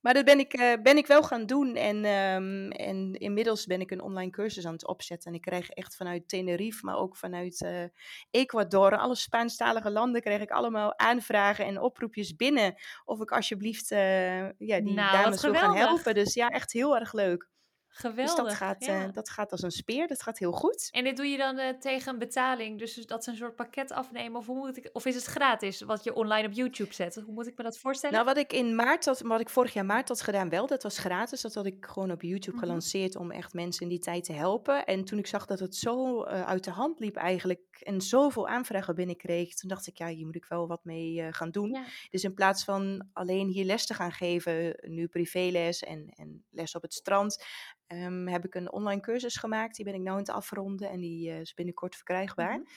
Maar 0.02 0.13
dat 0.13 0.26
ben 0.26 0.39
ik, 0.39 0.54
eh, 0.54 0.82
ben 0.84 0.97
ik 0.97 1.08
wel 1.08 1.24
gaan 1.24 1.45
doen. 1.45 1.76
En, 1.76 2.06
ehm, 2.06 2.69
en 2.69 3.13
inmiddels 3.13 3.65
ben 3.65 3.82
ik 3.82 3.91
een 3.91 4.02
online 4.02 4.32
cursus 4.32 4.65
aan 4.65 4.74
het 4.74 4.88
opzetten. 4.88 5.30
En 5.30 5.36
ik 5.36 5.41
krijg 5.41 5.69
echt 5.69 5.95
vanuit 5.95 6.28
Tenerife, 6.28 6.86
maar 6.86 6.97
ook 6.97 7.15
vanuit 7.15 7.62
eh, 7.62 7.84
Ecuador, 8.32 8.97
alle 8.97 9.15
Spaanstalige 9.15 9.91
landen, 9.91 10.21
krijg 10.21 10.41
ik 10.41 10.52
allemaal 10.52 11.00
aanvragen 11.00 11.65
en 11.65 11.82
oproepjes 11.82 12.36
binnen. 12.36 12.76
Of 13.06 13.21
ik 13.21 13.32
alsjeblieft 13.32 13.91
uh, 13.91 14.38
ja, 14.41 14.80
die 14.80 14.93
Nou, 14.93 15.24
dames 15.24 15.41
wil 15.41 15.54
gaan 15.54 15.76
helpen. 15.76 16.13
Dus 16.13 16.34
ja, 16.34 16.50
echt 16.50 16.71
heel 16.71 16.95
erg 16.95 17.13
leuk. 17.13 17.50
Geweldig. 17.93 18.36
Dus 18.36 18.43
dat 18.45 18.54
gaat, 18.54 18.86
ja. 18.86 19.04
eh, 19.08 19.13
dat 19.13 19.30
gaat 19.30 19.51
als 19.51 19.62
een 19.62 19.71
speer. 19.71 20.08
Dat 20.08 20.21
gaat 20.21 20.38
heel 20.38 20.51
goed. 20.51 20.88
En 20.91 21.04
dit 21.04 21.17
doe 21.17 21.25
je 21.25 21.38
dan 21.38 21.58
eh, 21.58 21.69
tegen 21.80 22.13
een 22.13 22.19
betaling, 22.19 22.80
dus 22.80 22.95
dat 23.06 23.23
ze 23.23 23.30
een 23.30 23.36
soort 23.38 23.56
pakket 23.56 23.91
afnemen, 23.91 24.39
of 24.39 24.45
hoe 24.45 24.56
moet 24.58 24.77
ik, 24.77 24.89
of 24.93 25.06
is 25.06 25.15
het 25.15 25.23
gratis 25.23 25.82
wat 25.82 26.04
je 26.04 26.13
online 26.13 26.47
op 26.47 26.54
YouTube 26.54 26.93
zet? 26.93 27.15
Hoe 27.15 27.34
moet 27.34 27.47
ik 27.47 27.58
me 27.58 27.63
dat 27.63 27.77
voorstellen? 27.77 28.15
Nou, 28.15 28.27
wat 28.27 28.38
ik 28.38 28.54
in 28.54 28.75
maart 28.75 29.06
had, 29.06 29.21
wat 29.21 29.39
ik 29.39 29.49
vorig 29.49 29.73
jaar 29.73 29.86
maart 29.86 30.08
had 30.08 30.21
gedaan, 30.21 30.49
wel, 30.49 30.67
dat 30.67 30.84
was 30.84 30.97
gratis. 30.97 31.41
Dat 31.41 31.54
had 31.54 31.65
ik 31.65 31.86
gewoon 31.86 32.12
op 32.12 32.21
YouTube 32.21 32.56
Mhm. 32.58 32.65
gelanceerd 32.65 33.15
om 33.15 33.32
echt 33.32 33.54
mensen 33.54 33.82
in 33.84 33.89
die 33.89 33.99
tijd 33.99 34.23
te 34.23 34.34
helpen. 34.34 34.86
En 34.86 35.04
toen 35.06 35.19
ik 35.19 35.27
zag 35.27 35.45
dat 35.45 35.60
het 35.60 35.75
zo 35.75 36.23
eh, 36.23 36.43
uit 36.43 36.63
de 36.63 36.71
hand 36.71 36.99
liep 36.99 37.15
eigenlijk 37.15 37.60
en 37.80 38.01
zoveel 38.01 38.47
aanvragen 38.47 38.95
binnenkreeg, 38.95 39.54
toen 39.56 39.69
dacht 39.69 39.88
ik, 39.88 39.97
ja, 39.97 40.08
hier 40.08 40.25
moet 40.25 40.36
ik 40.36 40.45
wel 40.45 40.67
wat 40.67 40.84
mee 40.84 41.34
gaan 41.34 41.51
doen. 41.51 41.69
ja. 41.71 41.84
Dus 42.10 42.23
in 42.23 42.34
plaats 42.34 42.63
van 42.63 43.08
alleen 43.13 43.47
hier 43.47 43.65
les 43.65 43.86
te 43.86 43.93
gaan 43.93 44.12
geven, 44.12 44.75
nu 44.82 45.08
privéles 45.08 45.84
en, 45.84 46.10
en 46.15 46.45
les 46.49 46.75
op 46.75 46.82
het 46.82 46.93
strand, 46.93 47.45
ehm, 47.91 48.27
heb 48.27 48.45
ik 48.45 48.56
een 48.56 48.71
online 48.71 49.01
cursus 49.01 49.36
gemaakt. 49.36 49.75
Die 49.75 49.86
ben 49.86 49.93
ik 49.93 49.99
nu 50.01 50.08
aan 50.10 50.17
het 50.17 50.30
afronden 50.30 50.89
en 50.89 50.99
die 50.99 51.30
eh, 51.32 51.39
is 51.39 51.54
binnenkort 51.54 51.95
verkrijgbaar. 51.95 52.54
Mhm. 52.58 52.67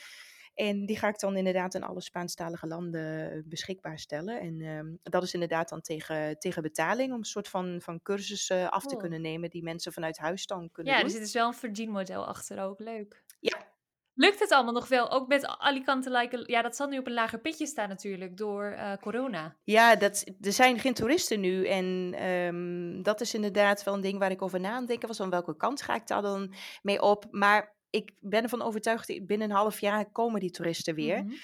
En 0.54 0.86
die 0.86 0.98
ga 0.98 1.08
ik 1.08 1.18
dan 1.18 1.36
inderdaad 1.36 1.74
in 1.74 1.82
alle 1.82 2.00
Spaanstalige 2.00 2.66
landen 2.66 3.30
eh, 3.32 3.38
beschikbaar 3.44 3.98
stellen. 3.98 4.40
En 4.40 4.60
ehm, 4.60 4.94
dat 5.02 5.22
is 5.22 5.34
inderdaad 5.34 5.68
dan 5.68 5.80
tegen, 5.80 6.38
tegen 6.38 6.62
betaling, 6.62 7.12
om 7.12 7.18
een 7.18 7.24
soort 7.24 7.48
van, 7.48 7.80
van 7.80 8.02
cursus 8.02 8.48
eh, 8.50 8.68
af 8.68 8.82
te 8.82 8.88
Cool. 8.88 9.00
kunnen 9.00 9.20
nemen 9.20 9.50
die 9.50 9.62
mensen 9.62 9.92
vanuit 9.92 10.18
huis 10.18 10.46
dan 10.46 10.70
kunnen 10.72 10.92
Ja, 10.92 10.98
doen. 10.98 11.08
er 11.08 11.14
zit 11.14 11.22
dus 11.24 11.32
wel 11.32 11.46
een 11.46 11.54
verdienmodel 11.54 12.26
achter 12.26 12.60
ook. 12.62 12.78
Leuk. 12.78 13.24
Ja. 13.40 13.72
Lukt 14.14 14.40
het 14.40 14.50
allemaal 14.50 14.72
nog 14.72 14.88
wel? 14.88 15.10
Ook 15.10 15.28
met 15.28 15.46
Alicante 15.46 16.10
Like... 16.10 16.44
Ja, 16.46 16.62
dat 16.62 16.76
zal 16.76 16.88
nu 16.88 16.98
op 16.98 17.06
een 17.06 17.12
lager 17.12 17.38
pitje 17.38 17.66
staan 17.66 17.88
natuurlijk 17.88 18.36
door 18.36 18.64
eh, 18.64 18.92
corona. 19.00 19.56
Ja, 19.64 19.96
dat, 19.96 20.24
er 20.40 20.52
zijn 20.52 20.78
geen 20.78 20.94
toeristen 20.94 21.40
nu. 21.40 21.66
En 21.66 22.14
ehm, 22.16 23.02
dat 23.02 23.20
is 23.20 23.34
inderdaad 23.34 23.84
wel 23.84 23.94
een 23.94 24.00
ding 24.00 24.18
waar 24.18 24.30
ik 24.30 24.42
over 24.42 24.60
na 24.60 24.70
aan 24.70 24.86
denken 24.86 25.08
was. 25.08 25.16
Van 25.16 25.30
welke 25.30 25.56
kant 25.56 25.82
ga 25.82 25.94
ik 25.94 26.06
daar 26.06 26.22
dan 26.22 26.54
mee 26.82 27.02
op? 27.02 27.26
Maar 27.30 27.74
ik 27.90 28.10
ben 28.20 28.42
ervan 28.42 28.62
overtuigd, 28.62 29.26
binnen 29.26 29.50
een 29.50 29.56
half 29.56 29.80
jaar 29.80 30.10
komen 30.10 30.40
die 30.40 30.50
toeristen 30.50 30.94
weer. 30.94 31.24
Mhm. 31.24 31.34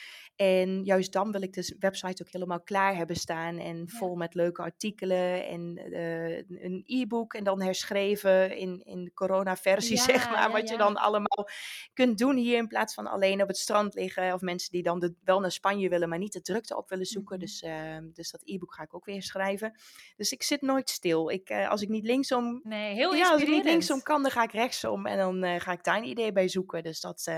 En 0.41 0.85
juist 0.85 1.13
dan 1.13 1.33
wil 1.33 1.43
ik 1.43 1.53
de 1.53 1.77
website 1.79 2.23
ook 2.23 2.33
helemaal 2.33 2.61
klaar 2.63 2.97
hebben 2.97 3.17
staan. 3.17 3.59
En 3.59 3.77
Ja. 3.77 3.99
vol 3.99 4.15
met 4.15 4.35
leuke 4.35 4.63
artikelen 4.63 5.47
en 5.47 5.77
eh, 5.77 6.37
een 6.63 6.83
e-book. 6.87 7.35
En 7.35 7.45
dan 7.45 7.63
herschreven 7.63 8.57
in, 8.57 8.83
in 8.85 9.05
de 9.05 9.13
corona-versie, 9.13 9.97
Ja, 9.97 10.03
zeg 10.03 10.31
maar. 10.31 10.39
ja, 10.39 10.51
wat 10.51 10.69
je 10.69 10.77
dan 10.77 10.97
allemaal 10.97 11.49
kunt 11.95 12.19
doen 12.19 12.37
hier. 12.37 12.57
In 12.57 12.67
plaats 12.67 12.95
van 12.95 13.07
alleen 13.07 13.43
op 13.43 13.49
het 13.49 13.57
strand 13.57 13.95
liggen. 13.95 14.33
Of 14.33 14.41
mensen 14.41 14.73
die 14.73 14.83
dan 14.83 14.99
de, 14.99 15.15
wel 15.25 15.41
naar 15.41 15.53
Spanje 15.53 15.89
willen, 15.89 16.09
maar 16.09 16.19
niet 16.19 16.33
de 16.33 16.41
drukte 16.41 16.77
op 16.77 16.89
willen 16.89 17.07
zoeken. 17.07 17.37
Mhm. 17.37 17.45
Dus, 17.45 17.61
ehm, 17.63 18.11
dus 18.13 18.31
dat 18.31 18.43
e-book 18.45 18.75
ga 18.75 18.83
ik 18.83 18.95
ook 18.95 19.05
weer 19.05 19.23
schrijven. 19.23 19.81
Dus 20.17 20.33
ik 20.33 20.43
zit 20.43 20.61
nooit 20.63 20.91
stil. 20.91 21.31
Ik, 21.31 21.49
eh, 21.49 21.69
als 21.69 21.83
ik 21.83 21.89
niet 21.89 22.05
linksom 22.05 22.61
Nee, 22.63 22.95
heel 22.95 23.15
ja, 23.15 23.31
als 23.31 23.43
ik 23.43 23.49
niet 23.49 23.65
linksom 23.65 24.03
kan, 24.03 24.23
dan 24.23 24.31
ga 24.31 24.43
ik 24.43 24.53
rechtsom. 24.53 25.07
En 25.07 25.19
dan 25.19 25.43
eh, 25.45 25.61
ga 25.61 25.73
ik 25.73 25.85
daar 25.85 25.97
een 25.97 26.09
idee 26.09 26.33
bij 26.33 26.49
zoeken. 26.49 26.83
Dus 26.83 27.01
dat, 27.01 27.31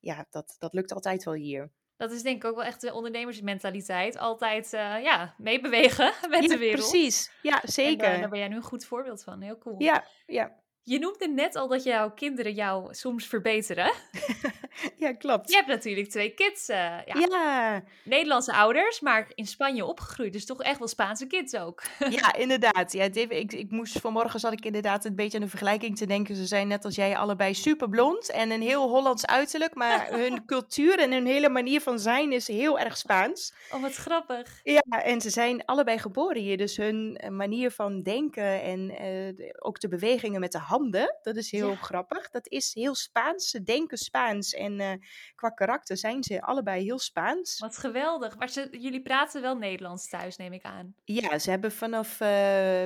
ja, 0.00 0.26
dat, 0.30 0.56
dat 0.58 0.72
lukt 0.74 0.92
altijd 0.92 1.24
wel 1.24 1.34
hier. 1.34 1.70
Dat 1.96 2.10
is 2.10 2.22
denk 2.22 2.36
ik 2.36 2.50
ook 2.50 2.56
wel 2.56 2.64
echt 2.64 2.80
de 2.80 2.92
ondernemersmentaliteit. 2.92 4.18
Altijd 4.18 4.72
eh, 4.72 5.02
ja, 5.02 5.34
meebewegen 5.38 6.12
met 6.30 6.42
ja, 6.42 6.48
de 6.48 6.58
wereld. 6.58 6.90
precies. 6.90 7.30
Ja, 7.42 7.62
En 7.62 7.68
zeker. 7.68 7.96
daar, 8.08 8.20
daar 8.20 8.28
ben 8.28 8.38
jij 8.38 8.48
nu 8.48 8.56
een 8.56 8.62
goed 8.62 8.84
voorbeeld 8.84 9.22
van. 9.22 9.40
Heel 9.40 9.58
cool. 9.58 9.82
Ja, 9.82 10.04
ja. 10.26 10.62
Je 10.82 10.98
noemde 10.98 11.28
net 11.28 11.56
al 11.56 11.68
dat 11.68 11.82
jouw 11.82 12.10
kinderen 12.10 12.52
jou 12.52 12.94
soms 12.94 13.26
verbeteren. 13.26 13.92
ja, 14.96 15.12
klopt. 15.12 15.48
Je 15.50 15.56
hebt 15.56 15.68
natuurlijk 15.68 16.08
twee 16.08 16.30
kids. 16.34 16.68
eh, 16.68 16.76
ja, 17.06 17.14
Ja, 17.18 17.82
Nederlandse 18.04 18.52
ouders, 18.52 19.00
maar 19.00 19.30
in 19.34 19.46
Spanje 19.46 19.84
opgegroeid. 19.84 20.32
Dus 20.32 20.46
toch 20.46 20.62
echt 20.62 20.78
wel 20.78 20.88
Spaanse 20.88 21.26
kids 21.26 21.54
ook. 21.56 21.82
ja, 22.10 22.34
inderdaad. 22.34 22.92
Ja, 22.92 23.04
ik, 23.12 23.52
ik 23.52 23.70
moest 23.70 24.00
vanmorgen 24.00 24.40
zat 24.40 24.52
ik 24.52 24.64
inderdaad 24.64 25.04
een 25.04 25.14
beetje 25.16 25.38
aan 25.38 25.44
de 25.44 25.50
vergelijking 25.50 25.96
te 25.96 26.06
denken. 26.06 26.36
Ze 26.36 26.46
zijn 26.46 26.68
net 26.68 26.84
als 26.84 26.94
jij 26.94 27.16
allebei 27.16 27.54
super 27.54 27.88
blond 27.88 28.30
en 28.30 28.50
een 28.50 28.62
heel 28.62 28.88
Hollands 28.88 29.26
uiterlijk. 29.26 29.74
Maar 29.74 30.08
hun 30.20 30.44
cultuur 30.46 30.98
en 30.98 31.12
hun 31.12 31.26
hele 31.26 31.48
manier 31.48 31.80
van 31.80 31.98
zijn 31.98 32.32
is 32.32 32.46
heel 32.48 32.78
erg 32.78 32.96
Spaans. 32.96 33.52
Oh, 33.72 33.80
wat 33.82 33.94
grappig. 33.94 34.60
Ja, 34.62 34.82
en 35.02 35.20
ze 35.20 35.30
zijn 35.30 35.64
allebei 35.64 35.98
geboren 35.98 36.42
hier. 36.42 36.56
Dus 36.56 36.76
hun 36.76 37.16
eh, 37.16 37.30
manier 37.30 37.70
van 37.70 38.02
denken 38.02 38.62
en 38.62 38.90
eh, 38.90 39.48
ook 39.58 39.80
de 39.80 39.88
bewegingen 39.88 40.40
met 40.40 40.52
de 40.52 40.58
handen, 40.58 41.16
dat 41.22 41.36
is 41.36 41.50
heel 41.50 41.68
Ja. 41.70 41.76
grappig. 41.76 42.30
Dat 42.30 42.48
is 42.48 42.74
heel 42.74 42.94
Spaans. 42.94 43.48
Ze 43.50 43.62
denken 43.62 43.98
Spaans. 43.98 44.52
En 44.64 44.80
eh, 44.80 44.92
qua 45.34 45.48
karakter 45.48 45.96
zijn 45.96 46.22
ze 46.22 46.42
allebei 46.42 46.84
heel 46.84 46.98
Spaans. 46.98 47.58
Wat 47.58 47.78
geweldig. 47.78 48.38
Maar 48.38 48.48
ze, 48.48 48.68
jullie 48.70 49.02
praten 49.02 49.42
wel 49.42 49.56
Nederlands 49.56 50.08
thuis, 50.08 50.36
neem 50.36 50.52
ik 50.52 50.62
aan. 50.62 50.94
Ja, 51.04 51.38
ze 51.38 51.50
hebben 51.50 51.72
vanaf 51.72 52.20
eh, 52.20 52.28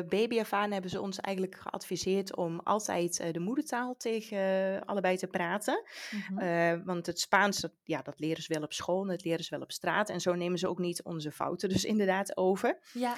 baby 0.09 0.41
af 0.41 0.53
aan 0.53 0.73
hebben 0.73 0.91
ze 0.91 1.01
ons 1.01 1.21
eigenlijk 1.21 1.55
geadviseerd 1.61 2.37
om 2.37 2.61
altijd 2.61 3.21
eh, 3.21 3.33
de 3.33 3.41
moedertaal 3.41 3.97
tegen 3.97 4.39
allebei 4.85 5.17
te 5.17 5.27
praten. 5.27 5.83
Mhm. 6.11 6.85
Want 6.85 7.07
het 7.07 7.21
Spaans, 7.21 7.61
dat, 7.61 7.73
ja, 7.83 8.03
dat 8.03 8.21
leren 8.21 8.43
ze 8.43 8.53
wel 8.53 8.63
op 8.63 8.73
school, 8.73 9.07
dat 9.07 9.25
leren 9.25 9.45
ze 9.45 9.51
wel 9.51 9.63
op 9.63 9.73
straat. 9.73 10.09
En 10.09 10.21
zo 10.21 10.35
nemen 10.35 10.59
ze 10.59 10.69
ook 10.69 10.79
niet 10.79 11.03
onze 11.03 11.33
fouten 11.33 11.69
dus 11.69 11.85
inderdaad 11.85 12.37
over. 12.37 12.79
ja, 12.93 13.17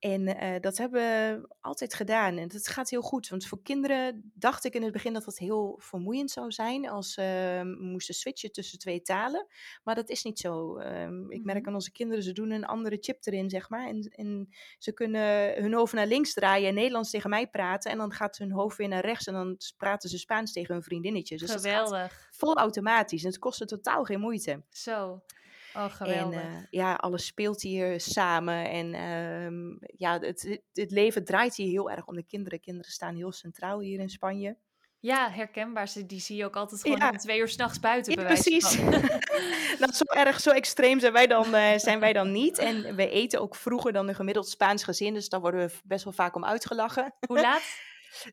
En 0.00 0.26
eh, 0.36 0.60
dat 0.60 0.76
hebben 0.78 1.00
we 1.00 1.48
altijd 1.60 1.94
gedaan. 1.94 2.36
En 2.38 2.48
dat 2.48 2.68
gaat 2.68 2.90
heel 2.90 3.02
goed. 3.02 3.28
Want 3.28 3.46
voor 3.46 3.62
kinderen 3.62 4.30
dacht 4.34 4.64
ik 4.64 4.74
in 4.74 4.82
het 4.82 4.92
begin 4.92 5.12
dat 5.12 5.24
dat 5.24 5.38
heel 5.38 5.78
vermoeiend 5.82 6.30
zou 6.30 6.50
zijn 6.52 6.88
als 6.88 7.12
ze 7.12 7.60
moesten 7.80 8.14
switchen 8.14 8.52
tussen 8.52 8.78
twee 8.78 9.02
talen. 9.02 9.46
Maar 9.84 9.94
dat 9.94 10.08
is 10.08 10.22
niet 10.22 10.38
zo. 10.38 10.76
Ehm, 10.76 11.30
ik 11.30 11.44
merk 11.44 11.58
Mhm. 11.58 11.68
aan 11.68 11.74
onze 11.74 11.92
kinderen, 11.92 12.22
ze 12.24 12.32
doen 12.32 12.50
een 12.50 12.64
andere 12.64 12.96
chip 13.00 13.26
erin, 13.26 13.50
zeg 13.50 13.68
maar. 13.68 13.86
En, 13.88 14.02
en 14.16 14.48
ze 14.78 14.92
kunnen 14.92 15.54
hun 15.62 15.74
hoofd 15.74 15.92
naar 15.92 16.06
links 16.06 16.32
draaien 16.34 16.68
en 16.68 16.74
Nederlands 16.74 17.10
tegen 17.10 17.30
mij 17.30 17.46
praten. 17.46 17.90
En 17.90 17.98
dan 17.98 18.12
gaat 18.12 18.36
hun 18.38 18.52
hoofd 18.52 18.76
weer 18.76 18.88
naar 18.88 19.04
rechts 19.04 19.26
en 19.26 19.32
dan 19.34 19.56
praten 19.76 20.08
ze 20.08 20.18
Spaans 20.18 20.52
tegen 20.52 20.74
hun 20.74 20.82
vriendinnetjes. 20.82 21.40
Dus 21.40 21.50
dat 21.50 21.64
gaat 21.66 21.74
geweldig. 21.86 22.28
vol 22.30 22.54
automatisch. 22.56 23.22
En 23.22 23.28
het 23.28 23.38
kostte 23.38 23.64
totaal 23.64 24.04
geen 24.04 24.20
moeite. 24.20 24.62
Zo. 24.70 25.22
Oh, 25.74 25.82
En 25.82 25.90
geweldig. 25.90 26.40
eh, 26.40 26.48
ja, 26.70 26.94
alles 26.94 27.26
speelt 27.26 27.62
hier 27.62 28.00
samen. 28.00 28.70
En 28.70 28.94
ehm, 28.94 29.90
ja, 29.96 30.18
het, 30.18 30.60
het, 30.72 30.90
leven 30.90 31.24
draait 31.24 31.54
hier 31.54 31.68
heel 31.68 31.90
erg 31.90 32.06
om 32.06 32.14
de 32.14 32.22
kinderen. 32.26 32.60
Kinderen 32.60 32.90
staan 32.92 33.14
heel 33.16 33.32
centraal 33.32 33.80
hier 33.80 34.00
in 34.00 34.08
Spanje. 34.10 34.56
ja, 35.02 35.30
herkenbaar. 35.30 35.88
Ze, 35.88 36.06
die 36.06 36.20
zie 36.20 36.36
je 36.36 36.44
ook 36.44 36.56
altijd 36.56 36.80
gewoon 36.80 36.96
Ja. 36.98 37.10
om 37.10 37.16
twee 37.16 37.38
uur 37.38 37.48
s'nachts 37.48 37.80
buiten. 37.80 38.12
Ja, 38.12 38.18
bij 38.18 38.26
wijze 38.26 38.50
precies. 38.50 38.78
nou, 39.80 39.92
zo 39.92 40.04
erg, 40.04 40.40
zo 40.40 40.50
extreem 40.50 41.00
zijn 41.00 41.12
wij, 41.12 41.26
dan, 41.26 41.54
eh, 41.54 41.78
zijn 41.78 42.00
wij 42.00 42.12
dan 42.12 42.32
niet. 42.32 42.58
En 42.58 42.94
we 42.96 43.10
eten 43.10 43.40
ook 43.40 43.54
vroeger 43.54 43.92
dan 43.92 44.08
een 44.08 44.14
gemiddeld 44.14 44.48
Spaans 44.48 44.84
gezin. 44.84 45.14
Dus 45.14 45.28
daar 45.28 45.40
worden 45.40 45.66
we 45.66 45.74
best 45.84 46.04
wel 46.04 46.12
vaak 46.12 46.34
om 46.34 46.44
uitgelachen. 46.44 47.14
Hoe 47.26 47.40
laat? 47.40 47.62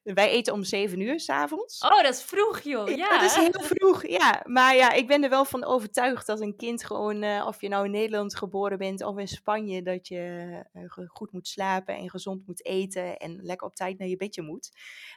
Wij 0.04 0.30
eten 0.30 0.54
om 0.54 0.64
zeven 0.64 1.00
uur 1.00 1.20
s'avonds. 1.20 1.82
Oh, 1.82 2.02
dat 2.02 2.14
is 2.14 2.24
vroeg, 2.24 2.60
joh. 2.60 2.88
Ja, 2.96 3.10
dat 3.10 3.30
is 3.30 3.36
heel 3.36 3.64
vroeg, 3.64 4.08
ja. 4.08 4.42
Maar 4.46 4.76
ja, 4.76 4.92
ik 4.92 5.08
ben 5.08 5.24
er 5.24 5.30
wel 5.30 5.46
van 5.46 5.66
overtuigd 5.66 6.28
dat 6.28 6.42
een 6.42 6.56
kind 6.56 6.86
gewoon, 6.86 7.24
eh, 7.24 7.46
of 7.48 7.62
je 7.62 7.68
nou 7.68 7.86
in 7.86 7.92
Nederland 7.92 8.36
geboren 8.36 8.78
bent 8.78 9.04
of 9.04 9.18
in 9.18 9.28
Spanje, 9.28 9.82
dat 9.82 10.08
je 10.08 10.52
eh, 10.74 10.82
goed 11.08 11.32
moet 11.32 11.48
slapen 11.48 11.96
en 11.96 12.10
gezond 12.10 12.48
moet 12.48 12.66
eten 12.66 13.18
en 13.18 13.40
lekker 13.42 13.68
op 13.68 13.76
tijd 13.76 13.98
naar 13.98 14.08
je 14.08 14.18
bedje 14.18 14.42
moet. 14.42 14.70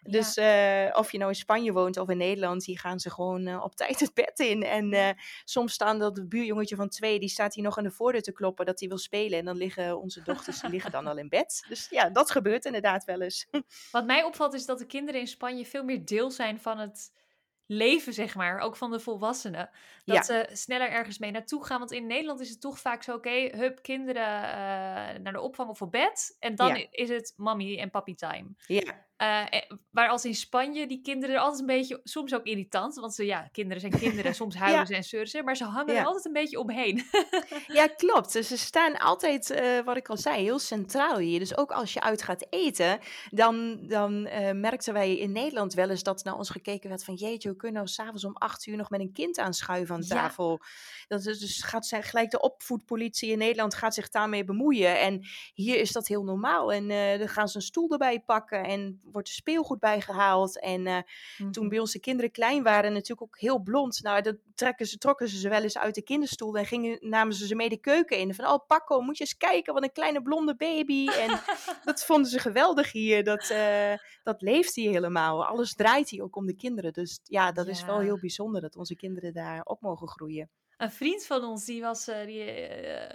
Ja. 0.02 0.10
Dus 0.10 0.36
eh, 0.36 0.98
of 0.98 1.12
je 1.12 1.18
nou 1.18 1.30
in 1.30 1.36
Spanje 1.36 1.72
woont 1.72 1.96
of 1.96 2.08
in 2.08 2.16
Nederland, 2.16 2.64
hier 2.64 2.78
gaan 2.78 3.00
ze 3.00 3.10
gewoon 3.10 3.62
op 3.62 3.74
tijd 3.74 4.00
het 4.00 4.14
bed 4.14 4.38
in. 4.38 4.62
En 4.62 5.16
soms 5.44 5.72
staan 5.72 5.98
dat 5.98 6.28
buurjongetje 6.28 6.76
van 6.76 6.88
twee, 6.88 7.18
die 7.18 7.28
staat 7.28 7.54
hier 7.54 7.64
nog 7.64 7.78
aan 7.78 7.84
de 7.84 7.90
voordeur 7.90 8.22
te 8.22 8.32
kloppen 8.32 8.66
dat 8.66 8.80
hij 8.80 8.88
wil 8.88 8.98
spelen. 8.98 9.38
En 9.38 9.44
dan 9.44 9.56
liggen 9.56 10.00
onze 10.00 10.22
dochters, 10.22 10.60
die 10.60 10.70
liggen 10.70 10.90
dan 10.90 11.06
al 11.06 11.18
in 11.18 11.28
bed. 11.28 11.64
Dus 11.68 11.86
ja, 11.90 12.08
dat 12.08 12.30
gebeurt 12.30 12.64
inderdaad 12.64 13.04
wel 13.04 13.20
eens. 13.20 13.46
Wat 13.90 14.06
mij 14.06 14.22
opvalt 14.22 14.49
is 14.54 14.66
dat 14.66 14.78
de 14.78 14.86
kinderen 14.86 15.20
in 15.20 15.26
Spanje 15.26 15.66
veel 15.66 15.84
meer 15.84 16.04
deel 16.04 16.30
zijn 16.30 16.60
van 16.60 16.78
het 16.78 17.12
leven, 17.66 18.12
zeg 18.12 18.34
maar. 18.34 18.58
Ook 18.60 18.76
van 18.76 18.90
de 18.90 19.00
volwassenen. 19.00 19.70
Dat 20.14 20.26
Ja. 20.26 20.44
ze 20.46 20.48
sneller 20.52 20.90
ergens 20.90 21.18
mee 21.18 21.30
naartoe 21.30 21.64
gaan. 21.64 21.78
Want 21.78 21.92
in 21.92 22.06
Nederland 22.06 22.40
is 22.40 22.50
het 22.50 22.60
toch 22.60 22.78
vaak 22.78 23.02
zo, 23.02 23.14
oké, 23.14 23.30
hup, 23.56 23.82
kinderen 23.82 24.22
eh, 24.42 25.20
naar 25.22 25.32
de 25.32 25.40
opvang 25.40 25.68
of 25.70 25.82
op 25.82 25.90
bed. 25.90 26.36
En 26.38 26.54
dan 26.54 26.68
Ja. 26.78 26.86
is 26.90 27.08
het 27.08 27.32
mommy 27.36 27.78
en 27.78 27.90
papi 27.90 28.14
time. 28.14 28.48
Ja, 28.66 29.08
Uh, 29.22 29.44
waar 29.90 30.08
als 30.08 30.24
in 30.24 30.34
Spanje 30.34 30.86
die 30.86 31.00
kinderen 31.02 31.34
er 31.34 31.40
altijd 31.40 31.60
een 31.60 31.66
beetje, 31.66 32.00
soms 32.04 32.34
ook 32.34 32.44
irritant, 32.44 32.94
want 32.94 33.14
ze, 33.14 33.24
ja, 33.24 33.48
kinderen 33.52 33.80
zijn 33.80 33.98
kinderen, 33.98 34.34
soms 34.42 34.56
huilen 34.56 34.86
ze 34.86 34.94
en 34.96 35.04
zeuren 35.04 35.28
ze, 35.28 35.42
maar 35.42 35.56
ze 35.56 35.64
hangen 35.64 35.96
er 35.96 36.04
altijd 36.04 36.24
een 36.24 36.32
beetje 36.32 36.58
omheen. 36.58 37.02
ja, 37.78 37.86
klopt. 37.86 38.32
Dus 38.32 38.48
ze 38.48 38.58
staan 38.58 38.98
altijd, 38.98 39.50
uh, 39.50 39.80
wat 39.80 39.96
ik 39.96 40.08
al 40.08 40.16
zei, 40.16 40.42
heel 40.42 40.58
centraal 40.58 41.18
hier. 41.18 41.38
Dus 41.38 41.56
ook 41.56 41.70
als 41.70 41.92
je 41.92 42.00
uit 42.00 42.22
gaat 42.22 42.46
eten, 42.50 42.98
dan, 43.30 43.86
dan 43.86 44.22
merkten 44.60 44.92
wij 44.92 45.16
in 45.16 45.32
Nederland 45.32 45.74
wel 45.74 45.90
eens 45.90 46.02
dat 46.02 46.24
naar 46.24 46.36
ons 46.36 46.50
gekeken 46.50 46.88
werd 46.88 47.04
van, 47.04 47.14
jeetje, 47.14 47.48
hoe 47.48 47.58
kunnen 47.58 47.82
we 47.82 47.88
s'avonds 47.88 48.24
om 48.24 48.36
acht 48.36 48.66
uur 48.66 48.76
nog 48.76 48.90
met 48.90 49.00
een 49.00 49.12
kind 49.12 49.38
aanschuiven 49.38 49.94
aan 50.02 50.18
tafel? 50.18 50.50
Ja. 50.50 50.66
Dat 51.08 51.26
is 51.26 51.38
dus 51.38 51.62
gaat 51.62 51.86
zijn, 51.86 52.02
gelijk 52.02 52.30
de 52.30 52.40
opvoedpolitie 52.40 53.30
in 53.30 53.38
Nederland 53.38 53.74
gaat 53.74 53.94
zich 53.94 54.08
daarmee 54.08 54.44
bemoeien. 54.44 55.00
En 55.00 55.26
hier 55.54 55.78
is 55.78 55.92
dat 55.92 56.06
heel 56.06 56.24
normaal. 56.24 56.72
En 56.72 56.90
uh, 56.90 57.18
dan 57.18 57.28
gaan 57.28 57.48
ze 57.48 57.56
een 57.56 57.62
stoel 57.62 57.90
erbij 57.90 58.20
pakken 58.20 58.64
en 58.64 59.00
wordt 59.04 59.28
er 59.28 59.34
speelgoed 59.34 59.78
bijgehaald. 59.78 60.60
En 60.60 60.86
uh, 60.86 60.96
mm-hmm. 61.36 61.52
toen 61.52 61.68
bij 61.68 61.78
onze 61.78 62.00
kinderen 62.00 62.30
klein 62.30 62.62
waren, 62.62 62.92
natuurlijk 62.92 63.22
ook 63.22 63.38
heel 63.38 63.58
blond. 63.58 64.02
Nou, 64.02 64.22
dat 64.22 64.36
trekken 64.54 64.86
ze, 64.86 64.98
trokken 64.98 65.28
ze 65.28 65.38
ze 65.38 65.48
wel 65.48 65.62
eens 65.62 65.78
uit 65.78 65.94
de 65.94 66.02
kinderstoel 66.02 66.56
en 66.56 66.66
gingen, 66.66 66.98
namen 67.00 67.34
ze 67.34 67.46
ze 67.46 67.54
mee 67.54 67.68
de 67.68 67.80
keuken 67.80 68.18
in. 68.18 68.34
Van, 68.34 68.46
oh 68.46 68.66
Paco, 68.66 69.00
moet 69.00 69.18
je 69.18 69.24
eens 69.24 69.36
kijken, 69.36 69.74
wat 69.74 69.82
een 69.82 69.92
kleine 69.92 70.22
blonde 70.22 70.56
baby. 70.56 71.08
En 71.08 71.40
dat 71.84 72.04
vonden 72.04 72.30
ze 72.30 72.38
geweldig 72.38 72.92
hier. 72.92 73.24
Dat, 73.24 73.50
uh, 73.50 73.92
dat 74.22 74.42
leeft 74.42 74.74
hier 74.74 74.90
helemaal. 74.90 75.44
Alles 75.44 75.74
draait 75.74 76.10
hier 76.10 76.22
ook 76.22 76.36
om 76.36 76.46
de 76.46 76.56
kinderen. 76.56 76.92
Dus 76.92 77.20
ja, 77.24 77.52
dat 77.52 77.66
ja. 77.66 77.72
is 77.72 77.84
wel 77.84 77.98
heel 77.98 78.18
bijzonder 78.18 78.60
dat 78.60 78.76
onze 78.76 78.96
kinderen 78.96 79.32
daar 79.32 79.60
op 79.64 79.80
mogen 79.80 79.89
groeien 79.96 80.50
een 80.80 80.90
vriend 80.90 81.26
van 81.26 81.44
ons, 81.44 81.64
die 81.64 81.80
was, 81.80 82.08
uh, 82.08 82.24
die, 82.24 82.68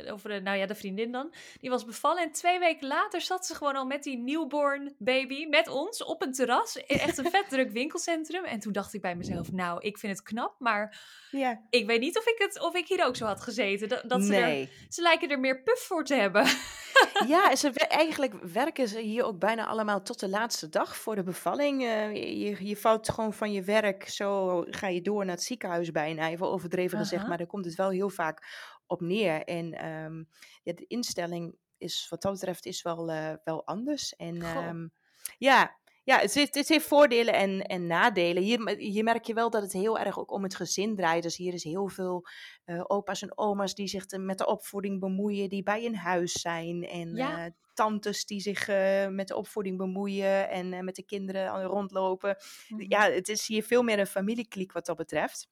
uh, 0.06 0.14
over 0.14 0.30
de, 0.30 0.42
nou 0.42 0.58
ja, 0.58 0.66
de 0.66 0.76
vriendin 0.76 1.12
dan, 1.12 1.34
die 1.60 1.70
was 1.70 1.86
bevallen. 1.86 2.24
En 2.24 2.32
twee 2.32 2.60
weken 2.60 2.88
later 2.88 3.22
zat 3.22 3.46
ze 3.46 3.56
gewoon 3.56 3.76
al 3.76 3.86
met 3.86 4.04
die 4.04 4.18
newborn 4.18 4.96
baby 4.98 5.46
met 5.46 5.68
ons 5.68 6.04
op 6.04 6.22
een 6.22 6.32
terras. 6.32 6.86
Echt 6.86 7.18
een 7.18 7.30
vet 7.30 7.50
druk 7.50 7.72
winkelcentrum. 7.72 8.44
En 8.44 8.60
toen 8.60 8.74
dacht 8.74 8.94
ik 8.94 9.02
bij 9.02 9.16
mezelf, 9.16 9.52
nou, 9.52 9.82
ik 9.82 9.98
vind 9.98 10.18
het 10.18 10.28
knap, 10.28 10.56
maar 10.60 11.02
ja. 11.32 11.62
ik 11.70 11.86
weet 11.86 12.00
niet 12.00 12.18
of 12.18 12.28
ik, 12.28 12.36
het, 12.38 12.62
of 12.62 12.76
ik 12.76 12.88
hier 12.88 13.06
ook 13.06 13.16
zo 13.16 13.26
had 13.26 13.42
gezeten. 13.42 13.90
Dat, 13.90 14.04
dat 14.06 14.24
ze, 14.24 14.32
nee. 14.32 14.62
er, 14.62 14.86
ze 14.90 15.02
lijken 15.02 15.30
er 15.30 15.40
meer 15.40 15.64
puff 15.64 15.82
voor 15.82 16.04
te 16.04 16.16
hebben. 16.16 16.46
ja, 17.28 17.56
ze, 17.56 17.70
eigenlijk 17.74 18.34
werken 18.54 18.88
ze 18.88 19.00
hier 19.00 19.24
ook 19.24 19.40
bijna 19.40 19.66
allemaal 19.66 20.02
tot 20.02 20.20
de 20.20 20.30
laatste 20.30 20.70
dag 20.70 20.98
voor 20.98 21.16
de 21.16 21.24
bevalling. 21.24 21.82
Uh, 21.82 22.14
je, 22.14 22.68
je 22.68 22.78
valt 22.78 23.10
gewoon 23.10 23.34
van 23.34 23.52
je 23.52 23.62
werk, 23.62 24.08
zo 24.08 24.64
ga 24.70 24.88
je 24.88 25.02
door 25.02 25.26
naar 25.26 25.36
het 25.36 25.44
ziekenhuis 25.44 25.92
bijna. 25.92 26.30
Even 26.30 26.48
overdreven 26.48 26.98
gezegd, 26.98 27.14
uh 27.14 27.20
-huh. 27.20 27.30
maar 27.30 27.38
komt 27.56 27.68
het 27.68 27.76
wel 27.76 27.90
heel 27.90 28.10
vaak 28.10 28.48
op 28.88 29.02
neer. 29.02 29.44
En 29.44 29.88
um, 29.88 30.30
ja, 30.64 30.74
de 30.74 30.86
instelling 30.88 31.56
is 31.78 32.08
wat 32.10 32.22
dat 32.22 32.32
betreft 32.32 32.66
is 32.66 32.82
wel, 32.82 33.10
uh, 33.10 33.34
wel 33.44 33.66
anders. 33.66 34.16
En 34.16 34.58
um, 34.58 34.92
ja, 35.38 35.80
ja, 36.04 36.20
het 36.20 36.34
heeft, 36.34 36.56
het 36.56 36.68
heeft 36.68 36.88
voordelen 36.88 37.34
en, 37.34 37.62
en 37.62 37.88
nadelen. 37.88 38.44
Hier, 38.44 38.78
hier 38.78 39.04
merk 39.04 39.26
je 39.26 39.34
wel 39.34 39.50
dat 39.50 39.62
het 39.62 39.74
heel 39.74 40.00
erg 40.00 40.20
ook 40.20 40.32
om 40.32 40.44
het 40.44 40.56
gezin 40.56 40.96
draait. 40.96 41.24
Dus 41.24 41.38
hier 41.38 41.54
is 41.54 41.64
heel 41.64 41.88
veel 41.88 42.28
uh, 42.66 42.84
opa's 42.88 43.22
en 43.22 43.38
oma's 43.38 43.76
die 43.76 43.88
zich 43.88 44.06
de, 44.06 44.18
met 44.18 44.38
de 44.38 44.48
opvoeding 44.48 45.00
bemoeien, 45.00 45.50
die 45.50 45.64
bij 45.64 45.86
een 45.86 45.96
huis 45.96 46.32
zijn. 46.32 46.84
En 46.84 47.16
ja. 47.16 47.46
uh, 47.46 47.52
tantes 47.74 48.26
die 48.26 48.40
zich 48.40 48.70
uh, 48.70 49.08
met 49.08 49.28
de 49.28 49.36
opvoeding 49.36 49.78
bemoeien 49.78 50.50
en 50.50 50.86
met 50.86 50.96
de 50.96 51.04
kinderen 51.06 51.64
rondlopen. 51.64 52.38
Mm 52.70 52.80
-hmm. 52.80 52.90
Ja, 52.90 53.12
het 53.12 53.30
is 53.30 53.48
hier 53.48 53.64
veel 53.64 53.84
meer 53.84 54.00
een 54.00 54.08
familiekliek 54.08 54.72
wat 54.72 54.86
dat 54.86 54.98
betreft. 54.98 55.48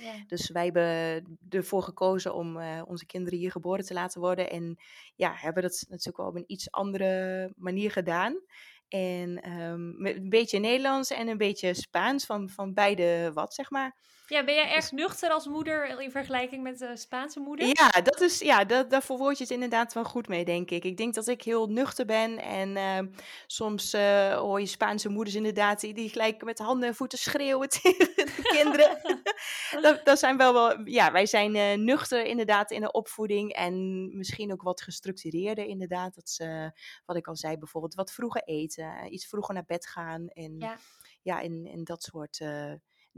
Ja. 0.00 0.24
Dus 0.26 0.50
wij 0.50 0.64
hebben 0.64 1.38
ervoor 1.48 1.82
gekozen 1.82 2.34
om 2.34 2.56
uh, 2.56 2.82
onze 2.86 3.06
kinderen 3.06 3.38
hier 3.38 3.50
geboren 3.50 3.84
te 3.84 3.94
laten 3.94 4.20
worden. 4.20 4.50
En 4.50 4.76
ja, 5.14 5.32
hebben 5.34 5.62
dat 5.62 5.84
natuurlijk 5.88 6.16
wel 6.16 6.26
op 6.26 6.36
een 6.36 6.44
iets 6.46 6.70
andere 6.70 7.52
manier 7.56 7.90
gedaan. 7.90 8.40
En 8.88 9.50
um, 9.50 10.06
een 10.06 10.28
beetje 10.28 10.58
Nederlands 10.58 11.10
en 11.10 11.28
een 11.28 11.38
beetje 11.38 11.74
Spaans, 11.74 12.26
van, 12.26 12.48
van 12.48 12.74
beide 12.74 13.30
wat, 13.34 13.54
zeg 13.54 13.70
maar. 13.70 13.96
Ja, 14.28 14.44
ben 14.44 14.54
jij 14.54 14.74
erg 14.74 14.92
nuchter 14.92 15.30
als 15.30 15.46
moeder 15.46 16.00
in 16.00 16.10
vergelijking 16.10 16.62
met 16.62 16.78
de 16.78 16.96
Spaanse 16.96 17.40
moeder? 17.40 17.66
Ja, 17.66 17.90
dat 18.02 18.20
is, 18.20 18.38
ja 18.38 18.64
dat, 18.64 18.90
daar 18.90 19.02
verwoord 19.02 19.38
je 19.38 19.42
het 19.42 19.52
inderdaad 19.52 19.92
wel 19.92 20.04
goed 20.04 20.28
mee, 20.28 20.44
denk 20.44 20.70
ik. 20.70 20.84
Ik 20.84 20.96
denk 20.96 21.14
dat 21.14 21.26
ik 21.26 21.42
heel 21.42 21.66
nuchter 21.66 22.06
ben 22.06 22.38
en 22.38 22.76
uh, 22.76 23.12
soms 23.46 23.94
uh, 23.94 24.34
hoor 24.34 24.60
je 24.60 24.66
Spaanse 24.66 25.08
moeders 25.08 25.36
inderdaad 25.36 25.80
die 25.80 26.08
gelijk 26.08 26.44
met 26.44 26.58
handen 26.58 26.88
en 26.88 26.94
voeten 26.94 27.18
schreeuwen 27.18 27.68
tegen 27.82 28.14
de 28.14 28.42
kinderen. 28.42 29.00
dat, 29.82 30.04
dat 30.04 30.18
zijn 30.18 30.36
wel 30.36 30.52
wel, 30.52 30.80
ja, 30.88 31.12
wij 31.12 31.26
zijn 31.26 31.54
uh, 31.54 31.74
nuchter 31.74 32.24
inderdaad 32.24 32.70
in 32.70 32.80
de 32.80 32.92
opvoeding 32.92 33.52
en 33.52 34.08
misschien 34.16 34.52
ook 34.52 34.62
wat 34.62 34.82
gestructureerder 34.82 35.64
inderdaad. 35.64 36.14
Dat 36.14 36.28
ze, 36.28 36.72
wat 37.04 37.16
ik 37.16 37.26
al 37.26 37.36
zei, 37.36 37.58
bijvoorbeeld 37.58 37.94
wat 37.94 38.12
vroeger 38.12 38.42
eten, 38.42 39.12
iets 39.12 39.26
vroeger 39.26 39.54
naar 39.54 39.64
bed 39.66 39.86
gaan 39.86 40.28
en 40.28 40.58
ja, 40.58 40.78
ja 41.22 41.42
en, 41.42 41.68
en 41.72 41.84
dat 41.84 42.02
soort 42.02 42.40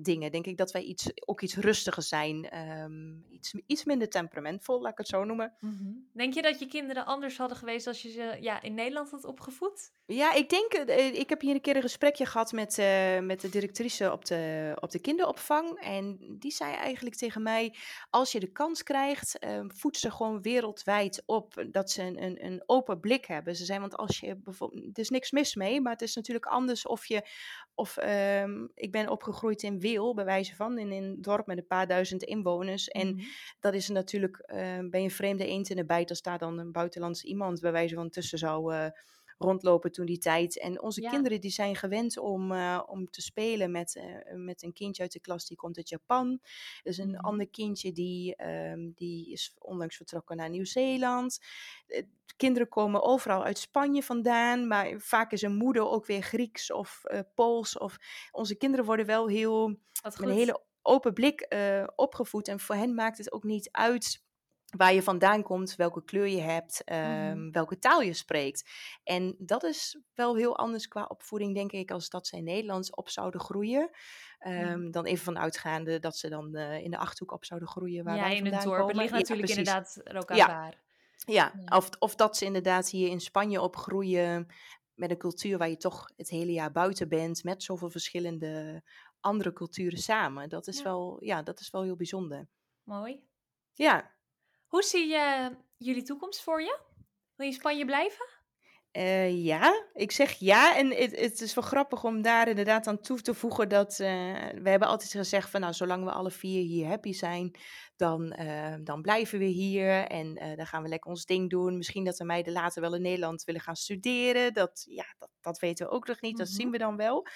dingen. 0.00 0.32
Denk 0.32 0.46
ik 0.46 0.56
dat 0.56 0.70
wij 0.70 0.82
iets, 0.82 1.10
ook 1.24 1.40
iets 1.40 1.56
rustiger 1.56 2.02
zijn. 2.02 2.58
Um, 2.82 3.24
iets, 3.30 3.54
iets 3.66 3.84
minder 3.84 4.08
temperamentvol, 4.08 4.80
laat 4.80 4.92
ik 4.92 4.98
het 4.98 5.08
zo 5.08 5.24
noemen. 5.24 5.54
Mm 5.60 5.76
-hmm. 5.78 6.08
Denk 6.12 6.34
je 6.34 6.42
dat 6.42 6.58
je 6.58 6.66
kinderen 6.66 7.06
anders 7.06 7.38
hadden 7.38 7.56
geweest 7.56 7.86
als 7.86 8.02
je 8.02 8.10
ze 8.10 8.36
ja, 8.40 8.62
in 8.62 8.74
Nederland 8.74 9.10
had 9.10 9.24
opgevoed? 9.24 9.92
Ja, 10.06 10.34
ik 10.34 10.48
denk, 10.48 10.88
uh, 10.88 11.14
ik 11.14 11.28
heb 11.28 11.40
hier 11.40 11.54
een 11.54 11.60
keer 11.60 11.76
een 11.76 11.82
gesprekje 11.82 12.26
gehad 12.26 12.52
met, 12.52 12.78
uh, 12.78 13.18
met 13.18 13.40
de 13.40 13.48
directrice 13.48 14.12
op 14.12 14.24
de, 14.24 14.72
op 14.80 14.90
de 14.90 14.98
kinderopvang. 14.98 15.80
En 15.80 16.36
die 16.38 16.52
zei 16.52 16.74
eigenlijk 16.74 17.16
tegen 17.16 17.42
mij, 17.42 17.74
als 18.10 18.32
je 18.32 18.40
de 18.40 18.52
kans 18.52 18.82
krijgt, 18.82 19.44
uh, 19.44 19.60
voed 19.66 19.96
ze 19.96 20.10
gewoon 20.10 20.42
wereldwijd 20.42 21.22
op. 21.26 21.66
Dat 21.70 21.90
ze 21.90 22.02
een, 22.02 22.22
een, 22.22 22.44
een 22.44 22.62
open 22.66 23.00
blik 23.00 23.26
hebben. 23.26 23.56
Ze 23.56 23.64
zei, 23.64 23.80
want 23.80 23.96
als 23.96 24.20
je 24.20 24.36
bijvoorbeeld, 24.36 24.96
er 24.96 25.02
is 25.02 25.08
niks 25.08 25.30
mis 25.30 25.54
mee, 25.54 25.80
maar 25.80 25.92
het 25.92 26.02
is 26.02 26.14
natuurlijk 26.14 26.46
anders 26.46 26.86
of 26.86 27.06
je, 27.06 27.22
of 27.78 27.96
um, 28.42 28.70
ik 28.74 28.92
ben 28.92 29.08
opgegroeid 29.08 29.62
in 29.62 29.80
Weel, 29.80 30.14
bij 30.14 30.24
wijze 30.24 30.54
van, 30.54 30.78
in, 30.78 30.90
een 30.90 31.22
dorp 31.22 31.46
met 31.46 31.58
een 31.58 31.66
paar 31.66 31.86
duizend 31.86 32.22
inwoners. 32.22 32.88
En 32.88 33.06
mm 33.06 33.18
-hmm. 33.18 33.26
dat 33.60 33.74
is 33.74 33.88
natuurlijk, 33.88 34.42
uh, 34.46 34.88
ben 34.90 35.02
je 35.02 35.10
vreemde 35.10 35.46
eend 35.46 35.70
in 35.70 35.76
de 35.76 35.84
bijt 35.84 36.10
als 36.10 36.22
daar 36.22 36.38
dan 36.38 36.58
een 36.58 36.72
buitenlands 36.72 37.24
iemand 37.24 37.60
bij 37.60 37.72
wijze 37.72 37.94
van 37.94 38.10
tussen 38.10 38.38
zou 38.38 38.74
uh, 38.74 38.86
rondlopen 39.38 39.92
toen 39.92 40.06
die 40.06 40.18
tijd. 40.18 40.58
En 40.58 40.82
onze 40.82 41.02
ja. 41.02 41.10
kinderen 41.10 41.40
die 41.40 41.50
zijn 41.50 41.76
gewend 41.76 42.18
om, 42.18 42.52
uh, 42.52 42.82
om 42.86 43.10
te 43.10 43.22
spelen 43.22 43.70
met, 43.70 43.94
uh, 43.94 44.36
met 44.36 44.62
een 44.62 44.72
kindje 44.72 45.02
uit 45.02 45.12
de 45.12 45.20
klas 45.20 45.46
die 45.46 45.56
komt 45.56 45.76
uit 45.76 45.88
Japan. 45.88 46.40
Dus 46.82 46.98
een 46.98 47.08
mm. 47.08 47.16
ander 47.16 47.48
kindje 47.48 47.92
die, 47.92 48.44
um, 48.46 48.92
die 48.94 49.32
is 49.32 49.54
onlangs 49.58 49.96
vertrokken 49.96 50.36
naar 50.36 50.50
Nieuw-Zeeland. 50.50 51.38
kinderen 52.36 52.68
komen 52.68 53.02
overal 53.02 53.44
uit 53.44 53.58
Spanje 53.58 54.02
vandaan, 54.02 54.66
maar 54.66 55.00
vaak 55.00 55.32
is 55.32 55.42
een 55.42 55.56
moeder 55.56 55.88
ook 55.88 56.06
weer 56.06 56.22
Grieks 56.22 56.72
of 56.72 57.02
uh, 57.04 57.20
Pools. 57.34 57.78
Of 57.78 57.96
onze 58.30 58.54
kinderen 58.54 58.84
worden 58.84 59.06
wel 59.06 59.28
heel 59.28 59.68
met 60.02 60.22
een 60.22 60.30
hele 60.30 60.62
open 60.82 61.12
blik 61.12 61.54
opgevoed. 61.96 62.48
En 62.48 62.60
voor 62.60 62.74
hen 62.74 62.94
maakt 62.94 63.18
het 63.18 63.32
ook 63.32 63.44
niet 63.44 63.68
uit 63.72 64.26
waar 64.76 64.94
je 64.94 65.02
vandaan 65.02 65.42
komt, 65.42 65.76
welke 65.76 66.04
kleur 66.04 66.28
je 66.28 66.40
hebt, 66.40 66.82
um, 66.92 66.98
mm. 66.98 67.52
welke 67.52 67.78
taal 67.78 68.00
je 68.00 68.12
spreekt. 68.12 68.70
En 69.04 69.34
dat 69.38 69.62
is 69.62 70.00
wel 70.14 70.36
heel 70.36 70.56
anders 70.56 70.88
qua 70.88 71.04
opvoeding, 71.04 71.54
denk 71.54 71.72
ik, 71.72 71.90
als 71.90 72.08
dat 72.08 72.26
ze 72.26 72.36
in 72.36 72.44
Nederlands 72.44 72.90
op 72.90 73.08
zouden 73.08 73.40
groeien. 73.40 73.90
Um, 74.46 74.80
mm. 74.80 74.90
Dan 74.90 75.04
even 75.04 75.24
vanuitgaande 75.24 75.98
dat 75.98 76.16
ze 76.16 76.28
dan 76.28 76.56
uh, 76.56 76.82
in 76.82 76.90
de 76.90 76.98
Achterhoek 76.98 77.32
op 77.32 77.44
zouden 77.44 77.68
groeien. 77.68 78.04
Waar 78.04 78.16
ja, 78.16 78.22
wij 78.22 78.36
in 78.36 78.46
het 78.46 78.62
dorp. 78.62 78.78
Komen. 78.78 78.88
Het 78.88 78.96
ligt 78.96 79.12
natuurlijk 79.12 79.48
inderdaad 79.48 80.00
er 80.04 80.16
ook 80.16 80.30
aan 80.30 80.36
ja. 80.36 80.46
waar. 80.46 80.82
Ja, 81.26 81.52
ja. 81.64 81.76
Of, 81.76 81.88
of 81.98 82.14
dat 82.14 82.36
ze 82.36 82.44
inderdaad 82.44 82.90
hier 82.90 83.08
in 83.08 83.20
Spanje 83.20 83.60
opgroeien 83.60 84.46
met 84.94 85.10
een 85.10 85.18
cultuur 85.18 85.58
waar 85.58 85.68
je 85.68 85.76
toch 85.76 86.10
het 86.16 86.28
hele 86.28 86.52
jaar 86.52 86.72
buiten 86.72 87.08
bent, 87.08 87.44
met 87.44 87.62
zoveel 87.62 87.90
verschillende 87.90 88.82
andere 89.20 89.52
culturen 89.52 89.98
samen. 89.98 90.48
Dat 90.48 90.66
is. 90.66 90.82
Wel, 90.82 91.24
ja, 91.24 91.42
dat 91.42 91.60
is 91.60 91.70
wel 91.70 91.82
heel 91.82 91.96
bijzonder. 91.96 92.48
Mooi. 92.82 93.26
Ja, 93.72 94.10
hoe 94.68 94.82
zie 94.82 95.08
je 95.08 95.56
jullie 95.76 96.02
toekomst 96.02 96.42
voor 96.42 96.62
je? 96.62 96.78
Wil 97.36 97.46
je 97.46 97.52
in 97.52 97.58
Spanje 97.58 97.84
blijven? 97.84 98.26
Uh, 98.92 99.44
ja, 99.44 99.86
ik 99.92 100.12
zeg 100.12 100.32
ja. 100.32 100.76
En 100.76 100.90
het, 100.90 101.20
het, 101.20 101.40
is 101.40 101.54
wel 101.54 101.64
grappig 101.64 102.04
om 102.04 102.22
daar 102.22 102.48
inderdaad 102.48 102.86
aan 102.86 103.00
toe 103.00 103.20
te 103.20 103.34
voegen 103.34 103.68
dat 103.68 103.90
uh, 103.90 104.08
we 104.62 104.70
hebben 104.70 104.88
altijd 104.88 105.10
gezegd 105.10 105.50
van 105.50 105.60
nou, 105.60 105.72
zolang 105.72 106.04
we 106.04 106.10
alle 106.10 106.30
vier 106.30 106.62
hier 106.62 106.86
happy 106.86 107.12
zijn, 107.12 107.58
dan, 107.96 108.36
uh, 108.40 108.74
dan 108.80 109.02
blijven 109.02 109.38
we 109.38 109.44
hier 109.44 110.04
en 110.04 110.34
dan 110.56 110.66
gaan 110.66 110.82
we 110.82 110.88
lekker 110.88 111.10
ons 111.10 111.24
ding 111.24 111.50
doen. 111.50 111.76
Misschien 111.76 112.04
dat 112.04 112.16
de 112.16 112.24
meiden 112.24 112.52
later 112.52 112.82
wel 112.82 112.94
in 112.94 113.02
Nederland 113.02 113.44
willen 113.44 113.60
gaan 113.60 113.76
studeren. 113.76 114.54
Dat, 114.54 114.86
ja, 114.88 115.14
dat, 115.18 115.30
dat 115.40 115.58
weten 115.58 115.86
we 115.86 115.92
ook 115.92 116.06
nog 116.06 116.20
niet, 116.20 116.36
dat 116.36 116.46
mm 116.46 116.52
-hmm. 116.52 116.62
zien 116.62 116.70
we 116.70 116.78
dan 116.78 116.96
wel. 116.96 117.26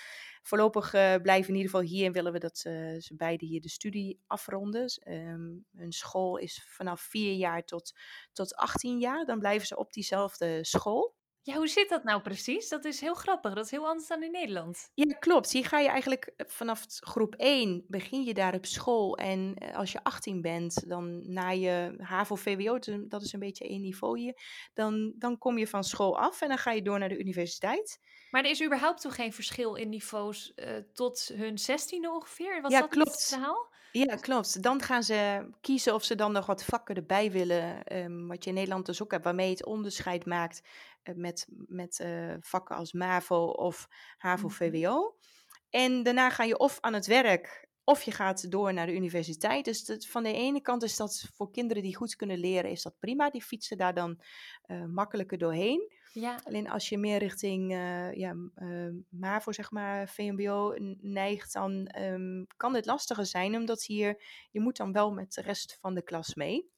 Voorlopig 0.43 0.91
blijven 1.23 1.49
in 1.49 1.57
ieder 1.57 1.71
geval 1.71 1.87
hier 1.87 2.07
en 2.07 2.13
willen 2.13 2.33
we 2.33 2.39
dat 2.39 2.59
ze 2.59 3.13
beide 3.17 3.47
hier 3.47 3.61
de 3.61 3.69
studie 3.69 4.21
afronden. 4.27 5.03
Um, 5.09 5.67
hun 5.77 5.93
school 5.93 6.37
is 6.37 6.67
vanaf 6.69 7.01
vier 7.01 7.35
jaar 7.35 7.65
tot, 7.65 7.93
tot 8.33 8.55
18 8.55 8.99
jaar. 8.99 9.25
Dan 9.25 9.39
blijven 9.39 9.67
ze 9.67 9.77
op 9.77 9.93
diezelfde 9.93 10.65
school. 10.65 11.21
Ja, 11.45 11.57
hoe 11.57 11.69
zit 11.69 11.89
dat 11.89 12.05
nou 12.05 12.23
precies? 12.23 12.69
Dat 12.69 12.85
is 12.85 13.01
heel 13.01 13.15
grappig. 13.15 13.55
Dat 13.55 13.65
is 13.65 13.71
heel 13.71 13.87
anders 13.87 14.09
dan 14.09 14.23
in 14.23 14.31
Nederland. 14.31 14.91
Ja, 14.95 15.15
klopt. 15.15 15.51
Hier 15.51 15.65
ga 15.65 15.79
je 15.79 15.89
eigenlijk 15.89 16.33
eh, 16.37 16.47
vanaf 16.49 16.85
groep 16.89 17.35
1 17.35 17.85
begin 17.89 18.23
je 18.23 18.35
daar 18.35 18.55
op 18.55 18.67
school. 18.67 19.17
En 19.17 19.55
eh, 19.55 19.77
als 19.77 19.93
je 19.93 20.05
18 20.05 20.41
bent, 20.41 20.89
dan 20.89 21.33
na 21.33 21.51
je 21.51 21.95
HAVO-VWO, 21.99 22.79
dat 23.09 23.23
is 23.23 23.33
een 23.33 23.41
beetje 23.41 23.69
één 23.69 23.81
niveau 23.81 24.19
hier, 24.19 24.35
dan, 24.75 25.13
dan 25.19 25.39
kom 25.39 25.59
je 25.59 25.67
van 25.67 25.85
school 25.85 26.19
af 26.19 26.41
en 26.41 26.49
dan 26.49 26.59
ga 26.59 26.71
je 26.73 26.83
door 26.83 26.99
naar 26.99 27.09
de 27.09 27.19
universiteit. 27.19 27.99
Maar 28.31 28.45
er 28.45 28.51
is 28.51 28.65
überhaupt 28.65 29.01
toch 29.01 29.15
geen 29.15 29.33
verschil 29.33 29.75
in 29.75 29.89
niveaus 29.89 30.53
uh, 30.57 30.77
tot 30.93 31.31
hun 31.35 31.59
16e 31.61 32.11
ongeveer? 32.13 32.63
Was 32.63 32.73
ja, 32.73 32.81
dat 32.81 32.91
klopt. 32.91 33.11
het 33.11 33.25
verhaal? 33.25 33.72
Ja, 33.93 34.17
klopt. 34.17 34.63
Dan 34.63 34.83
gaan 34.83 35.03
ze 35.03 35.49
kiezen 35.61 35.95
of 35.95 36.05
ze 36.05 36.15
dan 36.15 36.33
nog 36.33 36.47
wat 36.47 36.65
vakken 36.65 36.95
erbij 36.95 37.31
willen. 37.31 37.97
Um, 37.97 38.29
wat 38.29 38.45
je 38.45 38.51
in 38.51 38.57
Nederland 38.57 38.87
dus 38.87 39.03
ook 39.03 39.11
hebt, 39.11 39.25
waarmee 39.25 39.47
je 39.47 39.53
het 39.53 39.65
onderscheid 39.65 40.27
maakt 40.27 40.63
uh, 41.05 41.15
met, 41.15 41.47
met 41.67 41.99
uh, 41.99 42.35
vakken 42.41 42.77
als 42.77 42.93
MAVO 42.93 43.45
of 43.45 43.89
HAVO-VWO. 44.19 44.99
Mhm. 44.99 45.31
En 45.71 46.03
daarna 46.03 46.31
ga 46.31 46.45
je 46.45 46.59
of 46.59 46.79
aan 46.81 46.95
het 46.95 47.07
werk 47.07 47.69
of 47.85 48.03
je 48.03 48.11
gaat 48.11 48.51
door 48.51 48.73
naar 48.73 48.87
de 48.87 48.95
universiteit. 48.95 49.65
Dus 49.65 49.85
dat, 49.85 50.07
van 50.07 50.23
de 50.23 50.33
ene 50.33 50.61
kant 50.61 50.83
is 50.83 50.97
dat 50.97 51.29
voor 51.35 51.51
kinderen 51.51 51.83
die 51.83 51.97
goed 51.97 52.17
kunnen 52.17 52.39
leren, 52.39 52.71
is 52.71 52.83
dat 52.83 52.99
prima. 52.99 53.31
Die 53.31 53.43
fietsen 53.43 53.77
daar 53.77 53.95
dan 53.95 54.21
uh, 54.67 54.85
makkelijker 54.85 55.39
doorheen. 55.39 55.93
Ja. 56.13 56.41
Alleen 56.45 56.71
als 56.71 56.89
je 56.89 56.99
meer 56.99 57.19
richting 57.19 57.73
uh, 57.73 58.15
ja, 58.15 58.35
uh, 58.57 58.89
MAVO, 59.09 59.53
zeg 59.53 59.71
maar, 59.71 60.09
VMBO 60.09 60.75
neigt, 61.01 61.53
dan 61.53 61.95
um, 61.99 62.47
kan 62.57 62.75
het 62.75 62.87
lastiger 62.87 63.27
zijn. 63.27 63.57
Omdat 63.57 63.85
hier, 63.85 64.23
je 64.51 64.61
moet 64.61 64.77
dan 64.77 64.93
wel 64.93 65.13
met 65.13 65.33
de 65.33 65.41
rest 65.41 65.79
van 65.81 65.95
de 65.95 66.03
klas 66.03 66.35
mee. 66.35 66.71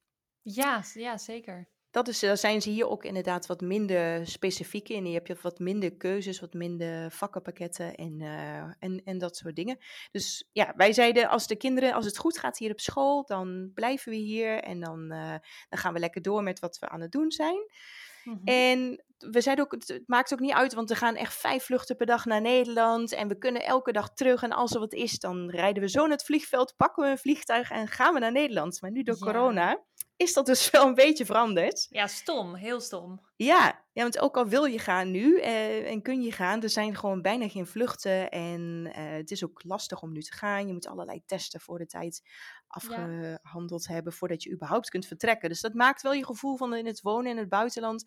Ja, 0.43 0.83
ja 0.93 1.19
zeker. 1.19 1.69
Dat 1.91 2.09
is, 2.09 2.21
daar 2.21 2.37
zijn 2.37 2.63
ze 2.63 2.71
hier 2.71 2.89
ook 2.89 3.05
inderdaad 3.05 3.47
wat 3.47 3.61
minder 3.61 4.27
specifiek 4.27 4.89
in. 4.89 5.07
Je 5.07 5.21
hebt 5.23 5.43
wat 5.43 5.59
minder 5.59 5.97
keuzes, 5.97 6.41
wat 6.41 6.53
minder 6.53 7.11
vakkenpakketten 7.11 7.95
en, 7.95 8.21
uh, 8.21 8.73
en, 8.79 9.03
en 9.05 9.19
dat 9.19 9.37
soort 9.37 9.57
dingen. 9.57 9.79
Dus 10.11 10.49
ja, 10.53 10.73
wij 10.77 10.93
zeiden 10.93 11.29
als 11.29 11.47
de 11.47 11.57
kinderen, 11.57 11.93
als 11.93 12.05
het 12.05 12.19
goed 12.19 12.39
gaat 12.39 12.59
hier 12.59 12.71
op 12.71 12.81
school, 12.81 13.25
dan 13.25 13.71
blijven 13.75 14.11
we 14.11 14.19
hier 14.19 14.63
en 14.63 14.81
dan, 14.81 15.09
dan 15.69 15.79
gaan 15.79 15.93
we 15.93 15.99
lekker 15.99 16.23
door 16.23 16.43
met 16.43 16.59
wat 16.59 16.79
we 16.79 16.89
aan 16.89 17.01
het 17.01 17.13
doen 17.13 17.31
zijn. 17.31 17.67
-hmm. 18.25 18.41
En 18.45 19.05
we 19.31 19.41
zeiden 19.41 19.65
ook, 19.65 19.73
het 19.73 20.03
maakt 20.07 20.33
ook 20.33 20.41
niet 20.41 20.53
uit, 20.53 20.75
want 20.75 20.89
we 20.89 20.97
gaan 20.97 21.17
echt 21.17 21.35
vijf 21.35 21.65
vluchten 21.65 21.97
per 21.97 22.07
dag 22.07 22.25
naar 22.25 22.41
Nederland. 22.41 23.13
En 23.13 23.29
we 23.29 23.39
kunnen 23.39 23.65
elke 23.65 23.93
dag 23.93 24.15
terug. 24.15 24.43
En 24.43 24.53
als 24.53 24.75
er 24.75 24.81
wat 24.81 24.93
is, 24.93 25.19
dan 25.19 25.51
rijden 25.51 25.83
we 25.83 25.89
zo 25.89 26.01
naar 26.01 26.11
het 26.11 26.25
vliegveld, 26.25 26.75
pakken 26.77 27.05
we 27.05 27.11
een 27.11 27.19
vliegtuig 27.19 27.71
en 27.71 27.89
gaan 27.89 28.15
we 28.15 28.21
naar 28.21 28.33
Nederland. 28.33 28.81
Maar 28.81 28.91
nu 28.91 29.03
door 29.03 29.17
ja. 29.19 29.25
corona 29.25 29.85
is 30.17 30.33
dat 30.33 30.47
dus 30.47 30.71
wel 30.71 30.87
een 30.87 30.95
beetje 30.95 31.25
veranderd. 31.25 31.87
Ja, 31.91 32.07
stom. 32.07 32.55
Heel 32.55 32.81
stom. 32.81 33.21
Ja, 33.37 33.85
ja 33.93 34.03
want 34.03 34.19
ook 34.19 34.37
al 34.37 34.47
wil 34.47 34.65
je 34.65 34.79
gaan 34.79 35.11
nu 35.11 35.41
eh, 35.41 35.91
en 35.91 36.03
kun 36.03 36.23
je 36.23 36.33
gaan, 36.33 36.63
er 36.63 36.71
zijn 36.71 36.97
gewoon 36.97 37.23
bijna 37.23 37.49
geen 37.49 37.67
vluchten. 37.67 38.31
En 38.31 38.91
eh, 38.93 39.11
het 39.11 39.31
is 39.31 39.45
ook 39.45 39.63
lastig 39.65 40.03
om 40.03 40.13
nu 40.13 40.23
te 40.23 40.33
gaan. 40.33 40.67
Je 40.67 40.73
moet 40.73 40.87
allerlei 40.87 41.23
testen 41.27 41.61
voor 41.61 41.79
de 41.79 41.87
tijd 41.87 42.23
afgehandeld 42.67 43.85
ja. 43.85 43.93
hebben 43.95 44.13
voordat 44.13 44.43
je 44.43 44.53
überhaupt 44.53 44.89
kunt 44.89 45.07
vertrekken. 45.07 45.49
Dus 45.49 45.61
dat 45.61 45.75
maakt 45.75 46.03
wel 46.03 46.13
je 46.13 46.25
gevoel 46.25 46.57
van 46.57 46.75
in 46.75 46.87
het 46.87 47.01
wonen 47.01 47.31
in 47.31 47.39
het 47.39 47.49
buitenland 47.49 48.05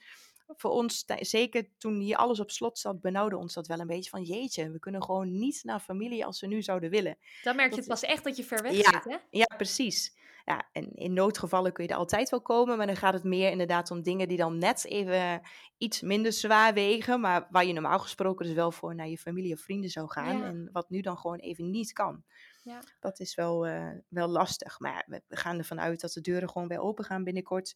voor 0.56 0.72
ons, 0.72 1.06
zeker 1.20 1.68
toen 1.78 2.00
hier 2.00 2.16
alles 2.18 2.40
op 2.40 2.52
slot 2.52 2.80
zat, 2.80 3.02
benauwde 3.02 3.38
ons 3.38 3.54
dat 3.54 3.68
wel 3.68 3.80
een 3.80 3.88
beetje 3.88 4.10
van 4.10 4.24
jeetje, 4.24 4.72
we 4.72 4.80
kunnen 4.80 5.04
gewoon 5.04 5.38
niet 5.38 5.64
naar 5.64 5.80
familie 5.80 6.26
als 6.26 6.42
we 6.42 6.48
nu 6.48 6.62
zouden 6.62 6.90
willen. 6.90 7.18
Dan 7.44 7.56
merk 7.56 7.70
je 7.70 7.76
dat, 7.76 7.86
het 7.86 8.00
pas 8.00 8.10
echt 8.10 8.24
dat 8.24 8.38
je 8.38 8.44
ver 8.44 8.62
weg 8.62 8.72
ja, 8.72 8.92
zit, 8.92 9.04
hè? 9.04 9.18
Ja, 9.30 9.56
precies. 9.58 10.16
Ja, 10.46 10.70
en 10.72 10.92
in 10.94 11.14
noodgevallen 11.14 11.74
kun 11.74 11.84
je 11.84 11.90
er 11.90 11.98
altijd 11.98 12.30
wel 12.30 12.42
komen, 12.42 12.78
maar 12.78 12.88
dan 12.88 12.96
gaat 12.96 13.14
het 13.14 13.24
meer 13.24 13.52
inderdaad 13.52 13.92
om 13.92 14.02
dingen 14.02 14.28
die 14.28 14.38
dan 14.38 14.58
net 14.58 14.86
even 14.86 15.42
iets 15.78 16.02
minder 16.02 16.34
zwaar 16.34 16.74
wegen, 16.74 17.20
maar 17.20 17.48
waar 17.50 17.66
je 17.66 17.74
normaal 17.74 18.00
gesproken 18.00 18.46
dus 18.46 18.56
wel 18.56 18.72
voor 18.72 18.96
naar 18.96 19.08
je 19.08 19.18
familie 19.18 19.54
of 19.54 19.62
vrienden 19.62 19.90
zou 19.90 20.10
gaan. 20.10 20.38
Ja. 20.38 20.46
En 20.46 20.70
wat 20.72 20.90
nu 20.90 21.02
dan 21.02 21.18
gewoon 21.18 21.40
even 21.40 21.70
niet 21.70 21.94
kan. 21.94 22.24
Ja. 22.64 22.84
Dat 23.00 23.20
is 23.20 23.36
wel, 23.36 23.68
uh, 23.68 23.92
wel 24.10 24.28
lastig. 24.28 24.80
Maar 24.80 25.06
we 25.28 25.36
gaan 25.36 25.58
ervan 25.58 25.80
uit 25.80 26.02
dat 26.02 26.12
de 26.12 26.22
deuren 26.22 26.50
gewoon 26.50 26.68
weer 26.68 26.80
open 26.80 27.06
gaan 27.06 27.24
binnenkort. 27.24 27.76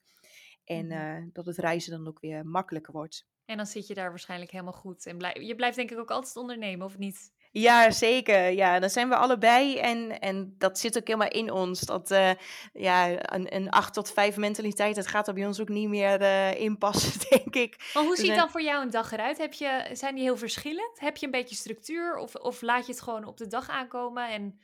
En 0.65 0.91
uh, 0.91 1.17
dat 1.33 1.45
het 1.45 1.57
reizen 1.57 1.91
dan 1.91 2.07
ook 2.07 2.19
weer 2.19 2.45
makkelijker 2.45 2.93
wordt. 2.93 3.25
En 3.45 3.57
dan 3.57 3.65
zit 3.65 3.87
je 3.87 3.93
daar 3.93 4.09
waarschijnlijk 4.09 4.51
helemaal 4.51 4.73
goed. 4.73 5.05
En 5.05 5.17
blijf, 5.17 5.41
je 5.41 5.55
blijft 5.55 5.75
denk 5.75 5.91
ik 5.91 5.99
ook 5.99 6.11
altijd 6.11 6.35
ondernemen, 6.35 6.85
of 6.85 6.97
niet? 6.97 7.31
Ja, 7.51 7.91
zeker. 7.91 8.51
Ja, 8.51 8.79
dan 8.79 8.89
zijn 8.89 9.09
we 9.09 9.15
allebei. 9.15 9.77
En, 9.77 10.19
en 10.19 10.55
dat 10.57 10.79
zit 10.79 10.97
ook 10.97 11.07
helemaal 11.07 11.29
in 11.29 11.51
ons. 11.51 11.79
Dat 11.79 12.11
uh, 12.11 12.31
ja, 12.73 13.33
een, 13.33 13.55
een 13.55 13.69
8 13.69 13.93
tot 13.93 14.11
5 14.11 14.37
mentaliteit, 14.37 14.95
dat 14.95 15.07
gaat 15.07 15.27
er 15.27 15.33
bij 15.33 15.45
ons 15.45 15.59
ook 15.59 15.69
niet 15.69 15.89
meer 15.89 16.21
uh, 16.21 16.59
inpassen, 16.59 17.19
denk 17.29 17.55
ik. 17.55 17.91
Maar 17.93 18.03
hoe 18.03 18.15
dus, 18.15 18.25
ziet 18.25 18.35
dan 18.35 18.49
voor 18.49 18.61
jou 18.61 18.83
een 18.83 18.89
dag 18.89 19.11
eruit? 19.11 19.37
Heb 19.37 19.53
je, 19.53 19.89
zijn 19.93 20.15
die 20.15 20.23
heel 20.23 20.37
verschillend? 20.37 20.99
Heb 20.99 21.17
je 21.17 21.25
een 21.25 21.31
beetje 21.31 21.55
structuur? 21.55 22.15
Of, 22.15 22.35
of 22.35 22.61
laat 22.61 22.85
je 22.85 22.91
het 22.91 23.01
gewoon 23.01 23.25
op 23.25 23.37
de 23.37 23.47
dag 23.47 23.69
aankomen 23.69 24.29
en 24.29 24.59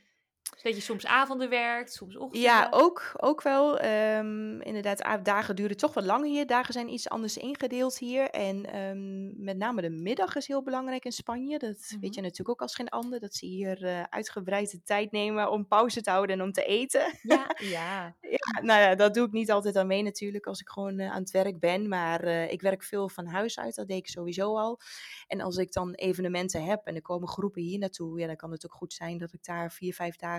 dat 0.62 0.74
je 0.74 0.80
soms 0.80 1.06
avonden 1.06 1.48
werkt, 1.48 1.92
soms 1.92 2.16
ochtenden? 2.16 2.40
Ja, 2.40 2.68
ook, 2.70 3.12
ook 3.16 3.42
wel. 3.42 3.84
Um, 3.84 4.60
inderdaad, 4.60 5.24
dagen 5.24 5.56
duren 5.56 5.76
toch 5.76 5.94
wat 5.94 6.04
langer 6.04 6.28
hier. 6.28 6.46
Dagen 6.46 6.72
zijn 6.72 6.92
iets 6.92 7.08
anders 7.08 7.36
ingedeeld 7.36 7.98
hier. 7.98 8.30
En 8.30 8.78
um, 8.78 9.44
met 9.44 9.56
name 9.56 9.82
de 9.82 9.90
middag 9.90 10.36
is 10.36 10.46
heel 10.46 10.62
belangrijk 10.62 11.04
in 11.04 11.12
Spanje. 11.12 11.58
Dat 11.58 11.70
mm 11.70 11.76
-hmm. 11.88 12.00
weet 12.00 12.14
je 12.14 12.20
natuurlijk 12.20 12.48
ook 12.48 12.62
als 12.62 12.74
geen 12.74 12.88
ander. 12.88 13.20
Dat 13.20 13.34
ze 13.34 13.46
hier 13.46 13.82
uh, 13.82 14.02
uitgebreid 14.02 14.70
de 14.70 14.82
tijd 14.82 15.12
nemen 15.12 15.50
om 15.50 15.66
pauze 15.66 16.00
te 16.00 16.10
houden 16.10 16.36
en 16.36 16.42
om 16.42 16.52
te 16.52 16.64
eten. 16.64 17.18
Ja, 17.22 17.54
ja. 17.76 18.16
ja 18.20 18.62
nou 18.62 18.80
ja, 18.80 18.94
dat 18.94 19.14
doe 19.14 19.26
ik 19.26 19.32
niet 19.32 19.50
altijd 19.50 19.76
aan 19.76 19.86
mee 19.86 20.02
natuurlijk 20.02 20.46
als 20.46 20.60
ik 20.60 20.68
gewoon 20.68 21.00
uh, 21.00 21.10
aan 21.10 21.20
het 21.20 21.30
werk 21.30 21.58
ben. 21.58 21.88
Maar 21.88 22.24
uh, 22.24 22.52
ik 22.52 22.60
werk 22.60 22.82
veel 22.82 23.08
van 23.08 23.26
huis 23.26 23.58
uit. 23.58 23.74
Dat 23.74 23.88
deed 23.88 23.98
ik 23.98 24.08
sowieso 24.08 24.58
al. 24.58 24.80
En 25.26 25.40
als 25.40 25.56
ik 25.56 25.72
dan 25.72 25.94
evenementen 25.94 26.64
heb 26.64 26.86
en 26.86 26.94
er 26.94 27.02
komen 27.02 27.28
groepen 27.28 27.62
hier 27.62 27.78
naartoe. 27.78 28.20
Ja, 28.20 28.26
dan 28.26 28.36
kan 28.36 28.50
het 28.50 28.64
ook 28.64 28.74
goed 28.74 28.92
zijn 28.92 29.18
dat 29.18 29.32
ik 29.32 29.44
daar 29.44 29.72
vier, 29.72 29.94
vijf 29.94 30.16
dagen 30.16 30.37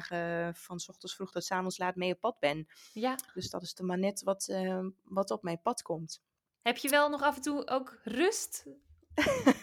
van 0.53 0.79
s 0.79 0.89
ochtends 0.89 1.15
vroeg 1.15 1.31
tot 1.31 1.43
s 1.43 1.51
avonds 1.51 1.77
laat 1.77 1.95
mee 1.95 2.13
op 2.13 2.19
pad 2.19 2.39
ben. 2.39 2.67
Ja. 2.93 3.15
Dus 3.33 3.49
dat 3.49 3.61
is 3.61 3.77
er 3.77 3.85
maar 3.85 3.99
net 3.99 4.23
wat, 4.23 4.47
uh, 4.51 4.85
wat 5.03 5.31
op 5.31 5.43
mijn 5.43 5.61
pad 5.61 5.81
komt. 5.81 6.21
Heb 6.61 6.77
je 6.77 6.89
wel 6.89 7.09
nog 7.09 7.21
af 7.21 7.35
en 7.35 7.41
toe 7.41 7.67
ook 7.67 7.99
rust? 8.03 8.65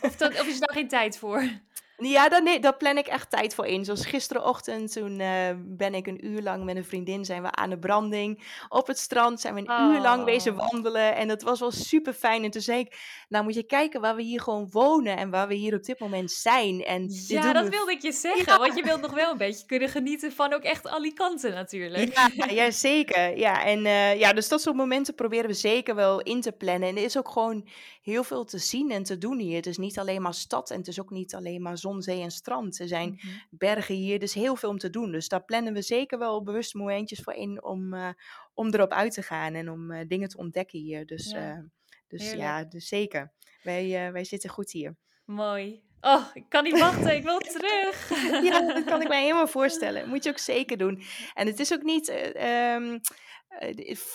of, 0.00 0.16
dat, 0.16 0.40
of 0.40 0.46
is 0.46 0.58
daar 0.58 0.72
geen 0.72 0.88
tijd 0.88 1.18
voor? 1.18 1.42
Ja, 1.96 2.28
daar, 2.28 2.42
nee, 2.42 2.60
daar 2.60 2.76
plan 2.76 2.98
ik 2.98 3.06
echt 3.06 3.30
tijd 3.30 3.54
voor 3.54 3.66
in. 3.66 3.84
Zoals 3.84 4.06
gisterenochtend, 4.06 4.92
toen 4.92 5.20
uh, 5.20 5.48
ben 5.56 5.94
ik 5.94 6.06
een 6.06 6.26
uur 6.26 6.42
lang 6.42 6.64
met 6.64 6.76
een 6.76 6.84
vriendin, 6.84 7.24
zijn 7.24 7.42
we 7.42 7.50
aan 7.50 7.70
de 7.70 7.78
branding. 7.78 8.44
Op 8.68 8.86
het 8.86 8.98
strand 8.98 9.40
zijn 9.40 9.54
we 9.54 9.60
een 9.60 9.70
oh. 9.70 9.94
uur 9.94 10.00
lang 10.00 10.24
wezen 10.24 10.54
wandelen. 10.54 11.16
En 11.16 11.28
dat 11.28 11.42
was 11.42 11.60
wel 11.60 11.70
super 11.70 12.12
fijn. 12.12 12.44
En 12.44 12.50
toen 12.50 12.60
zei 12.60 12.80
ik, 12.80 12.96
nou 13.28 13.44
moet 13.44 13.54
je 13.54 13.62
kijken 13.62 14.00
waar 14.00 14.16
we 14.16 14.22
hier 14.22 14.40
gewoon 14.40 14.68
wonen 14.70 15.16
en 15.16 15.30
waar 15.30 15.48
we 15.48 15.54
hier 15.54 15.74
op 15.74 15.84
dit 15.84 16.00
moment 16.00 16.30
zijn. 16.30 16.84
En 16.84 17.06
ja, 17.26 17.52
dat 17.52 17.64
we... 17.64 17.70
wilde 17.70 17.92
ik 17.92 18.02
je 18.02 18.12
zeggen. 18.26 18.52
Ja. 18.52 18.58
Want 18.58 18.76
je 18.76 18.82
wilt 18.82 19.00
nog 19.00 19.12
wel 19.12 19.30
een 19.30 19.38
beetje 19.38 19.66
kunnen 19.66 19.88
genieten 19.88 20.32
van 20.32 20.52
ook 20.52 20.62
echt 20.62 20.88
Alicante 20.88 21.48
natuurlijk. 21.48 22.14
Ja, 22.34 22.46
ja 22.50 22.70
zeker. 22.70 23.38
Ja, 23.38 23.64
en 23.64 23.78
uh, 23.78 24.18
ja, 24.18 24.32
dus 24.32 24.48
dat 24.48 24.60
soort 24.60 24.76
momenten 24.76 25.14
proberen 25.14 25.46
we 25.46 25.54
zeker 25.54 25.94
wel 25.94 26.20
in 26.20 26.40
te 26.40 26.52
plannen. 26.52 26.88
En 26.88 26.96
er 26.96 27.04
is 27.04 27.18
ook 27.18 27.28
gewoon 27.28 27.68
heel 28.02 28.24
veel 28.24 28.44
te 28.44 28.58
zien 28.58 28.90
en 28.90 29.02
te 29.02 29.18
doen 29.18 29.38
hier. 29.38 29.56
Het 29.56 29.66
is 29.66 29.76
niet 29.76 29.98
alleen 29.98 30.22
maar 30.22 30.34
stad 30.34 30.70
en 30.70 30.78
het 30.78 30.88
is 30.88 31.00
ook 31.00 31.10
niet 31.10 31.34
alleen 31.34 31.62
maar 31.62 31.78
zon, 31.78 31.85
zee 32.02 32.22
en 32.22 32.30
strand. 32.30 32.78
Er 32.78 32.88
zijn 32.88 33.08
mm-hmm. 33.08 33.42
bergen 33.50 33.94
hier, 33.94 34.18
dus 34.18 34.34
heel 34.34 34.56
veel 34.56 34.68
om 34.68 34.78
te 34.78 34.90
doen. 34.90 35.12
Dus 35.12 35.28
daar 35.28 35.44
plannen 35.44 35.72
we 35.72 35.82
zeker 35.82 36.18
wel 36.18 36.42
bewust 36.42 36.74
momentjes 36.74 37.20
voor 37.20 37.32
in 37.32 37.64
om, 37.64 37.94
uh, 37.94 38.08
om 38.54 38.74
erop 38.74 38.92
uit 38.92 39.12
te 39.12 39.22
gaan 39.22 39.54
en 39.54 39.70
om 39.70 39.90
uh, 39.90 40.00
dingen 40.06 40.28
te 40.28 40.36
ontdekken 40.36 40.78
hier. 40.78 41.06
Dus 41.06 41.30
ja, 41.30 41.56
uh, 41.56 41.62
dus, 42.06 42.32
ja, 42.32 42.64
dus 42.64 42.88
zeker. 42.88 43.32
Wij, 43.62 44.12
wij 44.12 44.24
zitten 44.24 44.50
goed 44.50 44.70
hier. 44.70 44.96
Mooi. 45.24 45.85
Oh, 46.06 46.24
ik 46.34 46.44
kan 46.48 46.64
niet 46.64 46.78
wachten. 46.78 47.16
Ik 47.16 47.22
wil 47.22 47.38
terug. 47.58 48.08
ja, 48.42 48.60
dat 48.72 48.84
kan 48.84 49.02
ik 49.02 49.08
mij 49.08 49.22
helemaal 49.22 49.46
voorstellen. 49.46 50.08
Moet 50.08 50.24
je 50.24 50.30
ook 50.30 50.38
zeker 50.38 50.76
doen. 50.76 51.02
En 51.34 51.46
het 51.46 51.60
is 51.60 51.72
ook 51.72 51.82
niet. 51.82 52.08
Um, 52.36 53.00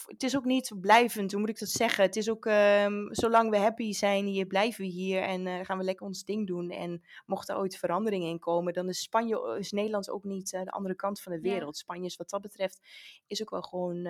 het 0.06 0.24
is 0.24 0.38
ook 0.38 0.46
niet 0.46 0.72
blijvend, 0.82 1.32
hoe 1.32 1.40
moet 1.40 1.50
ik 1.50 1.60
dat 1.60 1.70
zeggen? 1.70 2.04
Het 2.04 2.16
is 2.16 2.30
ook, 2.30 2.46
um, 2.46 3.08
zolang 3.12 3.50
we 3.50 3.58
happy 3.58 3.92
zijn 3.92 4.26
hier, 4.26 4.46
blijven 4.46 4.84
we 4.84 4.90
hier 4.90 5.22
en 5.22 5.46
uh, 5.46 5.60
gaan 5.64 5.78
we 5.78 5.84
lekker 5.84 6.06
ons 6.06 6.24
ding 6.24 6.48
doen. 6.48 6.70
En 6.70 7.04
mocht 7.26 7.50
er 7.50 7.58
ooit 7.58 7.78
veranderingen 7.78 8.30
in 8.30 8.40
komen, 8.40 8.74
dan 8.74 8.90
is 8.90 9.02
Spanje, 9.02 9.58
is 9.60 9.72
Nederland 9.72 10.10
ook 10.10 10.24
niet 10.24 10.54
uh, 10.54 10.64
de 10.64 10.72
andere 10.72 10.96
kant 10.96 11.22
van 11.22 11.32
de 11.32 11.40
wereld. 11.40 11.76
Ja. 11.76 11.82
Spanje 11.82 12.06
is 12.06 12.16
wat 12.16 12.30
dat 12.30 12.42
betreft, 12.42 12.80
is 13.28 13.42
ook 13.42 13.50
wel 13.50 13.62
gewoon 13.62 14.04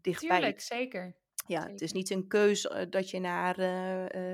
dichtbij. 0.00 0.38
Tuurlijk, 0.38 0.60
zeker. 0.60 1.16
Ja, 1.46 1.58
zeker. 1.58 1.72
het 1.72 1.80
is 1.80 1.92
niet 1.92 2.10
een 2.10 2.28
keus 2.28 2.68
dat 2.90 3.10
je 3.10 3.20
naar 3.20 3.58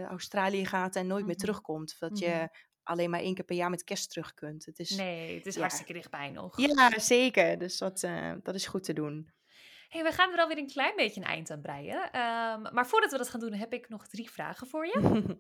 Australië 0.07 0.67
gaat 0.67 0.97
en 0.97 1.07
nooit 1.07 1.11
mm 1.11 1.17
-hmm. 1.17 1.27
meer 1.27 1.37
terugkomt. 1.37 1.97
Dat 1.99 2.11
mm 2.11 2.17
-hmm. 2.17 2.27
je 2.27 2.49
alleen 2.83 3.11
maar 3.11 3.21
één 3.21 3.35
keer 3.35 3.45
per 3.45 3.57
jaar 3.57 3.71
met 3.71 3.85
kerst 3.85 4.11
terug 4.11 4.35
kunt. 4.35 4.65
Het 4.65 4.79
is, 4.79 4.91
nee, 4.91 5.37
het 5.37 5.47
is 5.47 5.55
ja. 5.55 5.61
hartstikke 5.61 5.93
dichtbij 5.93 6.31
nog. 6.31 6.61
Ja, 6.61 6.99
zeker. 6.99 7.59
Dus 7.59 7.79
dat, 7.79 8.03
uh, 8.03 8.33
dat 8.43 8.55
is 8.55 8.67
goed 8.67 8.85
te 8.85 8.93
doen. 8.93 9.31
Hey, 9.89 10.03
we 10.03 10.13
gaan 10.13 10.33
er 10.33 10.39
alweer 10.39 10.59
een 10.59 10.67
klein 10.67 10.97
beetje 10.97 11.21
een 11.21 11.27
eind 11.27 11.51
aan 11.51 11.61
breien. 11.61 12.03
Um, 12.05 12.73
maar 12.73 12.87
voordat 12.87 13.11
we 13.11 13.19
dat 13.19 13.29
gaan 13.29 13.41
doen, 13.41 13.53
heb 13.53 13.73
ik 13.73 13.89
nog 13.89 14.09
drie 14.09 14.31
vragen 14.31 14.67
voor 14.67 14.87
je. 14.87 15.01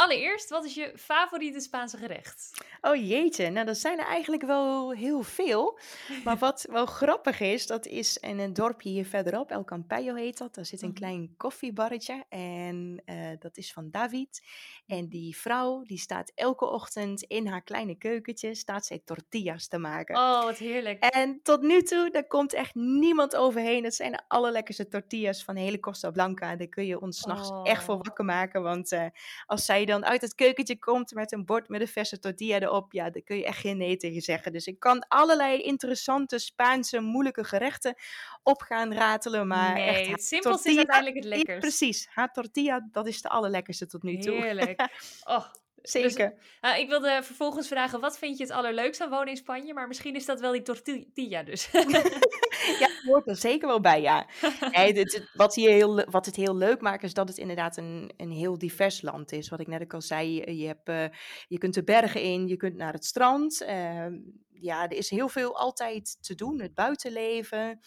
allereerst, 0.00 0.50
wat 0.50 0.64
is 0.64 0.74
je 0.74 0.92
favoriete 0.96 1.60
Spaanse 1.60 1.96
gerecht? 1.96 2.50
Oh 2.80 2.96
jeetje, 3.08 3.50
nou 3.50 3.66
dat 3.66 3.76
zijn 3.78 3.98
er 3.98 4.04
eigenlijk 4.06 4.42
wel 4.42 4.90
heel 4.92 5.22
veel. 5.22 5.78
Maar 6.24 6.38
wat 6.48 6.66
wel 6.70 6.86
grappig 6.86 7.40
is, 7.40 7.66
dat 7.66 7.86
is 7.86 8.16
in 8.16 8.38
een 8.38 8.52
dorpje 8.52 8.88
hier 8.88 9.06
verderop, 9.06 9.50
El 9.50 9.64
Campello 9.64 10.14
heet 10.14 10.38
dat. 10.38 10.54
Daar 10.54 10.64
zit 10.66 10.82
een 10.82 10.88
Mhm. 10.88 10.96
klein 10.98 11.34
koffiebarretje 11.36 12.24
en 12.28 13.02
eh, 13.04 13.16
dat 13.38 13.56
is 13.56 13.72
van 13.72 13.90
David. 13.90 14.42
En 14.86 15.08
die 15.08 15.36
vrouw, 15.36 15.82
die 15.82 15.98
staat 15.98 16.32
elke 16.34 16.66
ochtend 16.66 17.22
in 17.22 17.46
haar 17.46 17.62
kleine 17.62 17.94
keukentje, 17.94 18.54
staat 18.54 18.86
zij 18.86 19.02
tortillas 19.04 19.68
te 19.68 19.78
maken. 19.78 20.16
Oh, 20.16 20.42
wat 20.44 20.56
heerlijk. 20.58 21.02
En 21.04 21.40
tot 21.42 21.62
nu 21.62 21.82
toe, 21.82 22.10
daar 22.10 22.26
komt 22.26 22.52
echt 22.52 22.74
niemand 22.74 23.36
overheen. 23.36 23.84
Het 23.84 23.94
zijn 23.94 24.12
de 24.12 24.20
allerlekkerste 24.28 24.88
tortillas 24.88 25.44
van 25.44 25.56
hele 25.56 25.80
Costa 25.80 26.10
Blanca. 26.10 26.56
Daar 26.56 26.66
kun 26.66 26.86
je 26.86 27.00
ons 27.00 27.18
's 27.20 27.24
nachts 27.24 27.50
echt 27.62 27.84
voor 27.84 27.94
Oh. 27.94 28.00
wakker 28.02 28.24
maken. 28.24 28.62
Want 28.62 28.92
eh, 28.92 29.06
als 29.46 29.64
zij 29.64 29.84
dan 29.90 30.04
uit 30.04 30.20
het 30.20 30.34
keukentje 30.34 30.78
komt 30.78 31.14
met 31.14 31.32
een 31.32 31.44
bord 31.44 31.68
met 31.68 31.80
een 31.80 31.88
verse 31.88 32.18
tortilla 32.18 32.60
erop, 32.60 32.92
ja, 32.92 33.10
daar 33.10 33.22
kun 33.22 33.36
je 33.36 33.44
echt 33.44 33.58
geen 33.58 33.76
nee 33.76 33.96
tegen 33.96 34.20
zeggen. 34.20 34.52
Dus 34.52 34.66
ik 34.66 34.78
kan 34.78 35.08
allerlei 35.08 35.62
interessante 35.62 36.38
Spaanse 36.38 37.00
moeilijke 37.00 37.44
gerechten 37.44 37.94
op 38.42 38.60
gaan 38.60 38.92
ratelen. 38.92 39.46
Maar 39.46 39.74
nee, 39.74 39.88
echt, 39.88 40.10
het 40.10 40.24
simpelste 40.24 40.70
is 40.70 40.76
uiteindelijk 40.76 41.16
het 41.16 41.24
lekkerst. 41.24 41.60
precies. 41.60 42.08
Haar 42.10 42.32
tortilla, 42.32 42.88
dat 42.92 43.06
is 43.06 43.22
de 43.22 43.28
allerlekkerste 43.28 43.86
tot 43.86 44.02
nu 44.02 44.18
toe. 44.18 44.34
Heerlijk. 44.34 44.78
Oh, 45.24 45.44
dus, 45.82 45.90
Zeker. 45.90 46.34
ah, 46.60 46.78
ik 46.78 46.88
wilde 46.88 47.20
vervolgens 47.22 47.68
vragen, 47.68 48.00
wat 48.00 48.18
vind 48.18 48.36
je 48.36 48.42
het 48.42 48.52
allerleukste 48.52 49.04
aan 49.04 49.10
wonen 49.10 49.28
in 49.28 49.36
Spanje? 49.36 49.74
Maar 49.74 49.88
misschien 49.88 50.14
is 50.14 50.26
dat 50.26 50.40
wel 50.40 50.52
die 50.52 50.62
tortilla 50.62 51.42
dus. 51.42 51.70
Ja, 52.78 52.86
dat 52.86 53.02
hoort 53.04 53.28
er 53.28 53.36
zeker 53.36 53.68
wel 53.68 53.80
bij, 53.80 54.00
ja. 54.00 54.26
Nee, 54.70 55.04
wat, 55.32 55.54
hier 55.54 55.70
heel, 55.70 56.04
wat 56.04 56.26
het 56.26 56.36
heel 56.36 56.56
leuk 56.56 56.80
maakt, 56.80 57.02
is 57.02 57.14
dat 57.14 57.28
het 57.28 57.38
inderdaad 57.38 57.76
een, 57.76 58.12
een 58.16 58.30
heel 58.30 58.58
divers 58.58 59.02
land 59.02 59.32
is. 59.32 59.48
Wat 59.48 59.60
ik 59.60 59.66
net 59.66 59.82
ook 59.82 59.94
al 59.94 60.00
zei, 60.00 60.40
eh, 60.40 60.60
je, 60.60 60.66
hebt, 60.66 60.88
eh, 60.88 61.04
je 61.48 61.58
kunt 61.58 61.74
de 61.74 61.84
bergen 61.84 62.22
in, 62.22 62.48
je 62.48 62.56
kunt 62.56 62.76
naar 62.76 62.92
het 62.92 63.04
strand. 63.04 63.60
ehm, 63.60 64.14
ja, 64.52 64.84
er 64.84 64.96
is 64.96 65.10
heel 65.10 65.28
veel 65.28 65.56
altijd 65.56 66.16
te 66.20 66.34
doen, 66.34 66.60
het 66.60 66.74
buitenleven. 66.74 67.80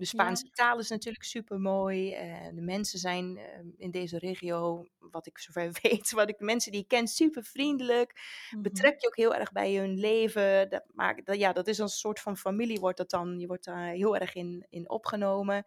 De 0.00 0.06
Spaanse 0.06 0.50
taal 0.52 0.78
is 0.78 0.88
natuurlijk 0.88 1.24
super 1.24 1.60
mooi. 1.60 2.10
de 2.54 2.60
mensen 2.60 2.98
zijn 2.98 3.36
eh, 3.38 3.44
in 3.76 3.90
deze 3.90 4.18
regio, 4.18 4.86
wat 4.98 5.26
ik 5.26 5.38
zover 5.38 5.72
weet, 5.82 6.10
wat 6.10 6.28
ik, 6.28 6.38
de 6.38 6.44
mensen 6.44 6.72
die 6.72 6.80
ik 6.80 6.88
ken, 6.88 7.06
super 7.08 7.44
vriendelijk 7.44 8.12
Mhm. 8.50 8.62
betrek 8.62 9.00
je 9.00 9.06
ook 9.06 9.16
heel 9.16 9.34
erg 9.34 9.52
bij 9.52 9.74
hun 9.74 9.98
leven. 9.98 10.68
Dat, 10.70 10.84
maakt, 10.94 11.26
dat, 11.26 11.38
ja, 11.38 11.52
dat 11.52 11.66
is 11.66 11.78
een 11.78 11.88
soort 11.88 12.20
van 12.20 12.36
familie 12.36 12.80
wordt 12.80 12.96
dat 12.98 13.10
dan. 13.10 13.38
Je 13.40 13.46
wordt 13.46 13.64
daar 13.64 13.88
heel 13.90 14.16
erg 14.16 14.34
in, 14.34 14.66
in 14.70 14.90
opgenomen. 14.90 15.64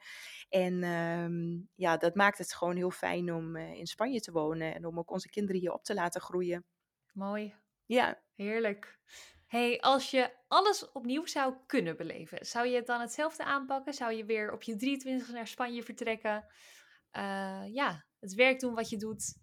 En 0.49 0.83
ehm, 0.83 1.61
ja, 1.75 1.97
dat 1.97 2.15
maakt 2.15 2.37
het 2.37 2.53
gewoon 2.53 2.75
heel 2.75 2.91
fijn 2.91 3.33
om 3.33 3.55
eh, 3.55 3.73
in 3.73 3.87
Spanje 3.87 4.19
te 4.19 4.31
wonen. 4.31 4.73
En 4.75 4.85
om 4.85 4.99
ook 4.99 5.11
onze 5.11 5.29
kinderen 5.29 5.61
hier 5.61 5.73
op 5.73 5.83
te 5.83 5.93
laten 5.93 6.21
groeien. 6.21 6.65
Mooi, 7.13 7.53
Ja, 7.85 8.21
heerlijk. 8.35 8.99
Hey, 9.53 9.79
als 9.79 10.11
je 10.11 10.31
alles 10.47 10.91
opnieuw 10.91 11.25
zou 11.25 11.53
kunnen 11.65 11.97
beleven, 11.97 12.45
zou 12.45 12.67
je 12.67 12.75
het 12.75 12.87
dan 12.87 13.01
hetzelfde 13.01 13.43
aanpakken? 13.43 13.93
Zou 13.93 14.13
je 14.13 14.25
weer 14.25 14.51
op 14.51 14.63
je 14.63 14.75
23 14.75 15.31
naar 15.31 15.47
Spanje 15.47 15.83
vertrekken? 15.83 16.45
Eh, 17.11 17.63
ja, 17.67 18.03
het 18.19 18.33
werk 18.33 18.59
doen 18.59 18.73
wat 18.73 18.89
je 18.89 18.97
doet. 18.97 19.35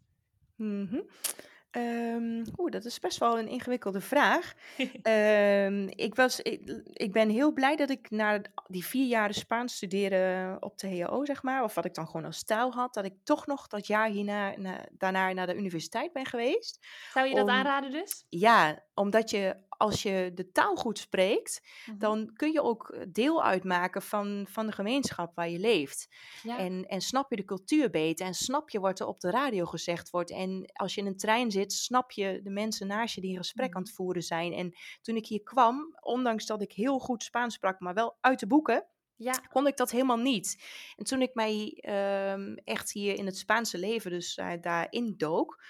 Ehm, 1.71 2.45
Oeh, 2.59 2.71
dat 2.71 2.85
is 2.85 2.99
best 2.99 3.19
wel 3.19 3.39
een 3.39 3.49
ingewikkelde 3.49 4.01
vraag. 4.01 4.53
Ehm, 5.03 5.89
ik, 5.89 6.15
was, 6.15 6.41
ik, 6.41 6.83
ik 6.85 7.13
ben 7.13 7.29
heel 7.29 7.53
blij 7.53 7.77
dat 7.77 7.91
ik 7.91 8.11
na 8.11 8.41
die 8.67 8.85
vier 8.85 9.07
jaren 9.07 9.35
Spaans 9.35 9.75
studeren 9.75 10.63
op 10.63 10.79
de 10.79 10.99
HAO, 10.99 11.25
zeg 11.25 11.43
maar, 11.43 11.63
of 11.63 11.75
wat 11.75 11.85
ik 11.85 11.95
dan 11.95 12.07
gewoon 12.07 12.25
als 12.27 12.45
taal 12.45 12.73
had, 12.73 12.95
dat 12.95 13.05
ik 13.05 13.15
toch 13.25 13.47
nog 13.47 13.67
dat 13.67 13.87
jaar 13.87 14.09
hierna, 14.09 14.57
na, 14.57 14.87
daarna 14.93 15.33
naar 15.33 15.47
de 15.47 15.57
universiteit 15.57 16.13
ben 16.13 16.27
geweest. 16.27 16.87
Zou 17.13 17.29
je 17.29 17.35
dat 17.35 17.45
Om- 17.45 17.51
aanraden 17.51 17.91
dus? 17.91 18.25
Ja, 18.29 18.85
omdat 18.95 19.31
je 19.31 19.69
als 19.81 20.03
je 20.03 20.31
de 20.35 20.51
taal 20.53 20.75
goed 20.77 20.99
spreekt, 20.99 21.61
Mhm. 21.87 21.99
dan 21.99 22.31
kun 22.35 22.53
je 22.53 22.63
ook 22.63 22.89
eh, 22.91 23.03
deel 23.09 23.43
uitmaken 23.45 24.03
van, 24.03 24.47
van 24.51 24.67
de 24.67 24.73
gemeenschap 24.73 25.35
waar 25.35 25.49
je 25.49 25.59
leeft. 25.59 26.09
Ja. 26.43 26.59
En, 26.59 26.85
en 26.87 27.01
snap 27.01 27.31
je 27.31 27.37
de 27.37 27.45
cultuur 27.45 27.91
beter 27.91 28.27
en 28.27 28.35
snap 28.35 28.71
je 28.71 28.81
wat 28.81 29.01
er 29.01 29.07
op 29.07 29.21
de 29.21 29.31
radio 29.31 29.65
gezegd 29.67 30.11
wordt. 30.11 30.31
En 30.31 30.71
als 30.73 30.95
je 30.95 31.01
in 31.01 31.07
een 31.07 31.17
trein 31.17 31.51
zit, 31.51 31.73
snap 31.73 32.11
je 32.11 32.41
de 32.43 32.51
mensen 32.51 32.87
naast 32.87 33.15
je 33.15 33.21
die 33.21 33.31
een 33.31 33.37
gesprek 33.37 33.69
Mhm. 33.69 33.77
aan 33.77 33.83
het 33.83 33.93
voeren 33.93 34.23
zijn. 34.23 34.53
En 34.53 34.73
toen 35.03 35.17
ik 35.17 35.27
hier 35.27 35.43
kwam, 35.43 35.97
ondanks 36.01 36.47
dat 36.47 36.63
ik 36.63 36.73
heel 36.73 36.99
goed 36.99 37.23
Spaans 37.23 37.55
sprak, 37.55 37.81
maar 37.81 37.95
wel 37.95 38.17
uit 38.21 38.41
de 38.41 38.47
boeken, 38.47 38.87
ja. 39.17 39.33
kon 39.33 39.67
ik 39.67 39.77
dat 39.77 39.91
helemaal 39.91 40.17
niet. 40.17 40.65
En 40.97 41.05
toen 41.05 41.23
ik 41.23 41.35
mij 41.35 41.73
ehm, 41.81 42.55
echt 42.65 42.93
hier 42.93 43.15
in 43.15 43.27
het 43.27 43.37
Spaanse 43.37 43.79
leven 43.79 44.11
dus 44.11 44.35
eh, 44.37 44.51
daarin 44.61 45.15
dook, 45.17 45.63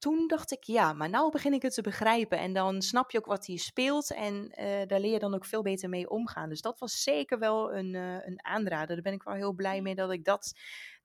toen 0.00 0.26
dacht 0.26 0.52
ik, 0.52 0.64
ja, 0.64 0.92
maar 0.92 1.10
nou 1.10 1.30
begin 1.30 1.52
ik 1.52 1.62
het 1.62 1.74
te 1.74 1.82
begrijpen. 1.82 2.38
En 2.38 2.52
dan 2.52 2.82
snap 2.82 3.10
je 3.10 3.18
ook 3.18 3.26
wat 3.26 3.46
hier 3.46 3.58
speelt 3.58 4.14
en 4.14 4.50
eh, 4.50 4.86
daar 4.86 5.00
leer 5.00 5.12
je 5.12 5.18
dan 5.18 5.34
ook 5.34 5.44
veel 5.44 5.62
beter 5.62 5.88
mee 5.88 6.10
omgaan. 6.10 6.48
Dus 6.48 6.60
dat 6.60 6.78
was 6.78 7.02
zeker 7.02 7.38
wel 7.38 7.74
een, 7.74 7.94
eh, 7.94 8.26
een 8.26 8.44
aanrader. 8.44 8.94
Daar 8.94 9.02
ben 9.02 9.12
ik 9.12 9.22
wel 9.22 9.34
heel 9.34 9.52
blij 9.52 9.80
mee 9.80 9.94
dat 9.94 10.12
ik 10.12 10.24
dat, 10.24 10.52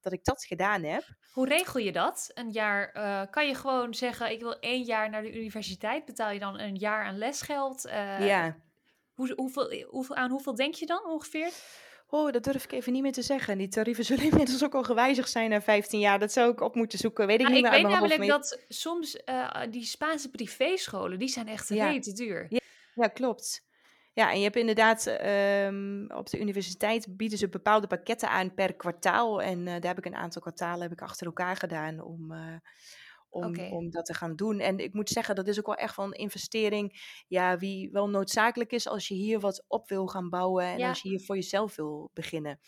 dat, 0.01 0.13
ik 0.13 0.23
dat 0.23 0.45
gedaan 0.45 0.83
heb. 0.83 1.03
Hoe 1.31 1.47
regel 1.47 1.79
je 1.79 1.91
dat? 1.91 2.31
Een 2.33 2.51
jaar, 2.51 2.91
eh, 2.91 3.21
kan 3.29 3.47
je 3.47 3.55
gewoon 3.55 3.93
zeggen, 3.93 4.31
ik 4.31 4.39
wil 4.39 4.59
één 4.59 4.83
jaar 4.83 5.09
naar 5.09 5.21
de 5.21 5.39
universiteit. 5.39 6.05
Betaal 6.05 6.31
je 6.31 6.39
dan 6.39 6.59
een 6.59 6.75
jaar 6.75 7.05
aan 7.05 7.17
lesgeld? 7.17 7.81
Ja. 7.81 8.57
hoe, 9.13 9.33
hoeveel, 9.35 9.85
hoeveel, 9.89 10.15
aan 10.15 10.31
hoeveel 10.31 10.55
denk 10.55 10.73
je 10.73 10.85
dan 10.85 11.05
ongeveer? 11.05 11.51
Oh, 12.15 12.31
dat 12.31 12.43
durf 12.43 12.63
ik 12.63 12.71
even 12.71 12.93
niet 12.93 13.01
meer 13.01 13.11
te 13.11 13.21
zeggen. 13.21 13.57
Die 13.57 13.67
tarieven 13.67 14.05
zullen 14.11 14.23
inmiddels 14.23 14.63
ook 14.63 14.75
al 14.75 14.83
gewijzigd 14.83 15.29
zijn 15.29 15.49
na 15.49 15.61
15 15.61 15.99
jaar. 15.99 16.19
Dat 16.19 16.31
zou 16.31 16.51
ik 16.51 16.61
op 16.61 16.75
moeten 16.75 16.99
zoeken. 16.99 17.27
Weet 17.27 17.39
ik 17.39 17.41
Nou, 17.41 17.55
niet 17.55 17.65
ik 17.65 17.71
weet 17.71 17.81
namelijk 17.81 18.27
dat 18.27 18.59
soms 18.67 19.23
eh, 19.23 19.61
die 19.69 19.83
Spaanse 19.83 20.29
privéscholen, 20.29 21.19
die 21.19 21.27
zijn 21.27 21.47
echt 21.47 21.69
Ja. 21.69 21.89
rete 21.89 22.13
duur. 22.13 22.45
Ja. 22.49 22.59
Ja, 22.93 23.07
klopt. 23.07 23.63
Ja, 24.13 24.31
en 24.31 24.37
je 24.37 24.43
hebt 24.43 24.55
inderdaad 24.55 25.05
ehm, 25.05 26.05
op 26.07 26.29
de 26.29 26.39
universiteit 26.39 27.17
bieden 27.17 27.37
ze 27.37 27.49
bepaalde 27.49 27.87
pakketten 27.87 28.29
aan 28.29 28.53
per 28.53 28.73
kwartaal. 28.73 29.41
En 29.41 29.59
eh, 29.59 29.73
daar 29.73 29.95
heb 29.95 29.97
ik 29.97 30.05
een 30.05 30.15
aantal 30.15 30.41
kwartalen 30.41 30.81
heb 30.81 30.91
ik 30.91 31.01
achter 31.01 31.25
elkaar 31.25 31.55
gedaan 31.55 32.01
om, 32.01 32.31
eh, 32.31 32.55
om, 33.71 33.89
dat 33.89 34.05
te 34.05 34.13
gaan 34.13 34.35
doen. 34.35 34.59
En 34.59 34.77
ik 34.79 34.93
moet 34.93 35.09
zeggen, 35.09 35.35
dat 35.35 35.47
is 35.47 35.59
ook 35.59 35.65
wel 35.65 35.75
echt 35.75 35.97
een 35.97 36.11
investering. 36.11 37.23
Ja, 37.27 37.57
wie 37.57 37.89
wel 37.91 38.09
noodzakelijk 38.09 38.71
is 38.71 38.87
als 38.87 39.07
je 39.07 39.13
hier 39.13 39.39
wat 39.39 39.63
op 39.67 39.89
wil 39.89 40.07
gaan 40.07 40.29
bouwen. 40.29 40.65
En 40.65 40.77
Ja. 40.77 40.89
als 40.89 41.01
je 41.01 41.09
hier 41.09 41.21
voor 41.21 41.35
jezelf 41.35 41.75
wil 41.75 42.09
beginnen. 42.13 42.59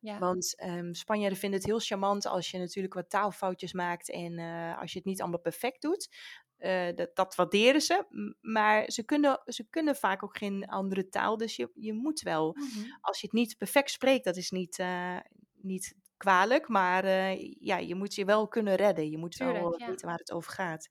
Ja. 0.00 0.18
Want 0.18 0.56
ehm 0.58 0.92
Spanjaarden 0.92 1.38
vinden 1.38 1.58
het 1.58 1.68
heel 1.68 1.78
charmant 1.78 2.26
als 2.26 2.50
je 2.50 2.58
natuurlijk 2.58 2.94
wat 2.94 3.10
taalfoutjes 3.10 3.72
maakt 3.72 4.10
en 4.10 4.38
eh, 4.38 4.80
als 4.80 4.92
je 4.92 4.98
het 4.98 5.06
niet 5.06 5.20
allemaal 5.20 5.40
perfect 5.40 5.82
doet. 5.82 6.08
Eh, 6.56 6.94
dat, 6.94 7.16
dat 7.16 7.34
waarderen 7.34 7.80
ze, 7.80 8.04
maar 8.40 8.90
ze 8.90 9.04
kunnen, 9.04 9.40
ze 9.44 9.66
kunnen 9.70 9.96
vaak 9.96 10.22
ook 10.22 10.36
geen 10.38 10.64
andere 10.66 11.08
taal. 11.08 11.36
Dus 11.36 11.56
je, 11.56 11.70
je 11.74 11.92
moet 11.92 12.20
wel, 12.20 12.52
Mhm. 12.56 12.90
als 13.00 13.20
je 13.20 13.26
het 13.26 13.36
niet 13.36 13.58
perfect 13.58 13.90
spreekt, 13.90 14.24
dat 14.24 14.36
is 14.36 14.50
niet, 14.50 14.78
eh, 14.78 15.16
niet 15.60 15.94
kwalijk, 16.24 16.68
maar 16.68 17.04
eh, 17.04 17.54
ja, 17.60 17.76
je 17.78 17.94
moet 17.94 18.14
je 18.14 18.24
wel 18.24 18.48
kunnen 18.48 18.74
redden. 18.74 19.10
Je 19.10 19.18
moet 19.18 19.36
wel 19.36 19.78
ja. 19.78 19.86
weten 19.86 20.06
waar 20.06 20.18
het 20.18 20.32
over 20.32 20.52
gaat. 20.52 20.88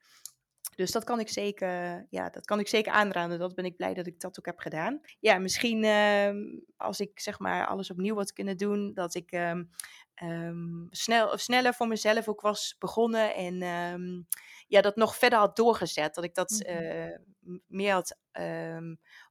Dus 0.76 0.92
dat 0.92 1.04
kan 1.04 1.20
ik 1.20 1.30
zeker, 1.30 2.06
ja, 2.10 2.30
dat 2.30 2.46
kan 2.46 2.60
ik 2.60 2.68
zeker 2.68 2.92
aanraden. 2.92 3.40
Dat 3.40 3.56
ben 3.56 3.66
ik 3.66 3.76
blij 3.76 3.94
dat 3.94 4.08
ik 4.08 4.20
dat 4.20 4.40
ook 4.40 4.46
heb 4.46 4.60
gedaan. 4.60 5.00
Ja, 5.20 5.38
misschien 5.40 5.84
ehm, 5.84 6.38
als 6.78 7.00
ik 7.00 7.20
zeg 7.20 7.40
maar 7.40 7.68
alles 7.68 7.92
opnieuw 7.92 8.16
had 8.16 8.34
kunnen 8.34 8.58
doen, 8.58 8.94
dat 8.94 9.16
ik 9.16 9.32
ehm, 9.32 9.64
ehm, 10.14 10.86
snel, 10.90 11.32
of 11.32 11.40
sneller 11.40 11.74
voor 11.74 11.88
mezelf 11.88 12.28
ook 12.28 12.42
was 12.42 12.76
begonnen 12.80 13.36
en 13.36 13.58
ja, 14.68 14.82
dat 14.82 14.96
nog 14.96 15.16
verder 15.16 15.40
had 15.40 15.56
doorgezet. 15.56 16.16
Dat 16.16 16.24
ik 16.24 16.36
dat 16.36 16.50
Mhm. 16.52 16.78
eh, 16.78 17.18
meer 17.68 17.94
had 17.94 18.18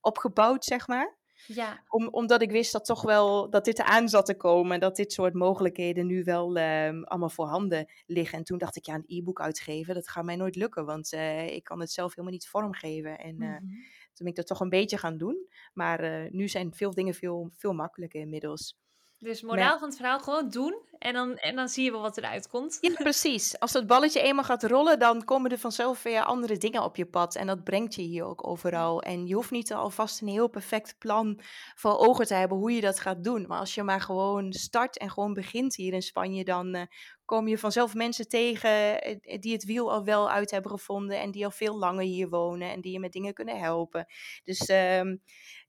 opgebouwd, 0.00 0.64
zeg 0.64 0.86
maar. 0.86 1.18
Ja, 1.46 1.84
Om, 1.88 2.08
omdat 2.08 2.42
ik 2.42 2.50
wist 2.50 2.72
dat 2.72 2.84
toch 2.84 3.02
wel 3.02 3.50
dat 3.50 3.64
dit 3.64 3.78
eraan 3.78 4.08
zat 4.08 4.26
te 4.26 4.36
komen. 4.36 4.80
Dat 4.80 4.96
dit 4.96 5.12
soort 5.12 5.34
mogelijkheden 5.34 6.06
nu 6.06 6.24
wel 6.24 6.56
ehm, 6.56 7.02
allemaal 7.02 7.28
voorhanden 7.28 7.92
liggen. 8.06 8.38
En 8.38 8.44
toen 8.44 8.58
dacht 8.58 8.76
ik, 8.76 8.86
ja, 8.86 8.94
een 8.94 9.04
e-book 9.06 9.40
uitgeven, 9.40 9.94
dat 9.94 10.08
gaat 10.08 10.24
mij 10.24 10.36
nooit 10.36 10.56
lukken. 10.56 10.84
Want 10.84 11.12
eh, 11.12 11.54
ik 11.54 11.64
kan 11.64 11.80
het 11.80 11.90
zelf 11.90 12.10
helemaal 12.10 12.32
niet 12.32 12.48
vormgeven. 12.48 13.18
En 13.18 13.40
eh, 13.40 13.48
mhm. 13.48 13.58
toen 13.58 14.24
ben 14.24 14.26
ik 14.26 14.36
dat 14.36 14.46
toch 14.46 14.60
een 14.60 14.68
beetje 14.68 14.98
gaan 14.98 15.16
doen. 15.16 15.48
Maar 15.72 16.00
eh, 16.00 16.30
nu 16.30 16.48
zijn 16.48 16.74
veel 16.74 16.90
dingen 16.90 17.14
veel, 17.14 17.50
veel 17.52 17.72
makkelijker 17.72 18.20
inmiddels. 18.20 18.76
Dus 19.22 19.42
moraal 19.42 19.78
van 19.78 19.88
het 19.88 19.96
verhaal, 19.96 20.20
gewoon 20.20 20.48
doen 20.48 20.74
en 20.98 21.12
dan, 21.12 21.36
en 21.36 21.56
dan 21.56 21.68
zie 21.68 21.84
je 21.84 21.90
wel 21.90 22.00
wat 22.00 22.16
eruit 22.16 22.48
komt. 22.48 22.78
Ja, 22.80 22.94
precies. 22.94 23.58
Als 23.58 23.72
dat 23.72 23.86
balletje 23.86 24.20
eenmaal 24.20 24.44
gaat 24.44 24.62
rollen, 24.62 24.98
dan 24.98 25.24
komen 25.24 25.50
er 25.50 25.58
vanzelf 25.58 26.02
weer 26.02 26.22
andere 26.22 26.58
dingen 26.58 26.82
op 26.82 26.96
je 26.96 27.06
pad. 27.06 27.34
En 27.34 27.46
dat 27.46 27.64
brengt 27.64 27.94
je 27.94 28.02
hier 28.02 28.24
ook 28.24 28.46
overal. 28.46 29.02
En 29.02 29.26
je 29.26 29.34
hoeft 29.34 29.50
niet 29.50 29.72
alvast 29.72 30.20
een 30.20 30.28
heel 30.28 30.48
perfect 30.48 30.98
plan 30.98 31.40
voor 31.74 31.98
ogen 31.98 32.26
te 32.26 32.34
hebben 32.34 32.58
hoe 32.58 32.72
je 32.72 32.80
dat 32.80 33.00
gaat 33.00 33.24
doen. 33.24 33.44
Maar 33.48 33.58
als 33.58 33.74
je 33.74 33.82
maar 33.82 34.00
gewoon 34.00 34.52
start 34.52 34.98
en 34.98 35.10
gewoon 35.10 35.34
begint 35.34 35.76
hier 35.76 35.92
in 35.92 36.02
Spanje, 36.02 36.44
dan 36.44 36.74
eh, 36.74 36.82
kom 37.24 37.48
je 37.48 37.58
vanzelf 37.58 37.94
mensen 37.94 38.28
tegen 38.28 39.02
eh, 39.02 39.40
die 39.40 39.52
het 39.52 39.64
wiel 39.64 39.92
al 39.92 40.04
wel 40.04 40.30
uit 40.30 40.50
hebben 40.50 40.70
gevonden 40.70 41.20
en 41.20 41.30
die 41.30 41.44
al 41.44 41.50
veel 41.50 41.78
langer 41.78 42.04
hier 42.04 42.28
wonen 42.28 42.70
en 42.70 42.80
die 42.80 42.92
je 42.92 43.00
met 43.00 43.12
dingen 43.12 43.34
kunnen 43.34 43.58
helpen. 43.58 44.06
Dus 44.44 44.66
ehm, 44.66 45.16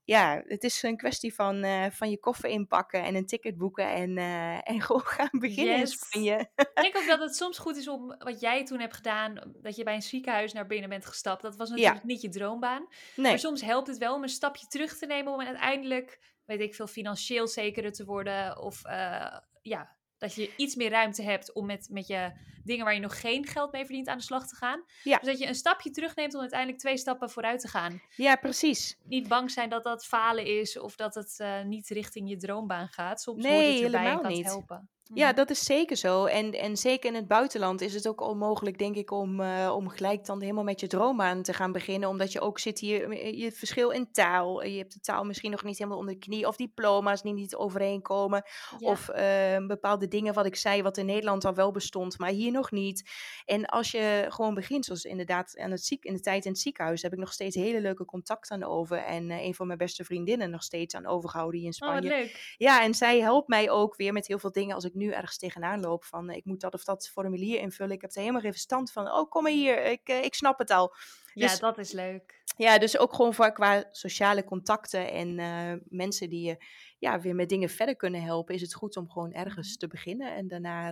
ja, 0.05 0.43
het 0.45 0.63
is 0.63 0.83
een 0.83 0.97
kwestie 0.97 1.33
van, 1.33 1.65
uh, 1.65 1.85
van 1.89 2.09
je 2.09 2.19
koffer 2.19 2.49
inpakken 2.49 3.03
en 3.03 3.15
een 3.15 3.25
ticket 3.25 3.57
boeken 3.57 3.89
en, 3.89 4.17
uh, 4.17 4.69
en 4.69 4.81
gewoon 4.81 5.05
gaan 5.17 5.39
beginnen 5.39 5.79
yes. 5.79 5.91
in 5.91 5.97
Spanje. 5.97 6.49
Ik 6.55 6.71
denk 6.73 6.97
ook 6.97 7.07
dat 7.07 7.19
het 7.19 7.35
soms 7.35 7.57
goed 7.57 7.77
is 7.77 7.87
om 7.87 8.15
wat 8.17 8.39
jij 8.39 8.65
toen 8.65 8.79
hebt 8.79 8.95
gedaan, 8.95 9.53
dat 9.61 9.75
je 9.75 9.83
bij 9.83 9.95
een 9.95 10.01
ziekenhuis 10.01 10.53
naar 10.53 10.67
binnen 10.67 10.89
bent 10.89 11.05
gestapt. 11.05 11.41
Dat 11.41 11.55
was 11.55 11.69
natuurlijk 11.69 12.01
ja. 12.01 12.07
niet 12.07 12.21
je 12.21 12.29
droombaan. 12.29 12.87
Nee. 13.15 13.31
Maar 13.31 13.39
soms 13.39 13.61
helpt 13.61 13.87
het 13.87 13.97
wel 13.97 14.15
om 14.15 14.23
een 14.23 14.29
stapje 14.29 14.67
terug 14.67 14.97
te 14.97 15.05
nemen 15.05 15.33
om 15.33 15.41
uiteindelijk, 15.41 16.19
weet 16.45 16.59
ik 16.59 16.75
veel, 16.75 16.87
financieel 16.87 17.47
zekerder 17.47 17.91
te 17.91 18.05
worden. 18.05 18.57
Of 18.57 18.85
uh, 18.85 19.37
ja, 19.61 19.95
dat 20.23 20.35
je 20.35 20.53
iets 20.57 20.75
meer 20.75 20.89
ruimte 20.89 21.23
hebt 21.23 21.53
om 21.53 21.65
met, 21.65 21.87
met 21.91 22.07
je 22.07 22.31
dingen 22.63 22.85
waar 22.85 22.93
je 22.93 22.99
nog 22.99 23.19
geen 23.19 23.45
geld 23.45 23.71
mee 23.71 23.85
verdient 23.85 24.07
aan 24.07 24.17
de 24.17 24.23
slag 24.23 24.47
te 24.47 24.55
gaan. 24.55 24.83
Ja. 25.03 25.17
Dus 25.17 25.27
dat 25.27 25.39
je 25.39 25.47
een 25.47 25.55
stapje 25.55 25.89
terugneemt 25.89 26.33
om 26.33 26.39
uiteindelijk 26.39 26.79
twee 26.79 26.97
stappen 26.97 27.29
vooruit 27.29 27.59
te 27.59 27.67
gaan. 27.67 28.01
Ja, 28.15 28.35
precies. 28.35 28.97
Niet 29.03 29.27
bang 29.27 29.51
zijn 29.51 29.69
dat 29.69 29.83
dat 29.83 30.05
falen 30.05 30.45
is 30.45 30.79
of 30.79 30.95
dat 30.95 31.15
het 31.15 31.35
uh, 31.41 31.63
niet 31.63 31.87
richting 31.87 32.29
je 32.29 32.37
droombaan 32.37 32.87
gaat. 32.87 33.21
Soms 33.21 33.43
nee, 33.43 33.73
het 33.73 33.83
erbij 33.83 33.99
helemaal 33.99 34.15
en 34.15 34.21
kan 34.21 34.31
niet. 34.31 34.45
helpen. 34.45 34.89
Ja, 35.13 35.29
mm. 35.29 35.35
dat 35.35 35.49
is 35.49 35.65
zeker 35.65 35.95
zo. 35.95 36.25
En, 36.25 36.51
en 36.51 36.77
zeker 36.77 37.09
in 37.09 37.15
het 37.15 37.27
buitenland 37.27 37.81
is 37.81 37.93
het 37.93 38.07
ook 38.07 38.21
onmogelijk, 38.21 38.77
denk 38.77 38.95
ik, 38.95 39.11
om, 39.11 39.39
uh, 39.39 39.73
om 39.75 39.89
gelijk 39.89 40.25
dan 40.25 40.41
helemaal 40.41 40.63
met 40.63 40.79
je 40.79 40.87
droombaan 40.87 41.41
te 41.41 41.53
gaan 41.53 41.71
beginnen. 41.71 42.09
Omdat 42.09 42.31
je 42.31 42.41
ook 42.41 42.59
zit 42.59 42.79
hier, 42.79 43.35
je 43.35 43.51
verschil 43.51 43.89
in 43.89 44.11
taal. 44.11 44.63
Je 44.63 44.77
hebt 44.77 44.93
de 44.93 44.99
taal 44.99 45.23
misschien 45.23 45.51
nog 45.51 45.63
niet 45.63 45.77
helemaal 45.77 45.99
onder 45.99 46.13
de 46.13 46.19
knie. 46.19 46.47
Of 46.47 46.55
diploma's 46.55 47.21
die 47.21 47.33
niet 47.33 47.55
overeenkomen. 47.55 48.43
Ja. 48.77 48.89
Of 48.89 49.09
uh, 49.09 49.67
bepaalde 49.67 50.07
dingen 50.07 50.33
wat 50.33 50.45
ik 50.45 50.55
zei, 50.55 50.81
wat 50.81 50.97
in 50.97 51.05
Nederland 51.05 51.45
al 51.45 51.53
wel 51.53 51.71
bestond, 51.71 52.17
maar 52.17 52.29
hier 52.29 52.51
nog 52.51 52.71
niet. 52.71 53.09
En 53.45 53.65
als 53.65 53.91
je 53.91 54.25
gewoon 54.29 54.53
begint, 54.53 54.85
zoals 54.85 55.03
inderdaad 55.03 55.57
aan 55.57 55.71
het 55.71 55.85
ziek, 55.85 56.03
in 56.03 56.13
de 56.13 56.19
tijd 56.19 56.45
in 56.45 56.51
het 56.51 56.59
ziekenhuis, 56.59 57.01
heb 57.01 57.13
ik 57.13 57.19
nog 57.19 57.33
steeds 57.33 57.55
hele 57.55 57.81
leuke 57.81 58.05
contacten 58.05 58.55
aan 58.55 58.69
over. 58.69 58.97
En 58.97 59.29
uh, 59.29 59.41
een 59.43 59.55
van 59.55 59.67
mijn 59.67 59.79
beste 59.79 60.03
vriendinnen 60.03 60.49
nog 60.49 60.63
steeds 60.63 60.95
aan 60.95 61.05
overgehouden 61.05 61.59
hier 61.59 61.67
in 61.67 61.71
Oh, 61.81 61.89
Spanje. 61.89 62.09
wat 62.09 62.19
leuk. 62.19 62.55
Ja, 62.57 62.83
en 62.83 62.93
zij 62.93 63.19
helpt 63.19 63.47
mij 63.47 63.69
ook 63.69 63.95
weer 63.95 64.13
met 64.13 64.27
heel 64.27 64.39
veel 64.39 64.51
dingen 64.51 64.75
als 64.75 64.83
ik 64.83 64.93
nu 64.93 65.02
ergens 65.11 65.37
tegenaan 65.37 65.79
loop 65.79 66.03
van 66.03 66.29
eh, 66.29 66.35
ik 66.35 66.45
moet 66.45 66.61
dat 66.61 66.73
of 66.73 66.83
dat 66.83 67.09
formulier 67.09 67.59
invullen. 67.59 67.95
Ik 67.95 68.01
heb 68.01 68.11
er 68.11 68.19
helemaal 68.19 68.41
geen 68.41 68.51
verstand 68.51 68.91
van. 68.91 69.11
Oh, 69.11 69.29
kom 69.29 69.43
maar 69.43 69.51
hier, 69.51 69.85
ik, 69.85 70.07
eh, 70.07 70.23
ik 70.23 70.33
snap 70.33 70.59
het 70.59 70.69
al. 70.69 70.95
Ja, 71.33 71.47
Dus- 71.47 71.59
dat 71.59 71.77
is 71.77 71.91
leuk. 71.91 72.41
Ja, 72.57 72.77
dus 72.77 72.97
ook 72.97 73.13
gewoon 73.13 73.33
voor, 73.33 73.51
qua 73.51 73.87
sociale 73.91 74.43
contacten 74.43 75.11
en 75.11 75.39
eh, 75.39 75.73
mensen 75.87 76.29
die 76.29 76.47
je 76.47 76.65
ja, 76.99 77.19
weer 77.19 77.35
met 77.35 77.49
dingen 77.49 77.69
verder 77.69 77.95
kunnen 77.95 78.21
helpen, 78.21 78.55
is 78.55 78.61
het 78.61 78.73
goed 78.73 78.97
om 78.97 79.09
gewoon 79.09 79.33
ergens 79.33 79.77
te 79.77 79.87
beginnen 79.87 80.35
en 80.35 80.47
daarna 80.47 80.91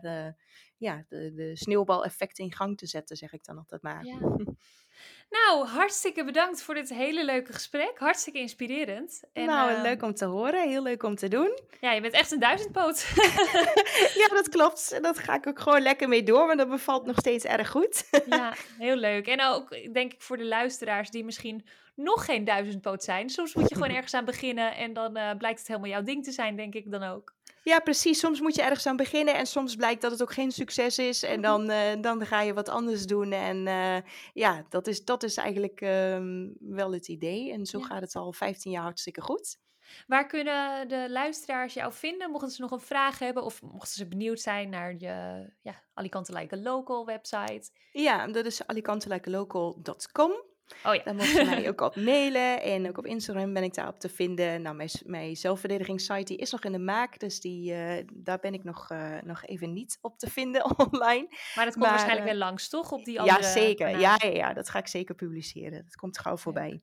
ja, 0.78 1.06
de, 1.10 1.34
de 1.34 1.52
sneeuwbaleffect 1.56 2.40
in 2.40 2.54
gang 2.54 2.78
te 2.78 2.88
zetten, 2.88 3.18
zeg 3.18 3.34
ik 3.34 3.46
dan 3.46 3.58
altijd 3.58 3.82
maar. 3.82 4.06
Ja. 4.06 4.20
Nou, 5.32 5.68
hartstikke 5.68 6.24
bedankt 6.24 6.62
voor 6.62 6.74
dit 6.74 6.90
hele 6.90 7.26
leuke 7.26 7.54
gesprek. 7.54 7.92
Hartstikke 7.96 8.40
inspirerend. 8.40 9.24
En, 9.34 9.46
nou, 9.46 9.72
ehm, 9.72 9.82
leuk 9.82 10.02
om 10.02 10.14
te 10.14 10.26
horen, 10.26 10.70
heel 10.70 10.84
leuk 10.84 11.04
om 11.04 11.16
te 11.16 11.28
doen. 11.28 11.60
Ja, 11.82 11.92
je 11.92 12.02
bent 12.02 12.14
echt 12.14 12.32
een 12.32 12.40
duizendpoot. 12.40 13.14
ja, 14.22 14.28
dat 14.28 14.50
klopt. 14.50 15.02
Dat 15.02 15.20
ga 15.20 15.36
ik 15.36 15.48
ook 15.48 15.60
gewoon 15.60 15.82
lekker 15.82 16.08
mee 16.08 16.24
door, 16.24 16.48
want 16.48 16.58
dat 16.58 16.70
bevalt 16.70 17.06
nog 17.06 17.18
steeds 17.20 17.46
erg 17.46 17.70
goed. 17.70 18.10
ja, 18.26 18.54
heel 18.78 18.96
leuk. 18.96 19.28
En 19.28 19.44
ook 19.44 19.94
denk 19.94 20.14
ik 20.14 20.22
voor 20.22 20.38
de 20.38 20.46
luisteraars 20.46 21.10
die 21.10 21.24
misschien 21.24 21.66
nog 21.96 22.26
geen 22.26 22.44
duizendpoot 22.44 23.04
zijn. 23.04 23.30
Soms 23.30 23.56
moet 23.56 23.70
je 23.70 23.76
gewoon 23.76 23.90
ergens 23.96 24.14
aan 24.14 24.26
beginnen 24.26 24.76
en 24.76 24.94
dan 24.94 25.16
eh, 25.16 25.38
blijkt 25.38 25.60
het 25.60 25.68
helemaal 25.68 25.90
jouw 25.90 26.02
ding 26.04 26.24
te 26.24 26.32
zijn, 26.32 26.56
denk 26.56 26.74
ik 26.74 26.92
dan 26.92 27.04
ook. 27.04 27.34
Ja, 27.64 27.80
precies. 27.80 28.20
Soms 28.20 28.40
moet 28.42 28.56
je 28.56 28.62
ergens 28.62 28.86
aan 28.86 28.96
beginnen 28.96 29.36
en 29.36 29.46
soms 29.46 29.76
blijkt 29.76 30.02
dat 30.02 30.12
het 30.12 30.22
ook 30.22 30.34
geen 30.34 30.52
succes 30.52 30.98
is. 30.98 31.24
En 31.24 31.42
dan, 31.42 31.70
eh, 31.70 32.02
dan 32.02 32.26
ga 32.26 32.42
je 32.42 32.54
wat 32.54 32.70
anders 32.70 33.06
doen. 33.06 33.32
En 33.32 33.68
eh, 33.68 33.98
ja, 34.34 34.66
dat 34.70 34.88
is, 34.88 35.06
dat 35.06 35.24
is 35.24 35.38
eigenlijk 35.38 35.82
ehm, 35.82 36.50
wel 36.60 36.92
het 36.92 37.08
idee. 37.08 37.52
En 37.52 37.66
zo 37.66 37.78
Ja. 37.80 37.86
gaat 37.86 38.02
het 38.02 38.16
al 38.16 38.34
15 38.34 38.72
jaar 38.72 38.84
hartstikke 38.84 39.22
goed. 39.22 39.58
Waar 40.08 40.28
kunnen 40.28 40.88
de 40.88 41.06
luisteraars 41.10 41.74
jou 41.74 41.94
vinden? 41.94 42.32
Mochten 42.32 42.50
ze 42.52 42.62
nog 42.62 42.72
een 42.72 42.80
vraag 42.80 43.20
hebben 43.20 43.44
of 43.44 43.62
mochten 43.62 43.94
ze 43.94 44.08
benieuwd 44.08 44.40
zijn 44.40 44.70
naar 44.70 44.92
je 44.98 45.46
ja, 45.62 45.84
Alicante 45.94 46.34
Like 46.34 46.56
a 46.56 46.60
Local 46.60 47.06
website? 47.06 47.70
Ja, 47.92 48.28
dat 48.28 48.46
is 48.46 48.68
alicantelikelocal.com. 48.68 50.32
Oh 50.86 50.96
ja. 50.96 51.02
Daar 51.04 51.16
mogen 51.16 51.34
ze 51.36 51.44
mij 51.44 51.68
ook 51.70 51.82
op 51.82 51.96
mailen. 51.96 52.62
En 52.62 52.88
ook 52.88 52.98
op 52.98 53.06
Instagram 53.06 53.54
ben 53.54 53.64
ik 53.64 53.74
daarop 53.74 54.00
te 54.00 54.10
vinden. 54.10 54.62
Nou, 54.62 54.76
mijn, 54.76 54.90
mijn 55.06 55.36
zelfverdedigingssite 55.36 56.24
die 56.24 56.38
is 56.38 56.52
nog 56.52 56.64
in 56.64 56.72
de 56.72 56.80
maak. 56.80 57.20
Dus 57.20 57.40
die, 57.40 57.74
eh, 57.74 58.06
daar 58.14 58.40
ben 58.40 58.54
ik 58.54 58.64
nog, 58.64 58.90
eh, 58.90 59.18
nog 59.24 59.46
even 59.46 59.74
niet 59.74 59.98
op 60.02 60.18
te 60.18 60.30
vinden 60.30 60.64
online. 60.88 61.28
Maar 61.30 61.66
dat 61.66 61.74
komt 61.74 61.76
Maar, 61.76 61.90
waarschijnlijk 61.90 62.28
eh, 62.28 62.32
weer 62.32 62.42
langs, 62.42 62.70
toch? 62.70 62.92
Op 62.92 63.06
die 63.06 63.14
Ja, 63.14 63.20
andere 63.20 63.44
zeker. 63.44 63.76
kanalen. 63.86 64.00
Ja, 64.00 64.18
ja, 64.20 64.30
ja, 64.30 64.54
dat 64.54 64.70
ga 64.70 64.80
ik 64.80 64.88
zeker 64.88 65.16
publiceren. 65.16 65.84
Dat 65.84 65.96
komt 65.96 66.20
gauw 66.20 66.38
voorbij. 66.38 66.82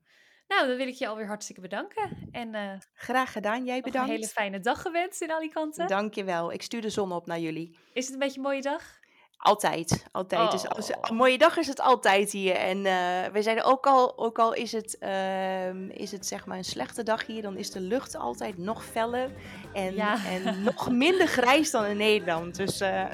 Nou, 0.49 0.67
dan 0.67 0.77
wil 0.77 0.87
ik 0.87 0.95
je 0.95 1.09
alweer 1.09 1.27
hartstikke 1.27 1.61
bedanken. 1.61 2.29
En 2.31 2.81
Graag 2.95 3.33
gedaan. 3.33 3.65
Jij 3.65 3.77
nog 3.77 3.85
een 3.85 3.93
bedankt. 3.93 4.11
hele 4.11 4.27
fijne 4.27 4.61
dag 4.61 4.83
gewenst 4.83 5.23
in 5.23 5.33
Alicante. 5.33 5.85
Dankjewel. 5.85 6.53
Ik 6.53 6.63
stuur 6.63 6.81
de 6.81 6.91
zon 6.91 7.13
op 7.13 7.27
naar 7.27 7.39
jullie. 7.39 7.79
Is 7.93 8.05
het 8.05 8.13
een 8.13 8.19
beetje 8.19 8.37
een 8.37 8.43
mooie 8.43 8.63
dag? 8.63 8.99
Altijd, 9.39 10.05
altijd. 10.13 10.51
Dus 10.51 10.69
als, 10.69 10.91
Oh. 10.91 10.97
een 11.01 11.17
mooie 11.17 11.39
dag 11.39 11.57
is 11.57 11.67
het 11.67 11.81
altijd 11.81 12.31
hier. 12.33 12.55
En 12.55 12.87
eh 12.87 13.33
we 13.33 13.43
zijn 13.43 13.63
ook 13.63 13.87
al, 13.87 14.19
ook 14.19 14.39
al 14.39 14.53
is 14.55 14.73
het, 14.73 14.99
ehm, 14.99 15.89
is 15.91 16.13
het 16.13 16.27
zeg 16.27 16.47
maar 16.47 16.57
een 16.57 16.65
slechte 16.65 17.03
dag 17.03 17.27
hier, 17.27 17.43
dan 17.43 17.57
is 17.57 17.71
de 17.71 17.81
lucht 17.81 18.17
altijd 18.17 18.59
nog 18.59 18.85
feller 18.85 19.31
en, 19.73 19.95
Ja. 19.95 20.17
en 20.27 20.63
nog 20.63 20.91
minder 20.91 21.27
grijs 21.27 21.71
dan 21.71 21.85
in 21.85 21.97
Nederland. 21.97 22.57
Dus 22.57 22.81
eh, 22.81 23.05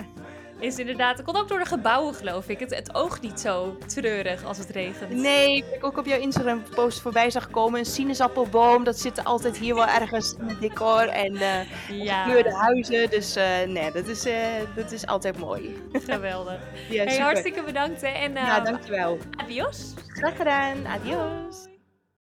Is 0.58 0.78
inderdaad, 0.78 1.16
het 1.16 1.26
komt 1.26 1.38
ook 1.38 1.48
door 1.48 1.58
de 1.58 1.64
gebouwen, 1.64 2.14
geloof 2.14 2.48
ik. 2.48 2.60
Het, 2.60 2.74
het 2.74 2.94
oogt 2.94 3.22
niet 3.22 3.40
zo 3.40 3.76
treurig 3.86 4.44
als 4.44 4.58
het 4.58 4.70
regent. 4.70 5.10
nee, 5.12 5.56
ik 5.72 5.84
ook 5.84 5.98
op 5.98 6.06
jouw 6.06 6.18
Instagram 6.18 6.62
post 6.74 7.00
voorbij 7.00 7.30
zag 7.30 7.50
komen, 7.50 7.78
een 7.78 7.84
sinaasappelboom, 7.86 8.84
dat 8.84 8.98
zit 8.98 9.24
altijd 9.24 9.56
hier 9.58 9.74
wel 9.74 9.86
ergens 9.86 10.34
in 10.40 10.48
het 10.48 10.60
decor. 10.60 11.08
En 11.08 11.32
Ja, 11.90 12.22
gekleurde 12.24 12.54
huizen, 12.54 13.10
dus 13.10 13.36
eh, 13.36 13.62
nee, 13.66 13.90
dat 13.92 14.06
is, 14.06 14.24
eh, 14.26 14.36
dat 14.76 14.92
is 14.92 15.06
altijd 15.06 15.38
mooi. 15.38 15.82
geweldig. 15.92 16.58
Ja, 16.88 17.02
Hey, 17.02 17.08
super. 17.12 17.24
hartstikke 17.24 17.62
bedankt 17.62 18.00
hè. 18.00 18.08
en 18.08 18.32
Ja, 18.32 18.60
dankjewel. 18.60 19.18
adios. 19.36 19.92
Graag 20.06 20.36
gedaan. 20.36 20.86
Adios. 20.86 21.72